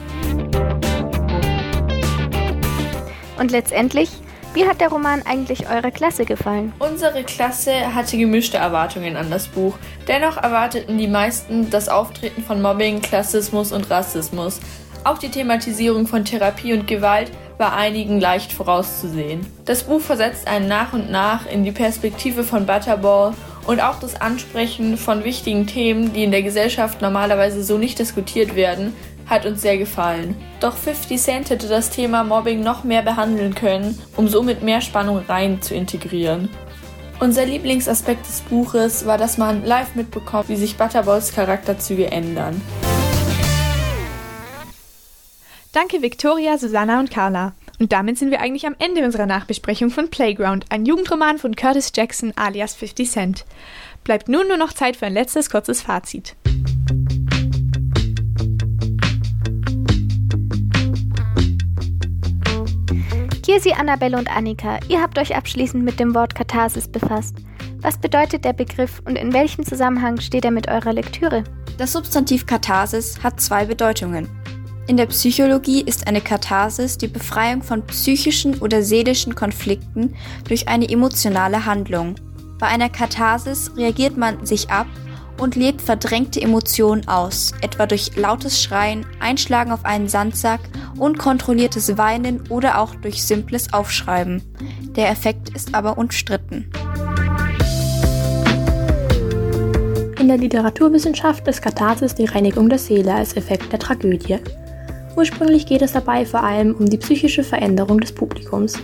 Und 3.38 3.50
letztendlich, 3.50 4.10
wie 4.56 4.66
hat 4.66 4.80
der 4.80 4.88
Roman 4.88 5.20
eigentlich 5.26 5.68
eurer 5.68 5.90
Klasse 5.90 6.24
gefallen? 6.24 6.72
Unsere 6.78 7.24
Klasse 7.24 7.94
hatte 7.94 8.16
gemischte 8.16 8.56
Erwartungen 8.56 9.14
an 9.14 9.30
das 9.30 9.48
Buch. 9.48 9.74
Dennoch 10.08 10.38
erwarteten 10.38 10.96
die 10.96 11.08
meisten 11.08 11.68
das 11.68 11.90
Auftreten 11.90 12.42
von 12.42 12.62
Mobbing, 12.62 13.02
Klassismus 13.02 13.70
und 13.70 13.90
Rassismus. 13.90 14.60
Auch 15.04 15.18
die 15.18 15.28
Thematisierung 15.28 16.06
von 16.06 16.24
Therapie 16.24 16.72
und 16.72 16.86
Gewalt 16.86 17.30
war 17.58 17.76
einigen 17.76 18.18
leicht 18.18 18.50
vorauszusehen. 18.50 19.46
Das 19.66 19.82
Buch 19.82 20.00
versetzt 20.00 20.48
einen 20.48 20.68
nach 20.68 20.94
und 20.94 21.10
nach 21.10 21.44
in 21.46 21.62
die 21.62 21.72
Perspektive 21.72 22.42
von 22.42 22.64
Butterball 22.64 23.34
und 23.66 23.80
auch 23.80 24.00
das 24.00 24.18
Ansprechen 24.18 24.96
von 24.96 25.22
wichtigen 25.22 25.66
Themen, 25.66 26.14
die 26.14 26.24
in 26.24 26.30
der 26.30 26.42
Gesellschaft 26.42 27.02
normalerweise 27.02 27.62
so 27.62 27.76
nicht 27.76 27.98
diskutiert 27.98 28.56
werden, 28.56 28.94
hat 29.28 29.46
uns 29.46 29.62
sehr 29.62 29.78
gefallen. 29.78 30.36
Doch 30.60 30.76
50 30.76 31.20
Cent 31.20 31.50
hätte 31.50 31.68
das 31.68 31.90
Thema 31.90 32.24
Mobbing 32.24 32.62
noch 32.62 32.84
mehr 32.84 33.02
behandeln 33.02 33.54
können, 33.54 33.98
um 34.16 34.28
somit 34.28 34.62
mehr 34.62 34.80
Spannung 34.80 35.18
rein 35.28 35.60
zu 35.62 35.74
integrieren. 35.74 36.48
Unser 37.18 37.46
Lieblingsaspekt 37.46 38.26
des 38.28 38.42
Buches 38.42 39.06
war, 39.06 39.16
dass 39.18 39.38
man 39.38 39.64
live 39.64 39.94
mitbekommt, 39.94 40.48
wie 40.48 40.56
sich 40.56 40.76
Butterballs 40.76 41.34
Charakterzüge 41.34 42.10
ändern. 42.10 42.60
Danke 45.72 46.02
Victoria, 46.02 46.58
Susanna 46.58 47.00
und 47.00 47.10
Carla. 47.10 47.52
Und 47.78 47.92
damit 47.92 48.18
sind 48.18 48.30
wir 48.30 48.40
eigentlich 48.40 48.66
am 48.66 48.76
Ende 48.78 49.04
unserer 49.04 49.26
Nachbesprechung 49.26 49.90
von 49.90 50.08
Playground, 50.08 50.66
ein 50.70 50.86
Jugendroman 50.86 51.38
von 51.38 51.54
Curtis 51.54 51.92
Jackson 51.94 52.32
alias 52.36 52.74
50 52.74 53.10
Cent. 53.10 53.44
Bleibt 54.04 54.28
nun 54.28 54.48
nur 54.48 54.56
noch 54.56 54.72
Zeit 54.72 54.96
für 54.96 55.06
ein 55.06 55.12
letztes 55.12 55.50
kurzes 55.50 55.82
Fazit. 55.82 56.34
Kirsi, 63.56 63.72
Annabelle 63.72 64.18
und 64.18 64.30
Annika, 64.30 64.78
ihr 64.86 65.00
habt 65.00 65.18
euch 65.18 65.34
abschließend 65.34 65.82
mit 65.82 65.98
dem 65.98 66.14
Wort 66.14 66.34
Katharsis 66.34 66.86
befasst. 66.88 67.36
Was 67.78 67.96
bedeutet 67.96 68.44
der 68.44 68.52
Begriff 68.52 69.00
und 69.06 69.16
in 69.16 69.32
welchem 69.32 69.64
Zusammenhang 69.64 70.20
steht 70.20 70.44
er 70.44 70.50
mit 70.50 70.68
eurer 70.68 70.92
Lektüre? 70.92 71.42
Das 71.78 71.94
Substantiv 71.94 72.44
Katharsis 72.44 73.18
hat 73.22 73.40
zwei 73.40 73.64
Bedeutungen. 73.64 74.28
In 74.88 74.98
der 74.98 75.06
Psychologie 75.06 75.80
ist 75.80 76.06
eine 76.06 76.20
Katharsis 76.20 76.98
die 76.98 77.08
Befreiung 77.08 77.62
von 77.62 77.80
psychischen 77.86 78.58
oder 78.58 78.82
seelischen 78.82 79.34
Konflikten 79.34 80.14
durch 80.46 80.68
eine 80.68 80.90
emotionale 80.90 81.64
Handlung. 81.64 82.16
Bei 82.58 82.66
einer 82.66 82.90
Katharsis 82.90 83.70
reagiert 83.74 84.18
man 84.18 84.44
sich 84.44 84.68
ab 84.68 84.86
und 85.38 85.56
lebt 85.56 85.82
verdrängte 85.82 86.40
Emotionen 86.40 87.06
aus, 87.08 87.52
etwa 87.60 87.86
durch 87.86 88.16
lautes 88.16 88.62
Schreien, 88.62 89.04
Einschlagen 89.20 89.72
auf 89.72 89.84
einen 89.84 90.08
Sandsack, 90.08 90.60
unkontrolliertes 90.98 91.96
Weinen 91.98 92.42
oder 92.48 92.80
auch 92.80 92.94
durch 92.94 93.22
simples 93.22 93.72
Aufschreiben. 93.72 94.42
Der 94.96 95.10
Effekt 95.10 95.50
ist 95.50 95.74
aber 95.74 95.98
umstritten. 95.98 96.70
In 100.18 100.28
der 100.28 100.38
Literaturwissenschaft 100.38 101.46
ist 101.46 101.62
Katharsis 101.62 102.14
die 102.14 102.24
Reinigung 102.24 102.68
der 102.68 102.78
Seele 102.78 103.14
als 103.14 103.36
Effekt 103.36 103.70
der 103.72 103.78
Tragödie. 103.78 104.38
Ursprünglich 105.14 105.66
geht 105.66 105.82
es 105.82 105.92
dabei 105.92 106.26
vor 106.26 106.42
allem 106.42 106.74
um 106.74 106.90
die 106.90 106.98
psychische 106.98 107.44
Veränderung 107.44 108.00
des 108.00 108.12
Publikums. 108.12 108.78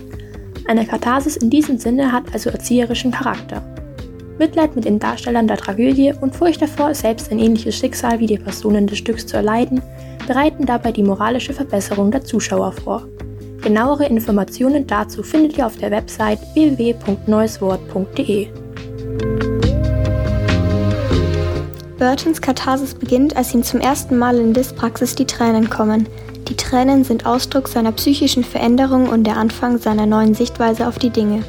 Eine 0.67 0.85
Katharsis 0.85 1.35
in 1.35 1.49
diesem 1.49 1.77
Sinne 1.77 2.11
hat 2.11 2.33
also 2.33 2.49
erzieherischen 2.49 3.11
Charakter. 3.11 3.72
Mitleid 4.43 4.75
mit 4.75 4.83
den 4.83 4.99
Darstellern 4.99 5.47
der 5.47 5.55
Tragödie 5.55 6.13
und 6.19 6.35
Furcht 6.35 6.61
davor, 6.61 6.93
selbst 6.93 7.31
ein 7.31 7.39
ähnliches 7.39 7.77
Schicksal 7.77 8.19
wie 8.19 8.27
die 8.27 8.37
Personen 8.37 8.87
des 8.87 8.97
Stücks 8.97 9.25
zu 9.25 9.37
erleiden, 9.37 9.81
bereiten 10.27 10.65
dabei 10.65 10.91
die 10.91 11.01
moralische 11.01 11.53
Verbesserung 11.53 12.11
der 12.11 12.25
Zuschauer 12.25 12.73
vor. 12.73 13.07
Genauere 13.61 14.05
Informationen 14.05 14.85
dazu 14.85 15.23
findet 15.23 15.57
ihr 15.57 15.65
auf 15.65 15.77
der 15.77 15.91
Website 15.91 16.39
www.neueswort.de. 16.55 18.47
Burtons 21.97 22.41
Katharsis 22.41 22.95
beginnt, 22.95 23.37
als 23.37 23.53
ihm 23.53 23.63
zum 23.63 23.79
ersten 23.79 24.17
Mal 24.17 24.37
in 24.39 24.53
Liz 24.53 24.73
Praxis 24.73 25.15
die 25.15 25.23
Tränen 25.23 25.69
kommen. 25.69 26.09
Die 26.49 26.57
Tränen 26.57 27.05
sind 27.05 27.25
Ausdruck 27.25 27.69
seiner 27.69 27.93
psychischen 27.93 28.43
Veränderung 28.43 29.07
und 29.07 29.23
der 29.23 29.37
Anfang 29.37 29.77
seiner 29.77 30.05
neuen 30.05 30.33
Sichtweise 30.33 30.85
auf 30.85 30.99
die 30.99 31.11
Dinge. 31.11 31.45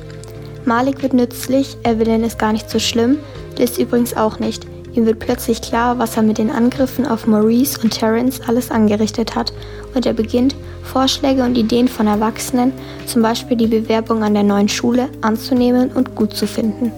Malik 0.65 1.03
wird 1.03 1.13
nützlich, 1.13 1.77
Evelyn 1.85 2.25
ist 2.25 2.39
gar 2.39 2.53
nicht 2.53 2.71
so 2.71 2.79
schlimm, 2.79 3.19
Liz 3.59 3.79
übrigens 3.79 4.17
auch 4.17 4.39
nicht. 4.39 4.67
Ihm 4.95 5.07
wird 5.07 5.19
plötzlich 5.19 5.61
klar, 5.61 5.99
was 5.99 6.17
er 6.17 6.23
mit 6.23 6.39
den 6.39 6.51
Angriffen 6.51 7.07
auf 7.07 7.27
Maurice 7.27 7.81
und 7.83 7.91
Terence 7.91 8.41
alles 8.47 8.71
angerichtet 8.71 9.35
hat 9.35 9.53
und 9.95 10.07
er 10.07 10.13
beginnt, 10.13 10.55
Vorschläge 10.83 11.43
und 11.43 11.59
Ideen 11.59 11.89
von 11.89 12.07
Erwachsenen, 12.07 12.73
zum 13.07 13.23
Beispiel 13.23 13.57
die 13.57 13.67
Bewerbung 13.67 14.23
an 14.23 14.35
der 14.35 14.45
neuen 14.45 14.69
Schule, 14.69 15.09
anzunehmen 15.21 15.91
und 15.93 16.15
gut 16.15 16.35
zu 16.35 16.47
finden. 16.47 16.93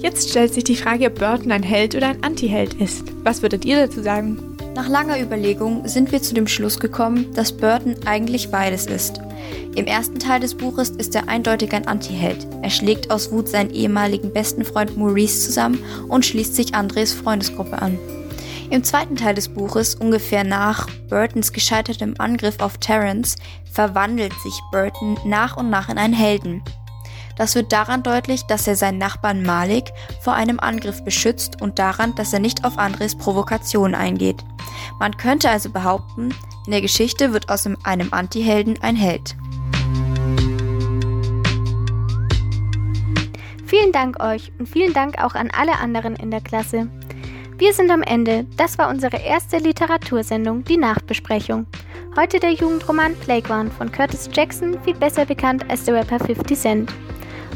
Jetzt 0.00 0.30
stellt 0.30 0.54
sich 0.54 0.64
die 0.64 0.76
Frage, 0.76 1.06
ob 1.06 1.18
Burton 1.18 1.52
ein 1.52 1.62
Held 1.62 1.94
oder 1.94 2.08
ein 2.08 2.22
Antiheld 2.22 2.74
ist. 2.74 3.04
Was 3.24 3.42
würdet 3.42 3.64
ihr 3.64 3.86
dazu 3.86 4.02
sagen? 4.02 4.47
Nach 4.78 4.86
langer 4.88 5.20
Überlegung 5.20 5.88
sind 5.88 6.12
wir 6.12 6.22
zu 6.22 6.34
dem 6.34 6.46
Schluss 6.46 6.78
gekommen, 6.78 7.34
dass 7.34 7.50
Burton 7.50 7.96
eigentlich 8.06 8.52
beides 8.52 8.86
ist. 8.86 9.20
Im 9.74 9.88
ersten 9.88 10.20
Teil 10.20 10.38
des 10.38 10.54
Buches 10.54 10.90
ist 10.90 11.16
er 11.16 11.28
eindeutig 11.28 11.72
ein 11.72 11.88
Antiheld. 11.88 12.46
Er 12.62 12.70
schlägt 12.70 13.10
aus 13.10 13.32
Wut 13.32 13.48
seinen 13.48 13.70
ehemaligen 13.70 14.32
besten 14.32 14.64
Freund 14.64 14.96
Maurice 14.96 15.46
zusammen 15.46 15.82
und 16.06 16.24
schließt 16.24 16.54
sich 16.54 16.76
Andres 16.76 17.12
Freundesgruppe 17.12 17.82
an. 17.82 17.98
Im 18.70 18.84
zweiten 18.84 19.16
Teil 19.16 19.34
des 19.34 19.48
Buches, 19.48 19.96
ungefähr 19.96 20.44
nach 20.44 20.86
Burtons 21.08 21.52
gescheitertem 21.52 22.14
Angriff 22.18 22.60
auf 22.60 22.78
Terence, 22.78 23.34
verwandelt 23.72 24.32
sich 24.44 24.60
Burton 24.70 25.18
nach 25.24 25.56
und 25.56 25.70
nach 25.70 25.88
in 25.88 25.98
einen 25.98 26.14
Helden. 26.14 26.62
Das 27.38 27.54
wird 27.54 27.72
daran 27.72 28.02
deutlich, 28.02 28.42
dass 28.46 28.66
er 28.66 28.74
seinen 28.74 28.98
Nachbarn 28.98 29.44
Malik 29.44 29.92
vor 30.20 30.34
einem 30.34 30.58
Angriff 30.58 31.04
beschützt 31.04 31.62
und 31.62 31.78
daran, 31.78 32.16
dass 32.16 32.32
er 32.32 32.40
nicht 32.40 32.64
auf 32.64 32.78
Andres 32.78 33.16
Provokation 33.16 33.94
eingeht. 33.94 34.44
Man 34.98 35.16
könnte 35.16 35.48
also 35.48 35.70
behaupten, 35.70 36.34
in 36.66 36.72
der 36.72 36.80
Geschichte 36.80 37.32
wird 37.32 37.48
aus 37.48 37.66
einem 37.84 38.12
Antihelden 38.12 38.82
ein 38.82 38.96
Held. 38.96 39.36
Vielen 43.66 43.92
Dank 43.92 44.20
euch 44.20 44.50
und 44.58 44.68
vielen 44.68 44.92
Dank 44.92 45.22
auch 45.22 45.34
an 45.34 45.50
alle 45.56 45.78
anderen 45.78 46.16
in 46.16 46.32
der 46.32 46.40
Klasse. 46.40 46.90
Wir 47.56 47.72
sind 47.72 47.90
am 47.90 48.02
Ende. 48.02 48.46
Das 48.56 48.78
war 48.78 48.88
unsere 48.88 49.18
erste 49.18 49.58
Literatursendung, 49.58 50.64
die 50.64 50.76
Nachbesprechung. 50.76 51.66
Heute 52.16 52.40
der 52.40 52.52
Jugendroman 52.52 53.14
Playground 53.16 53.72
von 53.72 53.92
Curtis 53.92 54.28
Jackson, 54.32 54.76
viel 54.82 54.94
besser 54.94 55.24
bekannt 55.24 55.64
als 55.70 55.84
der 55.84 55.94
Rapper 55.94 56.18
50 56.18 56.58
Cent. 56.58 56.92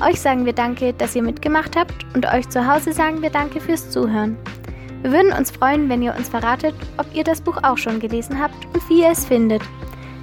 Euch 0.05 0.21
sagen 0.21 0.45
wir 0.45 0.53
Danke, 0.53 0.93
dass 0.95 1.15
ihr 1.15 1.23
mitgemacht 1.23 1.77
habt 1.77 2.05
und 2.15 2.27
euch 2.27 2.49
zu 2.49 2.67
Hause 2.67 2.93
sagen 2.93 3.23
wir 3.23 3.31
Danke 3.31 3.61
fürs 3.61 3.89
Zuhören. 3.89 4.37
Wir 5.03 5.13
würden 5.13 5.33
uns 5.33 5.53
freuen, 5.53 5.89
wenn 5.89 6.03
ihr 6.03 6.17
uns 6.17 6.29
verratet, 6.29 6.75
ob 6.97 7.07
ihr 7.15 7.23
das 7.23 7.41
Buch 7.41 7.59
auch 7.63 7.79
schon 7.79 8.01
gelesen 8.01 8.41
habt 8.41 8.67
und 8.73 8.89
wie 8.89 9.03
ihr 9.03 9.11
es 9.11 9.25
findet. 9.25 9.63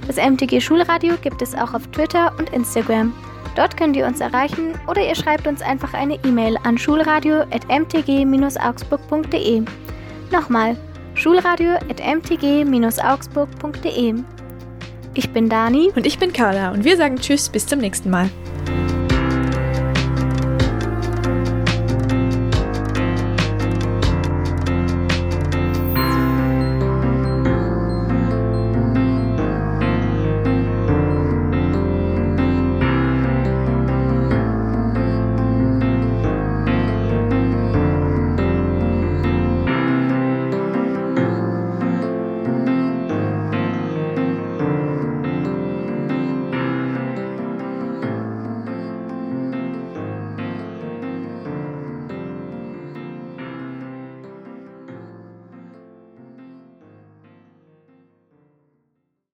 Das 0.06 0.16
MTG 0.16 0.60
Schulradio 0.60 1.14
gibt 1.22 1.40
es 1.40 1.54
auch 1.54 1.72
auf 1.72 1.86
Twitter 1.88 2.34
und 2.38 2.50
Instagram. 2.50 3.14
Dort 3.56 3.74
könnt 3.76 3.96
ihr 3.96 4.06
uns 4.06 4.20
erreichen 4.20 4.74
oder 4.86 5.04
ihr 5.06 5.14
schreibt 5.14 5.46
uns 5.46 5.62
einfach 5.62 5.94
eine 5.94 6.22
E-Mail 6.24 6.56
an 6.64 6.76
schulradio.mtg-augsburg.de. 6.76 9.62
Nochmal, 10.30 10.76
schulradio.mtg-augsburg.de. 11.14 14.14
Ich 15.14 15.30
bin 15.30 15.48
Dani. 15.48 15.90
Und 15.96 16.06
ich 16.06 16.18
bin 16.18 16.32
Carla 16.32 16.70
und 16.70 16.84
wir 16.84 16.96
sagen 16.96 17.16
Tschüss, 17.16 17.48
bis 17.48 17.66
zum 17.66 17.80
nächsten 17.80 18.10
Mal. 18.10 18.30